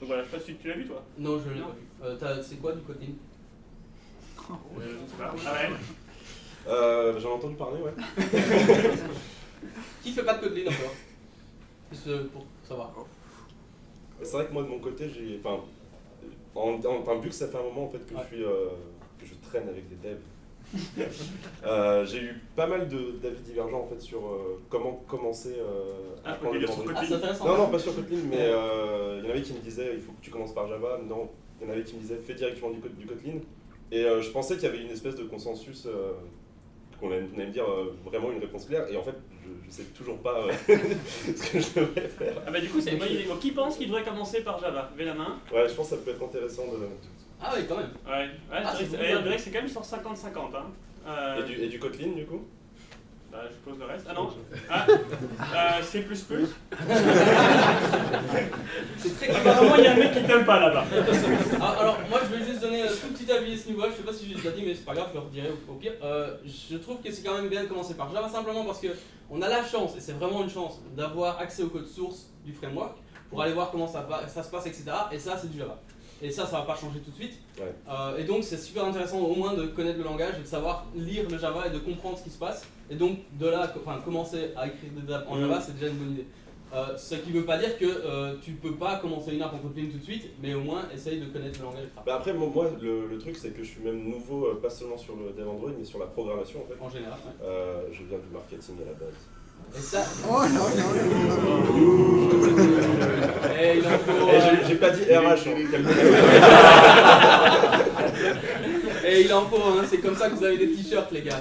Donc 0.00 0.08
voilà, 0.08 0.22
je 0.22 0.30
sais 0.30 0.36
pas 0.36 0.42
si 0.42 0.54
tu 0.54 0.68
l'as 0.68 0.74
vu 0.74 0.86
toi. 0.86 1.04
Non, 1.18 1.38
je 1.38 1.50
l'ai 1.50 1.60
pas 1.60 1.66
vu. 1.66 2.38
Euh, 2.38 2.42
c'est 2.42 2.56
quoi 2.56 2.72
du 2.72 2.80
Kotlin 2.80 3.08
Euh, 4.50 4.54
je 4.78 5.10
sais 5.10 5.16
pas. 5.18 5.34
Ah 5.46 5.52
ouais. 5.52 5.70
Euh, 6.68 7.20
J'en 7.20 7.30
ai 7.30 7.32
entendu 7.32 7.56
parler, 7.56 7.80
ouais. 7.82 7.92
Qui 10.02 10.12
fait 10.12 10.22
pas 10.22 10.34
de 10.34 10.40
Kotlin 10.46 10.66
encore 10.66 10.94
Juste 11.92 12.28
pour 12.28 12.46
savoir. 12.62 12.92
C'est 14.22 14.32
vrai 14.36 14.46
que 14.46 14.52
moi 14.52 14.62
de 14.62 14.68
mon 14.68 14.78
côté, 14.78 15.08
j'ai. 15.08 15.38
Enfin, 15.42 15.62
en, 16.54 16.72
en- 16.72 16.98
enfin, 17.00 17.18
vu 17.20 17.28
que 17.28 17.34
ça 17.34 17.48
fait 17.48 17.58
un 17.58 17.62
moment 17.62 17.84
en 17.84 17.88
fait 17.90 18.04
que 18.06 18.14
Ouais. 18.14 18.20
je 18.30 18.34
suis, 18.36 18.44
euh, 18.44 18.66
que 19.18 19.26
je 19.26 19.34
traîne 19.48 19.68
avec 19.68 19.88
des 19.88 19.96
devs, 19.96 20.18
euh, 21.66 22.04
j'ai 22.06 22.18
eu 22.22 22.40
pas 22.56 22.66
mal 22.66 22.88
de- 22.88 23.12
d'avis 23.22 23.40
divergents 23.40 23.80
en 23.80 23.86
fait 23.86 24.00
sur 24.00 24.18
euh, 24.26 24.60
comment 24.68 25.02
commencer 25.08 25.54
euh, 25.58 26.14
Ah, 26.24 26.32
à 26.32 26.52
le. 26.52 26.66
Ah, 26.94 27.02
c'est 27.06 27.14
intéressant. 27.14 27.46
Non, 27.46 27.56
non, 27.58 27.68
pas 27.70 27.78
sur 27.78 27.94
Kotlin, 27.94 28.18
mais 28.28 28.36
euh, 28.40 29.18
il 29.20 29.24
y 29.24 29.28
en 29.28 29.30
avait 29.30 29.42
qui 29.42 29.52
me 29.52 29.58
disaient 29.60 29.94
il 29.94 30.00
faut 30.00 30.12
que 30.12 30.20
tu 30.22 30.30
commences 30.30 30.54
par 30.54 30.68
Java. 30.68 31.00
Non, 31.08 31.28
il 31.60 31.66
y 31.66 31.70
en 31.70 31.72
avait 31.72 31.82
qui 31.84 31.96
me 31.96 32.00
disaient 32.00 32.16
fais 32.24 32.34
directement 32.34 32.70
du, 32.70 32.80
du 32.80 33.06
Kotlin. 33.06 33.38
Et 33.92 34.04
euh, 34.04 34.20
je 34.22 34.30
pensais 34.30 34.54
qu'il 34.54 34.64
y 34.64 34.66
avait 34.68 34.82
une 34.82 34.90
espèce 34.90 35.16
de 35.16 35.24
consensus, 35.24 35.86
euh, 35.86 36.12
qu'on 37.00 37.10
allait, 37.10 37.26
qu'on 37.26 37.34
allait 37.36 37.46
me 37.46 37.52
dire 37.52 37.68
euh, 37.68 37.92
vraiment 38.04 38.30
une 38.30 38.38
réponse 38.38 38.66
claire. 38.66 38.86
Et 38.88 38.96
en 38.96 39.02
fait, 39.02 39.14
je, 39.64 39.70
je 39.70 39.74
sais 39.76 39.82
toujours 39.96 40.18
pas 40.18 40.44
ce 40.66 40.72
que 41.52 41.60
je 41.60 41.80
devrais 41.80 42.08
faire. 42.08 42.34
Ah 42.46 42.50
bah 42.50 42.60
du 42.60 42.68
coup 42.68 42.80
c'est 42.80 42.92
une 42.92 42.98
bonne 42.98 43.10
idée. 43.12 43.24
Donc 43.24 43.40
qui 43.40 43.50
pense 43.52 43.76
qu'il 43.76 43.86
devrait 43.88 44.04
commencer 44.04 44.42
par 44.42 44.58
Java? 44.60 44.90
Levez 44.94 45.04
la 45.06 45.14
main. 45.14 45.38
Ouais, 45.52 45.68
je 45.68 45.74
pense 45.74 45.90
que 45.90 45.96
ça 45.96 46.02
peut 46.02 46.10
être 46.12 46.22
intéressant 46.22 46.64
de. 46.66 46.86
Ah 47.42 47.52
oui, 47.56 47.62
quand 47.68 47.76
même. 47.78 47.90
Ouais, 48.06 48.12
ouais 48.50 48.62
Ah, 48.64 48.72
je 48.74 48.84
c'est 48.84 48.90
dirais 48.90 49.12
que- 49.12 49.32
que 49.32 49.38
c'est 49.38 49.50
quand 49.50 49.60
même 49.60 49.68
sur 49.68 49.82
50-50. 49.82 50.54
Hein. 50.54 50.64
Euh, 51.06 51.40
Et, 51.40 51.48
du, 51.48 51.54
et 51.62 51.68
du 51.68 51.78
Kotlin 51.78 52.08
du 52.14 52.26
coup? 52.26 52.42
bah, 53.32 53.44
je 53.48 53.70
pose 53.70 53.78
le 53.78 53.86
reste. 53.86 54.06
Ah 54.08 54.12
non 54.12 54.28
Ah 54.70 55.78
euh, 55.78 55.82
C. 55.82 56.04
C'est 58.98 59.16
très 59.16 59.28
Apparemment 59.36 59.74
il 59.76 59.84
y 59.84 59.86
a 59.86 59.92
un 59.92 59.96
mec 59.96 60.12
qui 60.12 60.22
t'aime 60.22 60.44
pas 60.44 60.60
là-bas. 60.60 60.84
Ah, 61.60 61.76
alors, 61.80 61.98
moi 62.08 62.20
je 62.30 62.36
vais 62.36 62.44
juste 62.44 62.60
donner 62.60 62.82
un 62.82 62.86
tout 62.88 63.08
petit 63.14 63.30
avis 63.30 63.54
à 63.54 63.56
ce 63.56 63.68
niveau-là. 63.68 63.88
Je 63.90 63.96
sais 63.96 64.02
pas 64.02 64.12
si 64.12 64.28
j'ai 64.28 64.34
déjà 64.34 64.50
dit, 64.50 64.62
mais 64.64 64.74
c'est 64.74 64.84
pas 64.84 64.94
grave, 64.94 65.08
je 65.10 65.14
le 65.18 65.24
redirai 65.24 65.48
au, 65.50 65.72
au 65.72 65.74
pire. 65.76 65.92
Euh, 66.02 66.34
je 66.70 66.76
trouve 66.76 66.98
que 67.02 67.10
c'est 67.12 67.22
quand 67.22 67.34
même 67.34 67.48
bien 67.48 67.62
de 67.62 67.68
commencer 67.68 67.94
par 67.94 68.12
Java 68.12 68.28
simplement 68.28 68.64
parce 68.64 68.80
que 68.80 68.88
on 69.30 69.40
a 69.42 69.48
la 69.48 69.64
chance, 69.64 69.96
et 69.96 70.00
c'est 70.00 70.12
vraiment 70.12 70.42
une 70.42 70.50
chance, 70.50 70.80
d'avoir 70.96 71.38
accès 71.38 71.62
au 71.62 71.68
code 71.68 71.86
source 71.86 72.26
du 72.44 72.52
framework 72.52 72.96
pour 73.28 73.42
aller 73.42 73.52
voir 73.52 73.70
comment 73.70 73.86
ça, 73.86 74.00
va- 74.08 74.26
ça 74.26 74.42
se 74.42 74.50
passe, 74.50 74.66
etc. 74.66 74.84
Et 75.12 75.18
ça, 75.18 75.36
c'est 75.40 75.50
du 75.52 75.58
Java. 75.58 75.78
Et 76.22 76.30
ça, 76.30 76.44
ça 76.44 76.58
va 76.58 76.62
pas 76.62 76.74
changer 76.76 76.98
tout 76.98 77.10
de 77.12 77.16
suite. 77.16 77.38
Ouais. 77.58 77.72
Euh, 77.88 78.18
et 78.18 78.24
donc, 78.24 78.42
c'est 78.44 78.58
super 78.58 78.84
intéressant 78.84 79.18
au 79.20 79.34
moins 79.34 79.54
de 79.54 79.66
connaître 79.68 79.96
le 79.98 80.04
langage 80.04 80.34
et 80.38 80.42
de 80.42 80.46
savoir 80.46 80.84
lire 80.94 81.24
le 81.30 81.38
Java 81.38 81.66
et 81.66 81.70
de 81.70 81.78
comprendre 81.78 82.18
ce 82.18 82.24
qui 82.24 82.30
se 82.30 82.38
passe. 82.38 82.62
Et 82.90 82.94
donc, 82.96 83.20
de 83.38 83.46
là, 83.46 83.72
enfin, 83.80 84.00
commencer 84.04 84.50
à 84.56 84.66
écrire 84.66 84.90
des 84.96 85.12
apps 85.14 85.26
en 85.30 85.36
Mhm. 85.36 85.40
Java, 85.48 85.60
c'est 85.64 85.78
déjà 85.78 85.86
une 85.92 85.96
bonne 85.98 86.10
idée. 86.12 86.26
Euh, 86.72 86.96
ce 86.96 87.16
qui 87.16 87.32
veut 87.32 87.44
pas 87.44 87.58
dire 87.58 87.76
que 87.78 87.84
euh, 87.84 88.34
tu 88.44 88.52
peux 88.52 88.74
pas 88.74 89.00
commencer 89.02 89.32
une 89.34 89.42
app 89.42 89.52
en 89.54 89.58
Kotlin 89.58 89.86
tout 89.90 89.98
de 89.98 90.04
suite, 90.04 90.30
mais 90.40 90.54
au 90.54 90.60
moins 90.60 90.82
essaye 90.94 91.18
de 91.18 91.26
connaître 91.26 91.58
le 91.58 91.64
langage. 91.64 91.88
bah 92.06 92.14
Après, 92.14 92.32
moi, 92.32 92.48
moi, 92.54 92.70
le, 92.80 93.08
le 93.08 93.18
truc, 93.18 93.34
c'est 93.36 93.50
que 93.50 93.64
je 93.64 93.70
suis 93.70 93.82
même 93.82 94.04
nouveau, 94.08 94.46
euh, 94.46 94.60
pas 94.62 94.70
seulement 94.70 94.96
sur 94.96 95.16
le 95.16 95.32
dev 95.36 95.48
Android, 95.48 95.72
mais 95.76 95.84
sur 95.84 95.98
la 95.98 96.06
programmation 96.06 96.60
en 96.62 96.66
fait. 96.68 96.76
En 96.80 96.88
général. 96.88 97.18
ouais. 97.26 97.32
Euh, 97.44 97.82
je 97.90 98.04
viens 98.08 98.18
du 98.18 98.28
marketing 98.32 98.76
à 98.82 98.84
la 98.86 98.92
base. 98.92 99.16
Et 99.76 99.80
ça. 99.80 100.04
Oh 100.30 100.44
non, 100.46 100.68
non, 100.78 100.90
non. 101.42 101.58
Il 103.74 103.84
en 103.86 103.98
faut. 103.98 104.28
Eh, 104.32 104.40
j'ai- 104.40 104.64
j'ai 104.68 104.76
pas 104.76 104.90
dit 104.90 105.02
RH, 105.02 105.48
hein, 105.48 105.54
calmez-vous. 105.70 105.90
eh, 109.06 109.20
il 109.22 109.32
en 109.34 109.44
faut, 109.46 109.56
hein, 109.56 109.84
c'est 109.88 109.98
comme 109.98 110.14
ça 110.16 110.28
que 110.30 110.34
vous 110.36 110.44
avez 110.44 110.56
des 110.58 110.70
t-shirts, 110.72 111.10
les 111.12 111.22
gars. 111.22 111.40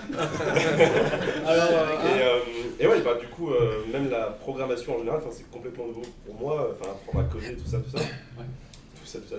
Alors, 1.45 1.69
euh, 1.71 2.03
Et, 2.03 2.21
hein, 2.21 2.23
euh, 2.23 2.39
et 2.79 2.87
ouais, 2.87 3.01
bah, 3.01 3.15
du 3.15 3.27
coup, 3.27 3.51
euh, 3.51 3.83
même 3.91 4.09
la 4.09 4.27
programmation 4.27 4.95
en 4.95 4.99
général, 4.99 5.21
c'est 5.31 5.49
complètement 5.51 5.87
nouveau 5.87 6.03
pour 6.25 6.35
moi, 6.35 6.71
enfin, 6.71 6.91
apprendre 6.91 7.25
à 7.25 7.27
coder, 7.29 7.55
tout 7.55 7.69
ça, 7.69 7.79
tout 7.79 7.97
ça. 7.97 7.99
Tout 7.99 9.05
ça, 9.05 9.19
tout 9.19 9.27
ça, 9.27 9.35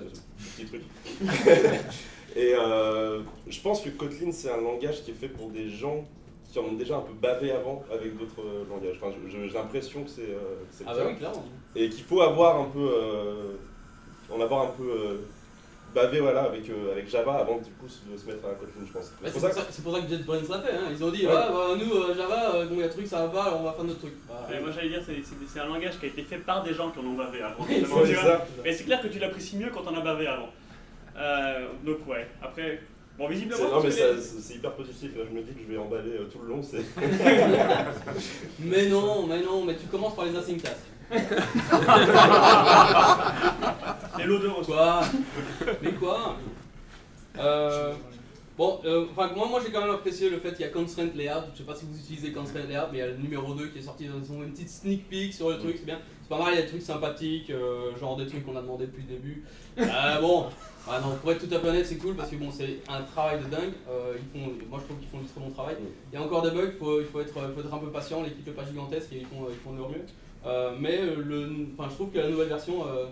petit 0.57 0.67
truc. 0.67 0.83
et 2.37 2.55
euh, 2.55 3.23
je 3.49 3.61
pense 3.61 3.81
que 3.81 3.89
Kotlin, 3.89 4.31
c'est 4.31 4.51
un 4.51 4.61
langage 4.61 5.03
qui 5.03 5.13
est 5.13 5.15
fait 5.15 5.29
pour 5.29 5.49
des 5.49 5.71
gens 5.71 6.05
qui 6.53 6.59
en 6.59 6.65
ont 6.65 6.73
déjà 6.73 6.97
un 6.97 7.01
peu 7.01 7.15
bavé 7.15 7.53
avant 7.53 7.83
avec 7.91 8.19
d'autres 8.19 8.43
euh, 8.43 8.65
langages. 8.69 9.01
Enfin, 9.01 9.17
j'ai 9.27 9.49
l'impression 9.49 10.05
que 10.05 10.11
c'est 10.11 10.37
ah 10.87 10.95
bah 10.95 11.05
oui, 11.07 11.17
clairement. 11.17 11.45
Et 11.75 11.89
qu'il 11.89 12.05
faut 12.05 12.21
avoir 12.21 12.61
un 12.61 12.67
peu, 12.67 12.91
en 14.31 14.41
avoir 14.41 14.65
un 14.65 14.73
peu 14.73 15.21
bavé 15.95 16.21
voilà, 16.21 16.43
avec, 16.45 16.69
euh, 16.71 16.93
avec 16.93 17.09
Java 17.09 17.35
avant 17.35 17.59
du 17.59 17.71
coup 17.73 17.87
de 17.87 18.17
se 18.19 18.27
mettre 18.27 18.45
à 18.47 18.51
Kotlin, 18.55 18.83
je 18.87 18.93
pense. 18.93 19.11
Bah, 19.11 19.17
C'est 19.25 19.33
pour 19.33 19.41
ça 19.41 19.49
pour, 19.49 19.57
ça- 19.59 19.67
c'est 19.71 19.83
pour 19.85 19.95
ça 19.97 20.03
que 20.03 20.09
JetBrains 20.09 20.37
l'a 20.49 20.61
fait. 20.61 20.75
Hein. 20.75 20.89
Ils 20.91 21.05
ont 21.05 21.11
dit, 21.11 21.27
Ouais. 21.27 21.33
ouais, 21.33 21.49
bah, 21.51 21.67
nous, 21.79 21.93
euh, 21.95 22.15
Java, 22.15 22.55
euh, 22.55 22.67
bon, 22.67 22.75
il 22.75 22.81
y 22.81 22.83
a 22.83 22.87
un 22.87 22.89
truc, 22.89 23.07
ça 23.07 23.23
va 23.27 23.29
pas, 23.29 23.43
alors 23.45 23.61
on 23.61 23.65
va 23.65 23.73
faire 23.73 23.85
notre 23.85 23.99
truc. 24.01 24.13
Bah, 24.29 24.47
Ouais, 24.51 24.61
moi 24.61 24.71
j'allais 24.71 24.89
dire 24.89 25.03
c'est 25.47 25.61
un 25.61 25.67
langage 25.67 25.99
qui 25.99 26.07
a 26.07 26.09
été 26.09 26.23
fait 26.23 26.39
par 26.39 26.63
des 26.63 26.75
gens 26.75 26.91
qui 26.91 26.99
en 27.01 27.05
ont 27.05 27.15
bavé 27.15 27.41
avant. 27.43 27.65
Ouais, 27.69 28.15
ça. 28.15 28.47
Mais 28.65 28.73
c'est 28.73 28.85
clair 28.85 29.01
que 29.03 29.09
tu 29.09 29.19
l'apprécies 29.19 29.57
mieux 29.57 29.71
quand 29.71 29.83
on 29.91 29.97
a 29.97 30.01
bavé 30.01 30.27
avant. 30.27 30.49
Euh, 31.17 31.67
donc 31.85 32.07
ouais, 32.09 32.27
après, 32.43 32.81
bon 33.19 33.27
C'est- 33.29 33.35
visiblement... 33.35 33.69
non 33.71 33.83
mais 33.83 33.91
c'est 33.91 34.55
hyper 34.55 34.73
positif, 34.73 35.11
là 35.17 35.25
je 35.29 35.35
me 35.37 35.43
dis 35.43 35.53
que 35.53 35.61
je 35.67 35.73
vais 35.73 35.79
emballer 35.79 36.13
euh, 36.13 36.25
tout 36.33 36.39
le 36.43 36.49
long, 36.49 36.63
c'est... 36.63 36.79
Mais 38.61 38.87
non, 38.89 39.27
mais 39.27 39.41
non, 39.43 39.65
mais 39.65 39.75
tu 39.77 39.87
commences 39.87 40.15
par 40.15 40.25
les 40.27 40.37
async 40.37 40.63
tasks. 40.63 40.77
Les 44.19 44.25
loaders 44.25 44.59
aussi. 44.59 44.71
Quoi 44.71 45.01
Mais 45.83 45.93
quoi 45.93 46.37
Euh, 47.39 47.95
Bon, 48.61 48.79
euh, 48.85 49.07
moi, 49.17 49.31
moi 49.49 49.59
j'ai 49.65 49.73
quand 49.73 49.81
même 49.81 49.95
apprécié 49.95 50.29
le 50.29 50.39
fait 50.39 50.51
qu'il 50.51 50.61
y 50.61 50.65
a 50.65 50.69
Constraint 50.69 51.09
Layout. 51.15 51.49
Je 51.55 51.59
sais 51.61 51.65
pas 51.65 51.75
si 51.75 51.87
vous 51.87 51.99
utilisez 51.99 52.31
Constraint 52.31 52.67
Layout, 52.69 52.89
mais 52.93 52.99
il 52.99 53.01
y 53.01 53.05
a 53.05 53.07
le 53.07 53.17
numéro 53.17 53.55
2 53.55 53.69
qui 53.69 53.79
est 53.79 53.83
sorti. 53.83 54.05
Ils 54.05 54.33
ont 54.33 54.43
une 54.43 54.53
petite 54.53 54.69
sneak 54.69 55.09
peek 55.09 55.33
sur 55.33 55.49
le 55.49 55.57
truc, 55.59 55.77
c'est 55.79 55.87
bien. 55.87 55.99
C'est 56.21 56.29
pas 56.29 56.37
mal, 56.37 56.53
il 56.53 56.57
y 56.57 56.59
a 56.59 56.63
des 56.65 56.69
trucs 56.69 56.83
sympathiques, 56.83 57.49
euh, 57.49 57.97
genre 57.99 58.19
des 58.19 58.27
trucs 58.27 58.45
qu'on 58.45 58.55
a 58.57 58.61
demandé 58.61 58.85
depuis 58.85 59.05
le 59.09 59.15
début. 59.15 59.45
Euh, 59.79 60.21
bon, 60.21 60.49
ah 60.87 61.01
non, 61.01 61.17
pour 61.23 61.33
être 61.33 61.49
tout 61.49 61.55
à 61.55 61.59
fait 61.59 61.69
honnête, 61.69 61.87
c'est 61.87 61.97
cool 61.97 62.17
parce 62.17 62.29
que 62.29 62.37
bon, 62.37 62.51
c'est 62.53 62.81
un 62.87 63.01
travail 63.01 63.39
de 63.39 63.45
dingue. 63.45 63.73
Ils 63.89 64.41
font, 64.41 64.53
moi 64.69 64.79
je 64.79 64.85
trouve 64.85 64.99
qu'ils 64.99 65.09
font 65.09 65.21
du 65.21 65.29
très 65.29 65.41
bon 65.41 65.51
travail. 65.53 65.77
Il 66.13 66.19
y 66.19 66.23
a 66.23 66.23
encore 66.23 66.43
des 66.43 66.51
bugs, 66.51 66.71
il 66.71 66.79
faut, 66.79 67.01
il 67.01 67.07
faut, 67.07 67.21
être, 67.23 67.33
faut 67.33 67.41
être 67.61 67.75
un 67.75 67.79
peu 67.79 67.91
patient. 67.91 68.23
L'équipe 68.23 68.47
n'est 68.47 68.53
pas 68.53 68.67
gigantesque 68.67 69.11
et 69.15 69.21
ils 69.21 69.27
font, 69.27 69.47
ils 69.49 69.57
font 69.65 69.73
de 69.73 69.79
leur 69.79 69.89
mieux. 69.89 70.05
Euh, 70.47 70.73
mais 70.79 70.99
euh, 71.01 71.17
le, 71.17 71.67
je 71.79 71.95
trouve 71.95 72.11
que 72.11 72.19
la 72.19 72.29
nouvelle 72.29 72.49
version. 72.49 72.87
euh, 72.87 73.07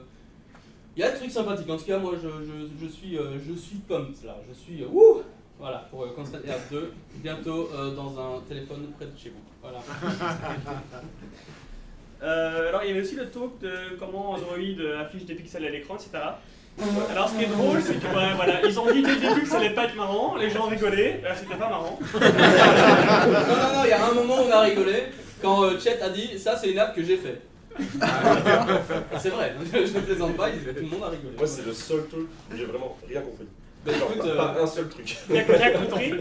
il 0.97 1.01
y 1.01 1.05
a 1.05 1.11
des 1.13 1.19
trucs 1.19 1.31
sympathiques, 1.31 1.71
en 1.71 1.77
tout 1.77 1.85
cas 1.85 1.99
moi 1.99 2.15
je, 2.21 2.29
je, 2.29 2.85
je 2.85 2.89
suis, 2.91 3.17
je 3.17 3.53
suis 3.53 3.77
pumped 3.77 4.25
là, 4.25 4.37
je 4.49 4.55
suis... 4.55 4.85
wouh 4.85 5.23
voilà, 5.59 5.89
pour 5.91 6.05
euh, 6.05 6.13
Constant 6.15 6.39
Air 6.47 6.59
2, 6.71 6.93
bientôt 7.17 7.69
euh, 7.75 7.95
dans 7.95 8.19
un 8.19 8.41
téléphone 8.49 8.87
près 8.97 9.07
de 9.07 9.19
chez 9.19 9.31
vous. 9.31 9.43
Voilà. 9.63 9.79
Euh, 12.21 12.71
alors 12.71 12.83
il 12.83 12.89
y 12.89 12.91
avait 12.91 13.03
aussi 13.03 13.15
le 13.15 13.31
talk 13.31 13.61
de 13.61 13.97
comment 13.97 14.33
Android 14.33 14.57
affiche 15.01 15.25
des 15.25 15.37
pixels 15.37 15.65
à 15.65 15.71
l'écran, 15.71 15.95
etc. 15.95 16.11
Alors 17.13 17.29
ce 17.29 17.39
qui 17.39 17.45
est 17.45 17.47
drôle, 17.47 17.81
c'est 17.81 17.95
que 17.95 18.07
ouais, 18.07 18.35
voilà, 18.35 18.61
ils 18.67 18.81
ont 18.81 18.91
dit 18.91 19.03
dès 19.03 19.15
le 19.15 19.21
début 19.21 19.43
que 19.43 19.49
ça 19.49 19.59
allait 19.59 19.71
pas 19.71 19.85
être 19.85 19.95
marrant, 19.95 20.35
les 20.35 20.51
gens 20.51 20.65
rigolaient, 20.65 21.23
c'était 21.37 21.55
pas 21.55 21.69
marrant. 21.69 21.97
non, 22.15 22.21
non, 22.21 23.73
non, 23.73 23.85
il 23.85 23.91
y 23.91 23.93
a 23.93 24.05
un 24.05 24.15
moment 24.15 24.35
où 24.35 24.49
on 24.49 24.51
a 24.51 24.63
rigolé 24.63 25.05
quand 25.43 25.65
euh, 25.65 25.79
Chet 25.79 26.01
a 26.03 26.09
dit 26.11 26.39
ça 26.39 26.57
c'est 26.57 26.71
une 26.71 26.79
app 26.79 26.95
que 26.95 27.03
j'ai 27.03 27.17
fait. 27.17 27.41
c'est 29.21 29.29
vrai, 29.31 29.55
je 29.73 29.79
ne 29.79 30.01
plaisante 30.01 30.37
pas, 30.37 30.49
il- 30.51 30.75
tout 30.75 30.83
le 30.83 30.89
monde 30.89 31.05
a 31.05 31.09
rigolé. 31.11 31.37
Moi 31.37 31.47
c'est 31.47 31.65
le 31.65 31.73
seul 31.73 32.07
truc 32.09 32.27
où 32.53 32.57
j'ai 32.57 32.65
vraiment 32.65 32.97
rien 33.09 33.21
compris. 33.21 33.47
Bah, 33.87 33.93
Genre, 33.93 34.11
écoute, 34.17 34.27
pas, 34.37 34.51
euh, 34.51 34.55
pas 34.55 34.63
un 34.63 34.67
seul 34.67 34.89
truc. 34.89 35.17
T'as 35.29 35.71
compris 35.79 36.13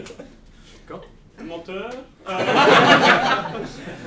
menteur. 1.44 1.90
Euh, 2.28 2.32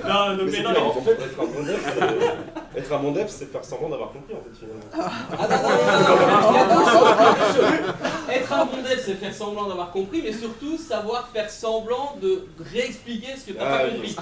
non, 0.08 0.36
donc, 0.38 0.38
Mais 0.38 0.46
mais 0.46 0.52
c'est 0.52 0.64
non, 0.64 0.70
mais- 0.74 0.78
en 0.80 1.02
fait, 1.02 1.12
être 1.14 1.40
un 1.42 1.46
bon 1.46 1.64
dev, 1.64 1.78
c'est- 1.84 2.80
être 2.80 2.94
un 2.94 2.98
bon 3.00 3.12
dev, 3.12 3.26
c'est 3.28 3.52
faire 3.52 3.66
semblant 3.66 3.90
d'avoir 3.90 4.12
compris 4.12 4.34
en 4.36 4.42
fait 4.42 4.56
finalement. 4.60 4.84
Ah 4.94 5.48
non, 5.50 5.58
non, 5.64 5.70
non, 6.52 6.76
non, 6.76 6.86
non. 6.86 8.34
Être 8.34 8.54
un 8.54 8.66
bon 8.66 8.78
dev, 8.78 9.00
c'est 9.04 9.16
faire 9.16 9.34
semblant 9.34 9.68
d'avoir 9.68 9.92
compris, 9.92 10.22
mais 10.24 10.32
surtout 10.34 10.78
savoir 10.78 11.30
faire 11.34 11.50
semblant 11.50 12.16
de 12.22 12.46
réexpliquer 12.72 13.36
ce 13.38 13.48
que 13.52 13.58
t'as 13.58 13.66
Ah 13.66 13.78
pas 13.80 13.88
compris. 13.90 14.16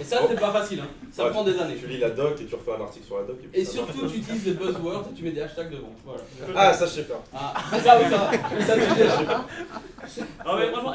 Et 0.00 0.04
ça, 0.04 0.18
c'est 0.28 0.40
pas 0.40 0.52
facile, 0.52 0.80
hein. 0.80 0.88
ça 1.12 1.24
Ouais, 1.24 1.30
prend 1.30 1.42
des 1.44 1.58
années. 1.58 1.76
Tu 1.80 1.86
lis 1.86 1.98
la 1.98 2.10
doc 2.10 2.40
et 2.40 2.44
tu 2.46 2.54
refais 2.54 2.72
un 2.78 2.82
article 2.84 3.06
sur 3.06 3.18
la 3.18 3.24
doc. 3.24 3.36
Et, 3.42 3.46
puis 3.48 3.60
Et 3.60 3.64
surtout, 3.64 4.06
tu 4.06 4.18
utilises 4.18 4.44
des 4.44 4.52
buzzwords 4.52 5.06
et 5.10 5.14
tu 5.14 5.24
mets 5.24 5.30
des 5.32 5.42
hashtags 5.42 5.70
devant. 5.70 5.92
Voilà. 6.04 6.22
Ah, 6.56 6.72
ça 6.72 6.86
je 6.86 6.90
sais 6.92 7.02
faire. 7.02 7.16
Ah, 7.34 7.52
ça, 7.82 7.98
oui, 7.98 8.04
ça 8.10 8.16
va. 8.16 8.30
Ça, 8.64 8.74
tu 8.74 8.80
sais. 10.08 10.22
Ah 10.44 10.54
ouais, 10.56 10.70
franchement, 10.70 10.92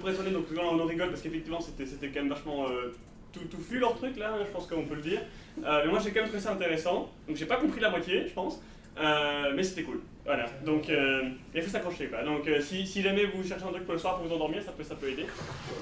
pour 0.00 0.08
être 0.10 0.20
honnête, 0.20 0.34
donc 0.42 0.56
là, 0.56 0.62
on 0.70 0.80
en 0.80 0.86
rigole 0.86 1.08
parce 1.10 1.22
qu'effectivement 1.22 1.60
c'était 1.60 2.08
quand 2.08 2.20
même 2.20 2.28
vachement 2.28 2.66
euh, 2.68 2.92
tout, 3.32 3.44
tout 3.50 3.58
fut 3.60 3.78
leur 3.78 3.94
truc 3.96 4.16
là, 4.16 4.32
hein, 4.34 4.44
je 4.46 4.50
pense 4.50 4.66
qu'on 4.66 4.84
peut 4.84 4.94
le 4.96 5.02
dire. 5.02 5.20
Euh, 5.64 5.82
mais 5.84 5.90
moi 5.90 6.00
j'ai 6.02 6.10
quand 6.10 6.20
même 6.20 6.28
trouvé 6.28 6.42
ça 6.42 6.52
intéressant, 6.52 7.10
donc 7.26 7.36
j'ai 7.36 7.46
pas 7.46 7.56
compris 7.56 7.80
la 7.80 7.90
moitié, 7.90 8.26
je 8.28 8.32
pense, 8.32 8.60
Euh, 8.98 9.52
mais 9.56 9.62
c'était 9.62 9.84
cool. 9.84 10.00
Voilà, 10.26 10.44
donc 10.66 10.88
euh, 10.90 11.22
il 11.54 11.62
faut 11.62 11.70
s'accrocher 11.70 12.08
quoi. 12.08 12.22
Donc 12.22 12.42
si, 12.60 12.86
si 12.86 13.00
jamais 13.00 13.24
vous 13.24 13.42
cherchez 13.42 13.64
un 13.64 13.72
truc 13.72 13.84
pour 13.84 13.94
le 13.94 13.98
soir 13.98 14.18
pour 14.18 14.26
vous 14.26 14.34
endormir, 14.34 14.62
ça 14.62 14.72
peut, 14.72 14.84
ça 14.84 14.94
peut 14.96 15.08
aider. 15.08 15.24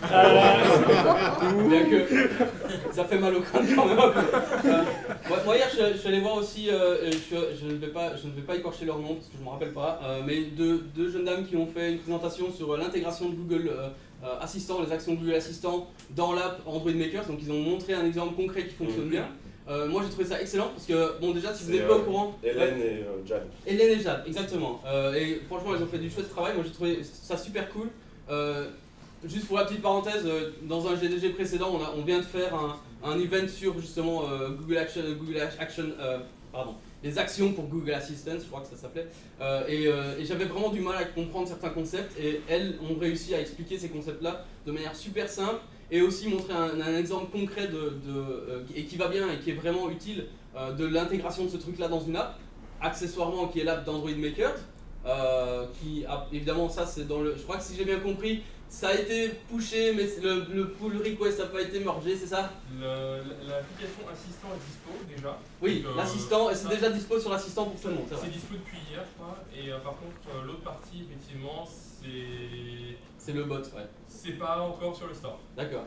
Bien 1.69 1.85
que 1.91 2.07
ça 2.93 3.05
fait 3.05 3.19
mal 3.19 3.35
au 3.35 3.41
crâne 3.41 3.67
quand 3.75 3.87
même 3.87 3.97
moi, 5.29 5.39
moi, 5.45 5.57
hier 5.57 5.69
je, 5.77 5.93
je 5.93 5.99
suis 5.99 6.09
allé 6.09 6.21
voir 6.21 6.37
aussi, 6.37 6.67
je, 6.67 7.67
ne 7.67 7.75
vais 7.75 7.89
pas, 7.89 8.15
je 8.17 8.29
ne 8.29 8.33
vais 8.33 8.43
pas 8.43 8.55
écorcher 8.55 8.85
leur 8.85 8.99
nom 9.01 9.15
parce 9.17 9.27
que 9.27 9.35
je 9.35 9.41
ne 9.41 9.45
me 9.45 9.51
rappelle 9.51 9.73
pas, 9.73 10.01
mais 10.25 10.43
deux, 10.43 10.79
deux 10.95 11.11
jeunes 11.11 11.25
dames 11.25 11.45
qui 11.45 11.57
ont 11.57 11.67
fait 11.67 11.93
une 11.93 11.99
présentation 11.99 12.51
sur 12.53 12.77
l'intégration 12.77 13.29
de 13.29 13.35
Google 13.35 13.73
euh, 14.23 14.27
euh, 14.27 14.39
Assistant, 14.41 14.83
les 14.83 14.93
actions 14.93 15.15
Google 15.15 15.35
Assistant 15.35 15.89
dans 16.17 16.33
l'app 16.33 16.61
Android 16.67 16.93
Makers. 16.93 17.27
Donc 17.27 17.39
ils 17.43 17.51
ont 17.51 17.61
montré 17.61 17.95
un 17.95 18.05
exemple 18.07 18.35
concret 18.37 18.67
qui 18.67 18.75
fonctionne 18.75 19.09
bien. 19.09 19.29
Euh, 19.69 19.87
moi 19.89 20.03
j'ai 20.05 20.11
trouvé 20.11 20.25
ça 20.27 20.41
excellent 20.41 20.69
parce 20.75 20.87
que 20.87 21.21
bon 21.21 21.31
déjà 21.33 21.55
si 21.55 21.65
vous 21.65 21.71
n'êtes 21.73 21.87
pas 21.87 21.95
euh, 21.95 21.99
au 21.99 22.03
courant, 22.03 22.39
Hélène 22.43 22.81
et 22.81 23.05
euh. 23.33 23.39
Hélène 23.67 23.99
et 23.99 24.03
Jade, 24.03 24.25
exactement. 24.27 24.81
Euh, 24.87 25.15
et 25.15 25.41
franchement, 25.47 25.75
elles 25.77 25.83
ont 25.83 25.87
fait 25.87 25.99
du 25.99 26.11
chouette 26.11 26.29
travail. 26.31 26.55
Moi, 26.55 26.65
j'ai 26.67 26.73
trouvé 26.73 27.01
ça 27.05 27.37
super 27.37 27.69
cool. 27.71 27.89
Euh, 28.31 28.69
juste 29.25 29.47
pour 29.47 29.57
la 29.59 29.65
petite 29.67 29.83
parenthèse, 29.83 30.23
euh, 30.25 30.51
dans 30.63 30.87
un 30.89 30.97
GDG 30.97 31.31
précédent, 31.31 31.71
on, 31.73 31.83
a- 31.85 31.95
on 31.97 32.03
vient 32.03 32.19
de 32.19 32.25
faire 32.25 32.53
un, 32.55 32.77
un 33.05 33.19
event 33.21 33.47
sur 33.49 33.79
justement 33.81 34.25
euh, 34.31 34.49
Google 34.51 34.79
Action, 34.79 35.03
Google 35.19 35.39
Action, 35.59 35.85
euh, 36.01 36.19
pardon, 36.53 36.75
les 37.03 37.19
actions 37.19 37.53
pour 37.53 37.67
Google 37.67 37.93
Assistant, 37.93 38.33
je 38.39 38.47
crois 38.47 38.61
que 38.61 38.69
ça 38.69 38.77
s'appelait. 38.77 39.07
Euh, 39.41 39.67
et 39.69 39.87
euh, 39.87 40.19
et 40.19 40.25
j'avais 40.25 40.45
vraiment 40.45 40.69
du 40.69 40.81
mal 40.81 40.97
à 40.97 41.05
comprendre 41.05 41.49
certains 41.49 41.71
concepts. 41.71 42.19
Et 42.19 42.41
elles 42.49 42.75
ont 42.83 42.99
réussi 42.99 43.35
à 43.35 43.41
expliquer 43.41 43.79
ces 43.79 43.89
concepts-là 43.89 44.45
de 44.67 44.73
manière 44.73 44.95
super 44.95 45.29
simple 45.29 45.61
et 45.91 46.03
aussi 46.03 46.29
montrer 46.29 46.53
un, 46.53 46.97
exemple 46.97 47.33
concret 47.33 47.69
euh, 47.73 48.63
et 48.77 48.85
qui 48.85 48.97
va 48.97 49.09
bien 49.09 49.33
et 49.33 49.39
qui 49.39 49.51
est 49.51 49.55
vraiment 49.55 49.91
utile 49.91 50.27
de 50.77 50.85
l'intégration 50.85 51.45
de 51.45 51.49
ce 51.49 51.57
truc-là 51.57 51.89
dans 51.89 52.01
une 52.01 52.17
app 52.17 52.39
accessoirement 52.81 53.49
qui 53.49 53.61
est 53.61 53.65
l'app 53.65 53.85
d'Android 53.85 54.11
Maker, 54.17 54.55
qui 55.81 56.05
évidemment 56.33 56.69
ça 56.69 56.87
c'est 56.87 57.07
dans 57.07 57.21
le, 57.21 57.37
je 57.37 57.43
crois 57.43 57.57
que 57.57 57.63
si 57.63 57.77
j'ai 57.77 57.85
bien 57.85 58.01
compris, 58.01 58.43
ça 58.71 58.89
a 58.89 58.95
été 58.95 59.31
pushé 59.51 59.93
mais 59.95 60.09
le, 60.23 60.47
le 60.55 60.69
pull 60.71 60.97
request 60.97 61.39
n'a 61.41 61.47
pas 61.47 61.61
été 61.61 61.81
mergé, 61.81 62.17
c'est 62.17 62.27
ça? 62.29 62.51
Le- 62.73 63.19
L'application 63.49 64.03
assistant 64.11 64.49
est 64.55 64.65
dispo 64.67 64.91
déjà. 65.15 65.39
Oui, 65.61 65.85
euh, 65.87 65.97
l'assistant, 65.97 66.49
et 66.51 66.55
c'est 66.55 66.69
déjà 66.69 66.89
dispo 66.91 67.19
sur 67.21 67.31
l'assistant 67.31 67.65
pour 67.67 67.81
tout 67.81 67.89
le 67.89 67.95
monde, 67.95 68.07
c'est 68.09 68.31
dispo 68.31 68.55
depuis 68.55 68.79
hier, 68.91 69.03
je 69.05 69.21
crois. 69.23 69.37
Et 69.55 69.71
euh, 69.73 69.79
par 69.81 69.93
contre, 69.95 70.15
euh, 70.35 70.47
l'autre 70.47 70.63
partie, 70.63 71.03
effectivement, 71.03 71.67
c'est. 71.67 72.97
C'est 73.19 73.33
le 73.33 73.45
bot, 73.45 73.57
ouais. 73.59 73.87
C'est 74.09 74.39
pas 74.39 74.61
encore 74.63 74.97
sur 74.97 75.07
le 75.09 75.13
store. 75.15 75.39
D'accord. 75.57 75.85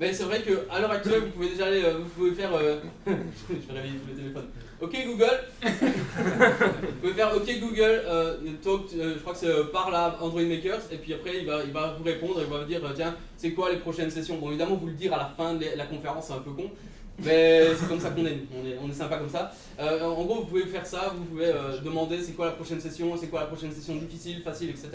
Mais 0.00 0.14
c'est 0.14 0.22
vrai 0.24 0.40
que 0.40 0.66
à 0.70 0.80
l'heure 0.80 0.90
actuelle, 0.92 1.20
vous 1.20 1.30
pouvez 1.30 1.50
déjà 1.50 1.66
aller, 1.66 1.82
euh, 1.84 1.98
vous 1.98 2.08
pouvez 2.08 2.30
faire. 2.32 2.54
euh, 2.54 2.80
je 3.06 3.12
vais 3.12 3.72
réveiller 3.74 3.98
tous 3.98 4.08
les 4.08 4.22
téléphones. 4.22 4.46
Ok 4.80 4.96
Google. 5.06 5.40
vous 5.62 7.00
pouvez 7.02 7.12
faire 7.12 7.36
Ok 7.36 7.60
Google. 7.60 8.02
euh, 8.06 8.36
talk, 8.62 8.80
euh, 8.96 9.14
je 9.16 9.18
crois 9.18 9.34
que 9.34 9.38
c'est 9.40 9.48
euh, 9.48 9.64
par 9.64 9.90
la 9.90 10.16
Android 10.22 10.40
Makers 10.40 10.80
et 10.90 10.96
puis 10.96 11.12
après 11.12 11.40
il 11.40 11.46
va, 11.46 11.62
il 11.64 11.70
va 11.72 11.94
vous 11.98 12.02
répondre, 12.04 12.40
il 12.40 12.50
va 12.50 12.60
vous 12.60 12.64
dire 12.64 12.80
tiens 12.96 13.14
c'est 13.36 13.50
quoi 13.50 13.70
les 13.70 13.76
prochaines 13.76 14.10
sessions? 14.10 14.38
Bon 14.38 14.48
évidemment 14.48 14.76
vous 14.76 14.86
le 14.86 14.94
dire 14.94 15.12
à 15.12 15.18
la 15.18 15.34
fin 15.36 15.52
de 15.52 15.66
la 15.76 15.84
conférence 15.84 16.28
c'est 16.28 16.32
un 16.32 16.38
peu 16.38 16.52
con. 16.52 16.70
Mais 17.22 17.66
c'est 17.78 17.86
comme 17.86 18.00
ça 18.00 18.08
qu'on 18.08 18.24
est, 18.24 18.38
on 18.58 18.66
est, 18.66 18.78
on 18.82 18.88
est 18.88 18.94
sympa 18.94 19.18
comme 19.18 19.28
ça. 19.28 19.52
Euh, 19.78 20.02
en 20.06 20.24
gros, 20.24 20.36
vous 20.36 20.46
pouvez 20.46 20.64
faire 20.64 20.86
ça, 20.86 21.12
vous 21.14 21.24
pouvez 21.24 21.48
euh, 21.48 21.78
demander 21.84 22.18
c'est 22.22 22.32
quoi 22.32 22.46
la 22.46 22.52
prochaine 22.52 22.80
session, 22.80 23.14
c'est 23.18 23.26
quoi 23.26 23.40
la 23.40 23.46
prochaine 23.46 23.70
session 23.72 23.96
difficile, 23.96 24.40
facile, 24.42 24.70
etc. 24.70 24.88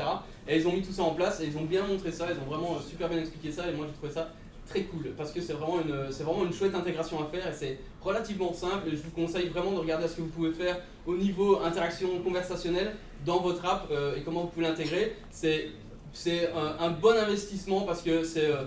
Et 0.48 0.58
ils 0.58 0.68
ont 0.68 0.74
mis 0.74 0.82
tout 0.82 0.92
ça 0.92 1.04
en 1.04 1.12
place 1.14 1.40
et 1.42 1.46
ils 1.46 1.56
ont 1.56 1.66
bien 1.66 1.86
montré 1.86 2.12
ça, 2.12 2.26
ils 2.32 2.40
ont 2.40 2.50
vraiment 2.52 2.78
euh, 2.78 2.90
super 2.90 3.10
bien 3.10 3.20
expliqué 3.20 3.52
ça 3.52 3.70
et 3.70 3.74
moi 3.76 3.86
j'ai 3.88 3.94
trouvé 3.94 4.12
ça 4.12 4.32
très 4.68 4.82
cool 4.84 5.12
parce 5.18 5.32
que 5.32 5.42
c'est 5.42 5.54
vraiment 5.54 5.80
une 5.82 6.12
c'est 6.12 6.24
vraiment 6.24 6.44
une 6.46 6.54
chouette 6.54 6.74
intégration 6.76 7.22
à 7.22 7.26
faire 7.26 7.48
et 7.48 7.54
c'est 7.54 7.78
relativement 8.02 8.54
simple. 8.54 8.88
Et 8.88 8.92
je 8.92 9.02
vous 9.04 9.12
conseille 9.12 9.48
vraiment 9.50 9.72
de 9.72 9.80
regarder 9.80 10.08
ce 10.08 10.16
que 10.16 10.22
vous 10.22 10.28
pouvez 10.30 10.52
faire 10.52 10.78
au 11.06 11.16
niveau 11.16 11.60
interaction 11.64 12.08
conversationnelle 12.24 12.94
dans 13.26 13.40
votre 13.42 13.64
app 13.66 13.88
euh, 13.92 14.16
et 14.16 14.22
comment 14.22 14.42
vous 14.42 14.48
pouvez 14.48 14.66
l'intégrer. 14.68 15.16
C'est 15.32 15.70
c'est 16.14 16.50
un, 16.54 16.86
un 16.86 16.90
bon 16.92 17.12
investissement 17.18 17.82
parce 17.82 18.02
que 18.02 18.24
c'est 18.24 18.48
euh, 18.48 18.64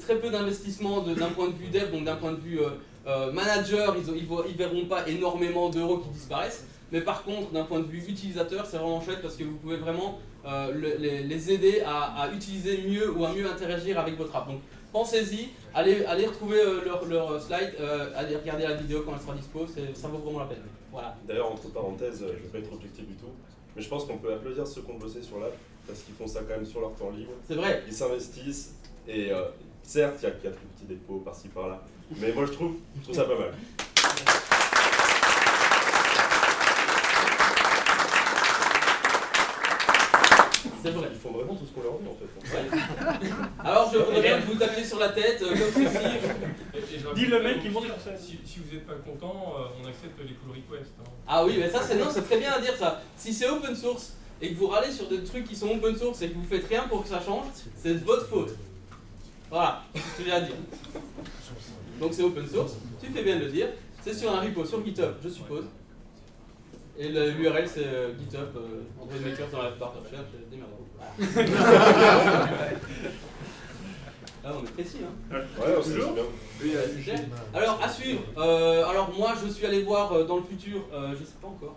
très 0.00 0.16
peu 0.16 0.30
d'investissement 0.30 1.02
d'un 1.02 1.28
point 1.28 1.48
de 1.48 1.54
vue 1.54 1.68
dev 1.68 1.90
donc 1.92 2.04
d'un 2.04 2.16
point 2.16 2.32
de 2.32 2.40
vue 2.40 2.60
euh, 2.60 2.70
euh, 3.06 3.30
manager 3.32 3.94
ils, 3.96 4.16
ils, 4.16 4.56
verront 4.56 4.86
pas 4.86 5.06
énormément 5.08 5.68
d'euros 5.68 5.98
qui 5.98 6.08
disparaissent. 6.10 6.64
Mais 6.90 7.00
par 7.00 7.24
contre 7.24 7.50
d'un 7.52 7.64
point 7.64 7.80
de 7.80 7.86
vue 7.86 8.02
utilisateur 8.08 8.64
c'est 8.66 8.78
vraiment 8.78 9.00
chouette 9.02 9.20
parce 9.22 9.36
que 9.36 9.44
vous 9.44 9.56
pouvez 9.56 9.76
vraiment 9.76 10.18
euh, 10.46 10.72
le- 10.72 10.96
les, 10.98 11.52
aider 11.52 11.82
à, 11.86 12.22
à 12.22 12.32
utiliser 12.32 12.82
mieux 12.88 13.10
ou 13.12 13.24
à 13.24 13.32
mieux 13.32 13.46
interagir 13.48 13.98
avec 14.00 14.16
votre 14.16 14.34
app. 14.34 14.46
Donc 14.48 14.60
pensez-y, 14.92 15.48
allez, 15.74 16.04
allez 16.04 16.26
retrouver 16.26 16.60
euh, 16.60 16.84
leur, 16.84 17.04
leur 17.06 17.40
slide, 17.42 17.74
euh, 17.80 18.10
allez 18.14 18.36
regarder 18.36 18.64
la 18.64 18.74
vidéo 18.74 19.02
quand 19.04 19.14
elle 19.14 19.20
sera 19.20 19.34
dispo, 19.34 19.66
ça 19.94 20.08
vaut 20.08 20.18
vraiment 20.18 20.40
la 20.40 20.46
peine. 20.46 20.62
Voilà. 20.92 21.16
D'ailleurs, 21.26 21.50
entre 21.50 21.68
parenthèses, 21.70 22.22
euh, 22.22 22.34
je 22.36 22.42
vais 22.42 22.48
pas 22.48 22.58
être 22.58 22.72
objectif 22.72 23.06
du 23.06 23.14
tout, 23.14 23.30
mais 23.74 23.80
je 23.82 23.88
pense 23.88 24.04
qu'on 24.04 24.18
peut 24.18 24.32
applaudir 24.32 24.66
ceux 24.66 24.82
qui 24.82 24.90
ont 24.90 24.98
bossé 24.98 25.22
sur 25.22 25.38
l'app 25.40 25.56
parce 25.86 26.00
qu'ils 26.00 26.14
font 26.14 26.26
ça 26.26 26.40
quand 26.40 26.54
même 26.54 26.66
sur 26.66 26.80
leur 26.80 26.94
temps 26.94 27.10
libre. 27.10 27.32
C'est 27.48 27.54
vrai, 27.54 27.82
Ils 27.86 27.94
s'investissent 27.94 28.74
et 29.08 29.32
euh, 29.32 29.46
certes, 29.82 30.16
il 30.20 30.24
y 30.24 30.28
a 30.28 30.30
quelques 30.32 30.56
petits 30.56 30.86
défauts 30.86 31.22
par-ci 31.24 31.48
par-là, 31.48 31.82
mais 32.20 32.32
moi 32.32 32.44
je 32.44 32.52
trouve, 32.52 32.74
je 32.98 33.02
trouve 33.02 33.14
ça 33.16 33.24
pas 33.24 33.38
mal. 33.38 33.52
c'est 40.82 40.90
vrai. 40.90 41.08
Ils 41.12 41.18
font 41.18 41.30
vraiment 41.32 41.54
tout 41.54 41.64
ce 41.66 41.72
qu'on 41.72 41.82
leur 41.82 41.98
dit 41.98 42.08
en 42.08 42.14
fait. 42.14 43.28
Alors 43.64 43.90
je 43.92 43.98
voudrais 43.98 44.20
bien 44.22 44.40
que 44.40 44.46
vous 44.46 44.54
tapiez 44.54 44.84
sur 44.84 44.98
la 44.98 45.08
tête, 45.10 45.42
euh, 45.42 45.48
comme 45.50 45.84
ceci. 45.84 46.06
Je 46.74 47.14
Dis 47.14 47.26
le 47.26 47.42
mec 47.42 47.60
qui 47.62 47.68
monte 47.68 47.84
sur 47.86 48.00
scène. 48.00 48.16
Si, 48.18 48.38
si 48.44 48.58
vous 48.60 48.74
n'êtes 48.74 48.86
pas 48.86 48.94
content, 48.94 49.54
euh, 49.58 49.64
on 49.82 49.86
accepte 49.88 50.18
les 50.20 50.34
pull 50.34 50.50
requests. 50.50 50.92
hein. 51.00 51.10
Ah 51.26 51.44
oui, 51.44 51.56
mais 51.58 51.70
ça 51.70 51.80
c'est 51.82 51.96
non, 51.96 52.06
c'est 52.12 52.22
très 52.22 52.38
bien 52.38 52.52
à 52.52 52.60
dire 52.60 52.76
ça. 52.76 53.00
Si 53.16 53.32
c'est 53.32 53.48
open 53.48 53.74
source 53.76 54.14
et 54.40 54.52
que 54.52 54.58
vous 54.58 54.66
râlez 54.66 54.90
sur 54.90 55.08
des 55.08 55.22
trucs 55.22 55.44
qui 55.46 55.54
sont 55.56 55.68
open 55.70 55.96
source 55.96 56.22
et 56.22 56.28
que 56.30 56.34
vous 56.34 56.44
faites 56.44 56.66
rien 56.66 56.88
pour 56.88 57.02
que 57.02 57.08
ça 57.08 57.20
change, 57.24 57.46
c'est 57.76 57.94
de 57.94 58.04
votre 58.04 58.26
faute. 58.26 58.54
Voilà, 59.50 59.82
c'est 59.94 60.00
ce 60.00 60.18
que 60.18 60.24
j'ai 60.24 60.32
à 60.32 60.40
dire. 60.40 60.54
Donc 62.00 62.12
c'est 62.14 62.22
open 62.22 62.48
source, 62.48 62.72
tu 63.02 63.10
fais 63.10 63.22
bien 63.22 63.36
de 63.38 63.44
le 63.44 63.50
dire. 63.50 63.68
C'est 64.02 64.14
sur 64.14 64.32
un 64.34 64.40
repo 64.40 64.64
sur 64.64 64.84
GitHub, 64.84 65.12
je 65.22 65.28
suppose. 65.28 65.64
Et 66.98 67.08
l'URL 67.08 67.66
c'est 67.66 67.86
euh, 67.86 68.12
GitHub, 68.18 68.54
euh, 68.56 68.82
Android 69.00 69.18
Makers 69.24 69.48
dans 69.50 69.62
la 69.62 69.70
barre 69.70 69.94
de 69.94 70.00
recherche, 70.04 70.26
euh. 70.34 70.38
Ah, 74.44 74.50
on 74.60 74.64
est 74.64 74.72
précis, 74.72 74.98
hein. 75.04 75.12
Ouais, 75.30 75.38
bien. 76.64 76.80
Clair. 77.04 77.20
Alors, 77.54 77.80
à 77.80 77.88
suivre. 77.88 78.22
Euh, 78.36 78.84
alors, 78.86 79.12
moi, 79.16 79.34
je 79.40 79.46
suis 79.48 79.64
allé 79.64 79.82
voir 79.82 80.10
euh, 80.12 80.24
dans 80.24 80.34
le 80.36 80.42
futur, 80.42 80.80
euh, 80.92 81.12
je 81.12 81.18
sais 81.24 81.36
pas 81.40 81.46
encore. 81.46 81.76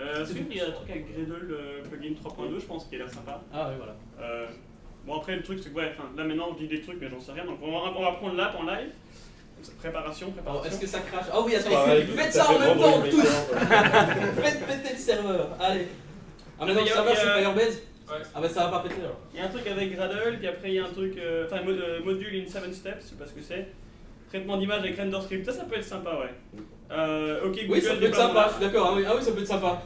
Euh, 0.00 0.26
il 0.28 0.56
y 0.56 0.60
a 0.60 0.66
un 0.66 0.70
truc 0.72 0.90
avec 0.90 1.06
Gradle, 1.14 1.46
le 1.46 1.82
plugin 1.88 2.14
3.2, 2.14 2.58
je 2.58 2.66
pense, 2.66 2.84
qui 2.86 2.96
a 2.96 2.98
l'air 2.98 3.10
sympa. 3.10 3.40
Ah, 3.52 3.68
oui, 3.70 3.76
voilà. 3.78 3.94
Euh, 4.20 4.46
bon, 5.06 5.14
après, 5.18 5.36
le 5.36 5.42
truc, 5.42 5.60
c'est 5.62 5.70
que 5.70 5.76
ouais, 5.76 5.94
là 6.16 6.24
maintenant, 6.24 6.48
je 6.54 6.58
dis 6.64 6.68
des 6.68 6.80
trucs, 6.80 7.00
mais 7.00 7.08
j'en 7.08 7.20
sais 7.20 7.30
rien. 7.32 7.44
Donc, 7.44 7.58
on 7.62 7.70
va, 7.70 7.92
on 7.96 8.02
va 8.02 8.10
prendre 8.12 8.34
l'app 8.34 8.56
en 8.56 8.64
live. 8.64 8.90
Donc, 9.62 9.76
préparation, 9.76 10.26
Alors, 10.26 10.60
préparation. 10.62 10.70
est-ce 10.70 10.80
que 10.80 10.86
ça 10.86 10.98
crache 11.00 11.26
Ah 11.32 11.40
oui, 11.44 11.54
attends, 11.54 11.70
Pareil, 11.70 12.06
faites 12.06 12.32
ça 12.32 12.44
ça 12.44 12.52
en 12.52 12.58
même 12.58 12.78
temps, 12.78 13.02
tous 13.10 13.20
Faites 14.42 14.66
péter 14.66 14.92
le 14.94 14.98
serveur, 14.98 15.48
allez 15.60 15.88
Ah, 16.58 16.64
mais 16.66 16.74
non, 16.74 16.86
ça 16.86 17.02
va, 17.02 17.14
c'est 17.14 17.40
Firebase 17.40 17.82
Ouais. 18.10 18.16
Ah, 18.34 18.40
bah 18.40 18.48
ça 18.48 18.64
va 18.64 18.70
pas 18.70 18.80
péter 18.80 19.02
alors. 19.02 19.20
Il 19.32 19.38
y 19.38 19.42
a 19.42 19.46
un 19.46 19.48
truc 19.48 19.64
avec 19.68 19.94
Gradle, 19.94 20.36
puis 20.38 20.48
après, 20.48 20.68
il 20.70 20.74
y 20.74 20.78
a 20.80 20.84
un 20.84 20.88
truc, 20.88 21.16
euh, 21.16 21.46
enfin, 21.46 21.62
mod- 21.62 21.78
euh, 21.80 22.00
module 22.02 22.34
in 22.44 22.50
7 22.50 22.74
steps, 22.74 23.04
je 23.04 23.08
sais 23.10 23.14
pas 23.14 23.26
ce 23.26 23.32
que 23.32 23.40
c'est. 23.40 23.68
Traitement 24.30 24.56
d'image 24.56 24.80
avec 24.80 24.98
RenderScript, 24.98 25.46
ça, 25.46 25.52
ça 25.52 25.62
peut 25.64 25.76
être 25.76 25.84
sympa, 25.84 26.10
ouais. 26.18 26.60
Euh, 26.90 27.44
ok, 27.44 27.52
Google, 27.52 27.66
Oui, 27.72 27.80
ça 27.80 27.94
peut 27.94 28.06
être 28.06 28.16
sympa, 28.16 28.48
je 28.48 28.54
suis 28.54 28.64
d'accord. 28.72 28.88
Ah 28.90 28.96
oui, 28.96 29.04
ah 29.08 29.12
oui, 29.16 29.22
ça 29.24 29.30
peut 29.30 29.40
être 29.42 29.46
sympa. 29.46 29.82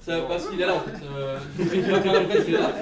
Ça, 0.00 0.20
parce 0.26 0.48
qu'il 0.48 0.60
est 0.62 0.64
là 0.66 0.74
en 0.74 0.80
fait. 0.80 0.92
Euh, 1.14 1.36
vais 1.58 1.76
il 1.76 2.54
est 2.54 2.58
là. 2.58 2.72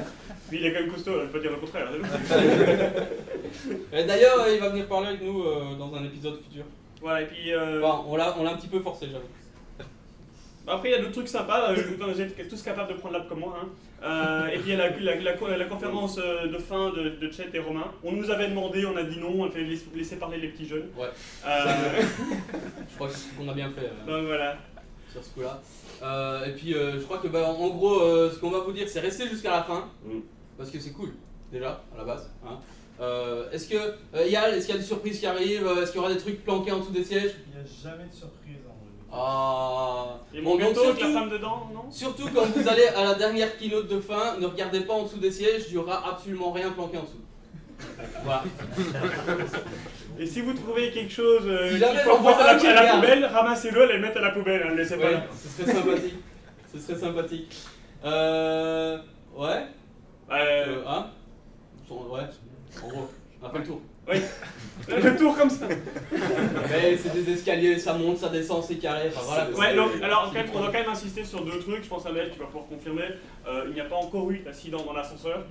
Lui, 0.51 0.61
il 0.61 0.67
est 0.67 0.73
quand 0.73 0.81
même 0.81 0.93
costaud, 0.93 1.13
je 1.23 1.27
peux 1.27 1.33
pas 1.33 1.39
dire 1.41 1.51
le 1.51 1.57
contraire. 1.57 1.89
Et 3.93 4.05
D'ailleurs, 4.05 4.41
euh, 4.41 4.55
il 4.55 4.61
va 4.61 4.69
venir 4.71 4.87
parler 4.87 5.09
avec 5.09 5.23
nous 5.23 5.43
euh, 5.43 5.75
dans 5.79 5.95
un 5.95 6.05
épisode 6.05 6.41
futur. 6.43 6.65
voilà, 7.01 7.23
et 7.23 7.27
puis. 7.27 7.53
euh, 7.53 7.81
Enfin, 7.83 8.05
on 8.09 8.17
l'a 8.17 8.37
on 8.39 8.45
l'a 8.45 8.53
un 8.53 8.57
petit 8.57 8.69
peu 8.69 8.81
forcé, 8.81 9.07
j'avoue. 9.11 9.25
Bah 10.67 10.75
Après, 10.75 10.91
il 10.91 10.93
y 10.93 10.95
a 10.95 10.99
d'autres 10.99 11.13
trucs 11.13 11.29
sympas. 11.29 11.73
vous 11.73 12.21
êtes 12.21 12.49
tous 12.49 12.63
capables 12.63 12.91
de 12.93 12.99
prendre 12.99 13.15
l'app 13.15 13.29
comme 13.29 13.41
moi. 13.41 13.57
Hein. 13.63 13.69
Euh, 14.03 14.47
et 14.49 14.59
puis 14.59 14.73
il 14.73 14.77
y 14.79 14.81
a 14.81 14.91
la, 14.91 14.91
la- 15.01 15.17
la- 15.17 15.57
la 15.57 15.65
conférence 15.65 16.17
de 16.17 16.59
fin 16.59 16.91
de, 16.91 17.09
de 17.21 17.33
Chet 17.33 17.49
et 17.55 17.59
Romain. 17.59 17.91
On 18.05 18.13
nous 18.13 18.31
avait 18.31 18.49
demandé, 18.49 18.85
on 18.85 18.97
a 18.97 19.03
dit 19.03 19.19
non, 19.19 19.33
on 19.35 19.47
a 19.47 19.51
fait 19.51 19.63
laisser, 19.63 19.87
laisser 19.95 20.17
parler 20.17 20.37
les 20.39 20.49
petits 20.49 20.69
jeunes. 20.69 20.89
Ouais. 20.97 21.09
Euh, 21.47 22.03
Je 22.91 22.95
crois 22.97 23.09
qu'on 23.39 23.49
a 23.49 23.55
bien 23.55 23.71
fait. 23.71 23.87
euh, 23.87 24.07
donc 24.19 24.27
voilà. 24.27 24.57
sur 25.11 25.25
ce 25.25 25.31
coup-là. 25.31 25.59
Euh, 26.03 26.45
et 26.45 26.53
puis 26.53 26.75
euh, 26.75 26.93
je 27.01 27.05
crois 27.05 27.19
que 27.19 27.29
bah, 27.29 27.49
en 27.49 27.69
gros, 27.71 28.01
euh, 28.03 28.31
ce 28.31 28.39
qu'on 28.39 28.51
va 28.51 28.61
vous 28.61 28.73
dire, 28.73 28.89
c'est 28.89 29.01
rester 29.01 29.27
jusqu'à 29.27 29.51
la 29.51 29.63
fin, 29.63 29.89
Mm. 30.05 30.21
parce 30.59 30.71
que 30.71 30.79
c'est 30.79 30.93
cool 30.93 31.11
déjà 31.51 31.83
à 31.95 31.99
la 31.99 32.05
base. 32.05 32.31
hein. 32.47 32.59
Euh, 33.01 33.51
est-ce 33.53 33.69
que 33.69 33.77
euh, 33.77 34.27
Yal, 34.27 34.55
est-ce 34.55 34.67
qu'il 34.67 34.75
y 34.75 34.79
a 34.79 34.81
des 34.81 34.87
surprises 34.87 35.21
qui 35.21 35.27
arrivent? 35.27 35.67
Euh, 35.67 35.83
Est-ce 35.83 35.93
qu'il 35.93 36.01
y 36.01 36.05
aura 36.05 36.13
des 36.13 36.19
trucs 36.19 36.45
planqués 36.45 36.73
en 36.73 36.79
dessous 36.79 36.91
des 36.91 37.05
sièges? 37.05 37.33
Il 37.47 37.55
n'y 37.55 37.61
a 37.61 37.67
jamais 37.91 38.09
de 38.09 38.15
surprise 38.15 38.57
en 38.67 38.75
vrai. 38.75 39.13
Ah. 39.13 40.19
Et 40.35 40.41
Bon, 40.43 40.51
mon 40.51 40.57
gâteau 40.57 40.81
avec 40.83 40.95
la 41.01 41.07
surtout, 41.07 41.13
femme 41.19 41.31
dedans, 41.31 41.71
non? 41.73 41.91
surtout 41.91 42.29
quand 42.35 42.45
vous 42.47 42.69
allez 42.69 42.89
à 42.89 43.05
la 43.05 43.15
dernière 43.15 43.57
keynote 43.57 43.87
de 43.89 44.01
fin, 44.01 44.37
ne 44.41 44.47
regardez 44.47 44.81
pas 44.81 44.95
en 44.95 45.05
dessous 45.05 45.19
des 45.19 45.31
sièges, 45.31 45.67
il 45.69 45.73
n'y 45.75 45.79
aura 45.79 46.09
absolument 46.11 46.51
rien 46.51 46.71
planqué 46.73 46.99
en 46.99 47.03
dessous. 47.03 47.23
Voilà. 48.25 48.43
Et 50.19 50.27
si 50.27 50.41
vous 50.41 50.53
trouvez 50.53 50.91
quelque 50.91 51.13
chose 51.13 51.43
euh, 51.47 51.67
Si 51.67 51.71
qu'il 51.75 51.79
jamais 51.79 52.01
faut 52.01 52.27
à 52.29 52.53
la, 52.53 52.91
à 52.91 52.95
poubelle, 52.97 53.25
ramassez-le 53.25 53.89
et 53.89 53.93
le 53.95 54.01
mettre 54.01 54.19
à 54.19 54.23
la 54.23 54.31
poubelle, 54.33 54.65
hein, 54.69 54.75
laissez 54.75 54.97
pas 54.99 55.11
là. 55.13 55.23
ce 55.33 55.49
serait 55.63 55.73
sympathique. 55.73 56.15
Ce 56.73 56.79
serait 56.81 56.99
sympathique. 56.99 57.57
Euh. 58.05 58.99
Ouais. 59.37 59.63
Euh, 60.33 60.33
Euh, 60.33 60.83
hein? 60.89 61.07
Ouais. 61.89 62.21
En 62.85 62.89
gros, 62.89 63.09
on 63.43 63.47
a 63.47 63.51
fait 63.51 63.59
le 63.59 63.65
tour. 63.65 63.81
le 64.89 65.17
tour 65.19 65.37
comme 65.37 65.51
ça. 65.51 65.67
Mais 66.71 66.97
c'est 66.97 67.13
des 67.13 67.33
escaliers, 67.33 67.79
ça 67.79 67.93
monte, 67.95 68.17
ça 68.19 68.29
descend, 68.31 68.63
c'est 68.65 68.77
carré. 68.77 69.09
Enfin 69.15 69.21
voilà. 69.25 69.51
Ouais, 69.51 69.77
donc, 69.77 70.03
alors 70.03 70.27
quand 70.29 70.33
même, 70.33 70.47
on 70.55 70.59
doit 70.61 70.67
quand 70.69 70.81
même 70.81 70.89
insister 70.89 71.25
sur 71.25 71.45
deux 71.45 71.59
trucs, 71.59 71.85
je 71.85 71.89
pense 71.89 72.07
à 72.07 72.13
Mel, 72.13 72.31
tu 72.33 72.39
vas 72.39 72.47
pouvoir 72.47 72.67
confirmer. 72.67 73.03
Euh, 73.47 73.65
il 73.69 73.75
n'y 73.75 73.81
a 73.81 73.85
pas 73.85 73.97
encore 73.97 74.31
eu 74.31 74.39
d'accident 74.39 74.83
dans 74.83 74.95
l'ascenseur. 74.95 75.45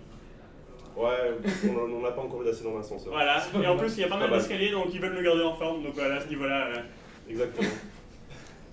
Ouais, 0.95 1.37
on 1.69 2.01
n'a 2.01 2.09
pas 2.11 2.21
encore 2.21 2.41
eu 2.41 2.45
d'accident 2.45 2.71
dans 2.71 2.77
l'ascenseur. 2.79 3.11
Voilà, 3.13 3.43
et 3.61 3.67
en 3.67 3.77
plus 3.77 3.93
il 3.95 3.99
y 4.01 4.03
a 4.03 4.07
pas 4.07 4.17
mal 4.17 4.31
d'escaliers 4.31 4.71
donc 4.71 4.87
ils 4.91 4.99
veulent 4.99 5.13
le 5.13 5.21
garder 5.21 5.43
en 5.43 5.53
forme, 5.53 5.83
donc 5.83 5.93
voilà, 5.93 6.15
à 6.15 6.21
ce 6.21 6.27
niveau-là. 6.27 6.67
euh, 6.75 7.29
Exactement. 7.29 7.69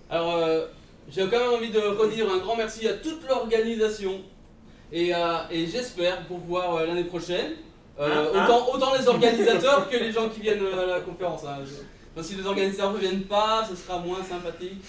Alors, 0.09 0.36
euh, 0.36 0.66
j'ai 1.11 1.22
quand 1.28 1.38
même 1.38 1.53
envie 1.59 1.70
de 1.70 1.80
redire 1.80 2.32
un 2.32 2.38
grand 2.38 2.57
merci 2.57 2.88
à 2.88 2.95
toute 2.95 3.28
l'organisation. 3.28 4.22
Et, 4.92 5.11
et 5.51 5.66
j'espère 5.66 6.22
vous 6.30 6.38
voir 6.38 6.76
euh, 6.76 6.86
l'année 6.86 7.05
prochaine. 7.05 7.53
Euh, 8.01 8.07
Hein, 8.07 8.24
hein 8.34 8.45
autant, 8.49 8.74
autant 8.74 8.95
les 8.99 9.07
organisateurs 9.09 9.88
que 9.88 9.97
les 9.97 10.11
gens 10.12 10.28
qui 10.28 10.40
viennent 10.40 10.62
euh, 10.64 10.82
à 10.82 10.86
la 10.97 11.01
conférence. 11.01 11.42
hein. 11.47 11.59
Enfin, 12.16 12.26
si 12.28 12.34
les 12.36 12.47
organisateurs 12.47 12.92
ne 12.92 12.99
viennent 12.99 13.22
pas, 13.22 13.64
ce 13.68 13.74
sera 13.76 13.99
moins 13.99 14.18
sympathique. 14.28 14.82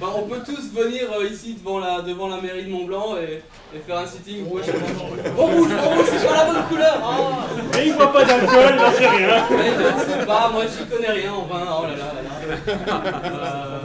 Enfin, 0.00 0.12
on 0.16 0.22
peut 0.28 0.40
tous 0.44 0.72
venir 0.74 1.04
euh, 1.18 1.26
ici 1.28 1.54
devant 1.54 1.78
la, 1.78 2.00
devant 2.02 2.26
la 2.28 2.40
mairie 2.40 2.64
de 2.64 2.70
Mont-Blanc 2.70 3.16
et, 3.16 3.42
et 3.76 3.80
faire 3.80 3.98
un 3.98 4.06
sitting. 4.06 4.44
Je. 4.44 4.72
Oh 5.38 5.42
rouge, 5.46 5.68
oh 5.72 5.88
rouge, 5.88 6.06
c'est 6.10 6.26
pas 6.26 6.36
la 6.44 6.52
bonne 6.52 6.64
couleur 6.68 7.00
ah. 7.00 7.46
Mais 7.74 7.86
il 7.86 7.92
voit 7.94 8.12
pas 8.12 8.24
d'alcool, 8.24 8.74
il 8.74 8.76
n'en 8.76 8.92
sait 8.92 9.08
rien. 9.08 9.44
Mais 9.50 9.70
je 9.70 10.12
sais 10.20 10.26
pas, 10.26 10.50
moi 10.52 10.64
j'y 10.66 10.84
connais 10.86 11.10
rien 11.12 11.32
en 11.32 11.42
vin, 11.46 11.64
oh 11.80 11.82
là 11.84 11.90
là 11.90 12.12
là 12.12 12.22
là. 12.86 13.22
Euh, 13.24 13.78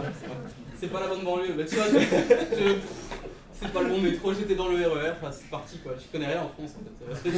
c'est 0.79 0.87
pas 0.91 0.99
la 0.99 1.07
bonne 1.07 1.23
banlieue, 1.23 1.53
bah 1.57 1.63
tu 1.69 1.75
vois, 1.75 1.85
je, 1.93 1.99
je- 1.99 2.75
c'est 3.63 3.73
pas 3.73 3.81
le 3.81 3.89
bon 3.89 4.01
métro, 4.01 4.33
j'étais 4.33 4.55
dans 4.55 4.67
le 4.67 4.75
RER, 4.75 5.11
enfin 5.17 5.31
c'est 5.31 5.49
parti 5.49 5.77
quoi, 5.79 5.93
j'y 5.99 6.07
connais 6.07 6.27
rien 6.27 6.43
en 6.43 6.49
France 6.49 6.75
en 6.77 6.83
fait. 6.83 7.29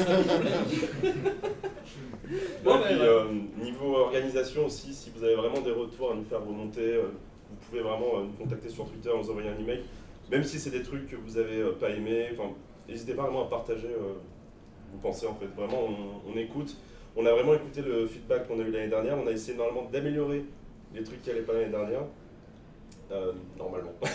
Bon, 2.63 2.79
puis, 2.83 2.95
euh, 2.99 3.25
niveau 3.61 3.97
organisation 3.97 4.65
aussi, 4.65 4.93
si 4.93 5.11
vous 5.15 5.23
avez 5.23 5.35
vraiment 5.35 5.61
des 5.61 5.71
retours 5.71 6.11
à 6.11 6.15
nous 6.15 6.23
faire 6.23 6.43
remonter, 6.43 6.81
euh, 6.95 7.11
vous 7.49 7.57
pouvez 7.69 7.81
vraiment 7.81 8.17
euh, 8.17 8.23
nous 8.23 8.33
contacter 8.43 8.69
sur 8.69 8.85
Twitter, 8.89 9.09
nous 9.15 9.29
envoyer 9.29 9.49
un 9.49 9.59
email. 9.59 9.83
Même 10.31 10.43
si 10.43 10.59
c'est 10.59 10.71
des 10.71 10.81
trucs 10.81 11.07
que 11.07 11.15
vous 11.15 11.37
avez 11.37 11.61
euh, 11.61 11.71
pas 11.73 11.89
aimé, 11.91 12.29
enfin, 12.33 12.49
n'hésitez 12.89 13.13
pas 13.13 13.23
vraiment 13.23 13.45
à 13.45 13.49
partager 13.49 13.87
euh, 13.87 14.13
vos 14.91 14.97
pensées 15.01 15.27
en 15.27 15.35
fait. 15.35 15.47
Vraiment, 15.55 15.83
on, 15.87 16.31
on 16.33 16.37
écoute. 16.37 16.75
On 17.15 17.25
a 17.25 17.31
vraiment 17.31 17.53
écouté 17.53 17.81
le 17.81 18.07
feedback 18.07 18.47
qu'on 18.47 18.59
a 18.59 18.63
eu 18.63 18.71
l'année 18.71 18.89
dernière. 18.89 19.17
On 19.23 19.27
a 19.27 19.31
essayé 19.31 19.55
normalement 19.57 19.87
d'améliorer 19.89 20.43
les 20.93 21.03
trucs 21.03 21.21
qui 21.21 21.29
n'allaient 21.29 21.41
pas 21.43 21.53
l'année 21.53 21.69
dernière. 21.69 22.01
Euh, 23.11 23.31
normalement. 23.57 23.93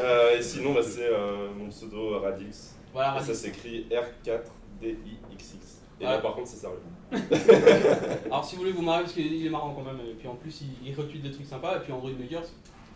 Euh, 0.00 0.38
et 0.38 0.42
sinon 0.42 0.72
bah, 0.74 0.80
c'est 0.82 1.06
euh, 1.06 1.48
mon 1.56 1.68
pseudo 1.68 2.18
Radix. 2.20 2.74
Voilà, 2.92 3.18
Et 3.20 3.24
ça 3.24 3.34
s'écrit 3.34 3.86
R4-D-I-X-X. 3.90 5.76
Et 6.00 6.04
là 6.04 6.18
par 6.18 6.34
contre 6.34 6.48
c'est 6.48 6.56
sérieux. 6.58 6.82
Alors 8.26 8.44
si 8.44 8.56
vous 8.56 8.62
voulez 8.62 8.72
vous 8.72 8.82
marrer 8.82 9.02
parce 9.02 9.14
qu'il 9.14 9.46
est 9.46 9.50
marrant 9.50 9.72
quand 9.74 9.84
même 9.84 10.00
et 10.00 10.14
puis 10.14 10.28
en 10.28 10.34
plus 10.34 10.60
il, 10.62 10.88
il 10.88 10.94
retweet 10.94 11.22
des 11.22 11.30
trucs 11.30 11.46
sympas 11.46 11.76
et 11.76 11.80
puis 11.80 11.92
Android 11.92 12.10
Makers 12.18 12.48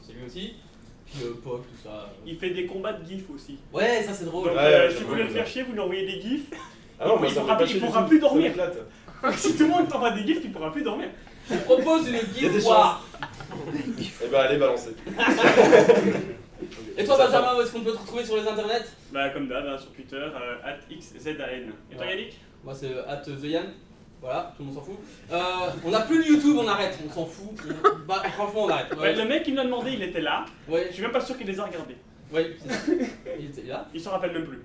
c'est 0.02 0.12
lui 0.12 0.26
aussi 0.26 0.54
euh, 1.20 1.32
tout 1.42 1.58
ça. 1.82 2.10
Il 2.26 2.36
fait 2.36 2.50
des 2.50 2.66
combats 2.66 2.92
de 2.94 3.06
gifs 3.06 3.24
aussi. 3.34 3.58
Ouais 3.72 4.02
ça 4.02 4.12
c'est 4.14 4.24
drôle. 4.24 4.48
Donc 4.48 4.56
Ouais, 4.56 4.62
euh, 4.64 4.88
ouais, 4.88 4.94
si 4.94 5.02
vous 5.02 5.08
voulez 5.10 5.24
le 5.24 5.28
faire 5.30 5.46
chier, 5.46 5.62
vous 5.62 5.72
lui 5.72 5.80
envoyez 5.80 6.06
des 6.06 6.20
gifs. 6.20 6.50
Ah 7.00 7.08
non, 7.08 7.14
Il 7.16 7.20
moi 7.20 7.28
ça 7.28 7.34
me 7.34 7.40
pourra 7.40 7.46
fait 7.46 7.48
pas 7.48 7.56
plus- 7.56 7.64
il 7.64 7.68
chier 7.70 7.80
du 7.80 7.86
pourra 7.86 8.02
tout. 8.02 8.08
plus 8.08 8.18
dormir. 8.20 8.48
M'éclate. 8.48 8.78
si 9.36 9.56
tout 9.56 9.62
le 9.64 9.68
monde 9.70 9.88
t'envoie 9.88 10.10
des 10.12 10.26
gifs, 10.26 10.42
tu 10.42 10.48
pourras 10.48 10.70
plus 10.70 10.82
dormir. 10.82 11.08
Je 11.50 11.56
propose 11.58 12.08
une 12.08 12.14
y 12.14 12.46
a 12.46 12.48
des 12.48 12.64
war. 12.64 13.04
Et 14.24 14.28
bah 14.28 14.42
allez 14.42 14.58
balancer. 14.58 14.90
Et 16.96 17.04
toi 17.04 17.16
Ça 17.16 17.26
Benjamin 17.26 17.56
où 17.56 17.62
est-ce 17.62 17.72
qu'on 17.72 17.80
peut 17.80 17.92
te 17.92 17.98
retrouver 17.98 18.24
sur 18.24 18.36
les 18.36 18.46
internets? 18.46 18.84
Bah 19.12 19.30
comme 19.30 19.48
d'hab, 19.48 19.66
hein, 19.66 19.76
sur 19.78 19.90
Twitter, 19.92 20.16
euh, 20.16 20.76
@xzan. 20.90 21.30
Et 21.90 21.96
toi. 21.96 22.06
Yannick? 22.06 22.38
Moi 22.64 22.74
c'est 22.74 22.86
euh, 22.92 23.08
at 23.08 23.16
TheYan. 23.16 23.62
Voilà, 24.22 24.54
tout 24.56 24.62
le 24.62 24.66
monde 24.66 24.76
s'en 24.76 24.82
fout. 24.82 24.98
Euh, 25.32 25.40
on 25.84 25.92
a 25.92 26.00
plus 26.02 26.18
le 26.22 26.28
YouTube, 26.28 26.56
on 26.56 26.68
arrête, 26.68 26.96
on 27.04 27.12
s'en 27.12 27.26
fout. 27.26 27.50
On- 27.68 28.06
Bah 28.06 28.22
franchement 28.32 28.64
on 28.64 28.68
arrête. 28.68 28.94
Ouais, 28.96 29.14
Le 29.16 29.24
mec 29.24 29.42
qui 29.42 29.50
me 29.50 29.56
l'a 29.56 29.64
demandé, 29.64 29.90
il 29.94 30.02
était 30.02 30.20
là. 30.20 30.44
ouais, 30.68 30.86
Je 30.90 30.94
suis 30.94 31.02
même 31.02 31.10
pas 31.10 31.20
sûr 31.20 31.36
qu'il 31.36 31.46
les 31.46 31.58
a 31.58 31.64
regardés. 31.64 31.96
Il 33.38 33.46
était 33.46 33.62
là. 33.64 33.88
Il 33.92 34.00
s'en 34.00 34.12
rappelle 34.12 34.32
même 34.32 34.46
plus. 34.46 34.62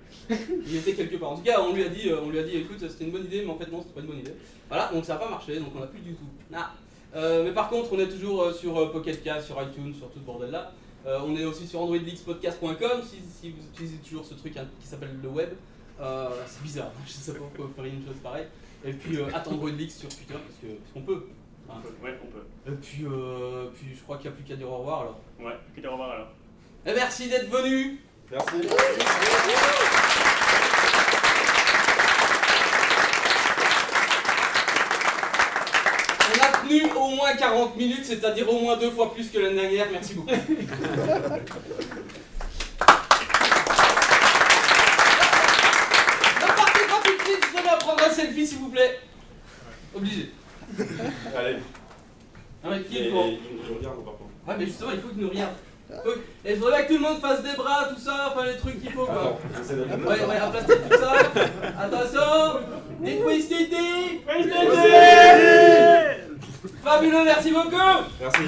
Il 0.64 0.76
était 0.76 0.94
quelque 0.94 1.16
part. 1.16 1.32
En 1.32 1.36
tout 1.36 1.42
cas, 1.42 1.60
on 1.60 1.74
lui 1.74 1.84
a 1.84 1.88
dit, 1.88 2.08
euh, 2.08 2.20
on 2.22 2.30
lui 2.30 2.38
a 2.38 2.42
dit, 2.44 2.56
écoute, 2.56 2.78
c'était 2.88 3.04
une 3.04 3.10
bonne 3.10 3.24
idée, 3.24 3.42
mais 3.44 3.50
en 3.50 3.58
fait 3.58 3.70
non, 3.70 3.82
c'était 3.82 3.94
pas 3.94 4.00
une 4.00 4.06
bonne 4.06 4.20
idée. 4.20 4.34
Voilà, 4.68 4.90
donc 4.92 5.04
ça 5.04 5.14
n'a 5.14 5.18
pas 5.18 5.28
marché, 5.28 5.58
donc 5.58 5.70
on 5.76 5.80
n'a 5.80 5.86
plus 5.86 6.00
du 6.00 6.14
tout. 6.14 6.24
Ah. 6.54 6.70
Euh, 7.16 7.42
mais 7.44 7.52
par 7.52 7.68
contre, 7.68 7.92
on 7.92 7.98
est 7.98 8.08
toujours 8.08 8.52
sur 8.52 8.92
Pocket 8.92 9.22
Cast, 9.24 9.46
sur 9.48 9.60
iTunes, 9.60 9.92
sur 9.94 10.08
tout 10.10 10.18
ce 10.20 10.24
bordel 10.24 10.50
là. 10.50 10.72
on 11.06 11.34
est 11.36 11.44
aussi 11.44 11.66
sur 11.66 11.80
androidleakspodcast.com 11.80 13.02
si, 13.02 13.16
si 13.28 13.50
vous 13.50 13.62
utilisez 13.72 13.96
toujours 13.96 14.24
ce 14.24 14.34
truc 14.34 14.56
hein, 14.56 14.66
qui 14.80 14.86
s'appelle 14.86 15.18
le 15.22 15.28
web. 15.28 15.48
Euh, 16.00 16.28
c'est 16.46 16.62
bizarre, 16.62 16.92
je 17.06 17.12
sais 17.12 17.32
pas 17.32 17.38
pourquoi 17.38 17.66
vous 17.66 17.72
feriez 17.74 17.92
une 17.92 18.06
chose 18.06 18.16
pareille. 18.22 18.46
Et 18.84 18.92
puis 18.92 19.16
euh, 19.16 19.26
attendre 19.34 19.66
une 19.68 19.76
leaks 19.76 19.90
sur 19.90 20.08
Twitter 20.08 20.34
parce 20.34 20.56
que 20.62 20.66
qu'on 20.94 21.00
peut. 21.02 21.26
On 21.68 21.80
peut. 21.80 21.94
Ouais, 22.02 22.18
on 22.22 22.26
peut. 22.26 22.44
Et 22.66 22.76
puis, 22.76 23.04
euh, 23.04 23.66
puis 23.74 23.88
je 23.94 24.02
crois 24.02 24.16
qu'il 24.16 24.30
n'y 24.30 24.36
a 24.36 24.36
plus 24.36 24.44
qu'à 24.44 24.56
dire 24.56 24.70
au 24.70 24.78
revoir 24.78 25.00
alors. 25.00 25.20
Ouais, 25.40 25.58
plus 25.64 25.74
qu'à 25.74 25.80
dire 25.80 25.90
au 25.90 25.94
revoir 25.94 26.12
alors. 26.12 26.28
Et 26.86 26.94
merci 26.94 27.28
d'être 27.28 27.50
venu. 27.50 28.00
Merci. 28.30 28.54
On 36.30 36.40
a 36.40 36.58
tenu 36.62 36.82
au 36.92 37.08
moins 37.16 37.32
40 37.36 37.76
minutes, 37.76 38.04
c'est-à-dire 38.04 38.48
au 38.48 38.60
moins 38.60 38.76
deux 38.76 38.90
fois 38.90 39.12
plus 39.12 39.28
que 39.30 39.38
l'année 39.38 39.60
dernière. 39.60 39.86
Merci 39.90 40.14
beaucoup. 40.14 40.30
vous 48.68 48.74
plaît. 48.74 49.00
Obligé. 49.94 50.32
Allez, 51.36 51.56
Ah 52.62 52.68
mais 52.70 52.82
qui 52.82 52.98
est 52.98 53.10
grand 53.10 53.26
il 53.26 53.38
nous 53.68 53.78
regarde 53.78 54.04
par 54.04 54.14
contre. 54.14 54.30
Ouais 54.46 54.54
mais 54.58 54.66
justement 54.66 54.90
il 54.92 55.00
faut 55.00 55.08
qu'il 55.08 55.22
nous 55.22 55.30
regarde. 55.30 55.54
Et 56.44 56.54
je 56.54 56.60
voudrais 56.60 56.82
que 56.84 56.88
tout 56.92 56.98
le 56.98 57.08
monde 57.08 57.18
fasse 57.20 57.42
des 57.42 57.54
bras, 57.56 57.88
tout 57.88 57.98
ça, 57.98 58.30
enfin 58.30 58.44
les 58.44 58.58
trucs 58.58 58.78
qu'il 58.82 58.92
faut 58.92 59.06
quoi. 59.06 59.38
Attends. 59.56 59.78
Ouais, 60.06 60.24
ouais, 60.24 60.36
aplatissez 60.36 60.78
tout 60.90 60.98
ça. 60.98 61.12
Attention 61.80 62.60
Dites 63.00 63.24
Wistiti 63.24 64.20
Fabuleux, 66.84 67.24
merci 67.24 67.52
beaucoup 67.52 67.76
Merci. 68.20 68.40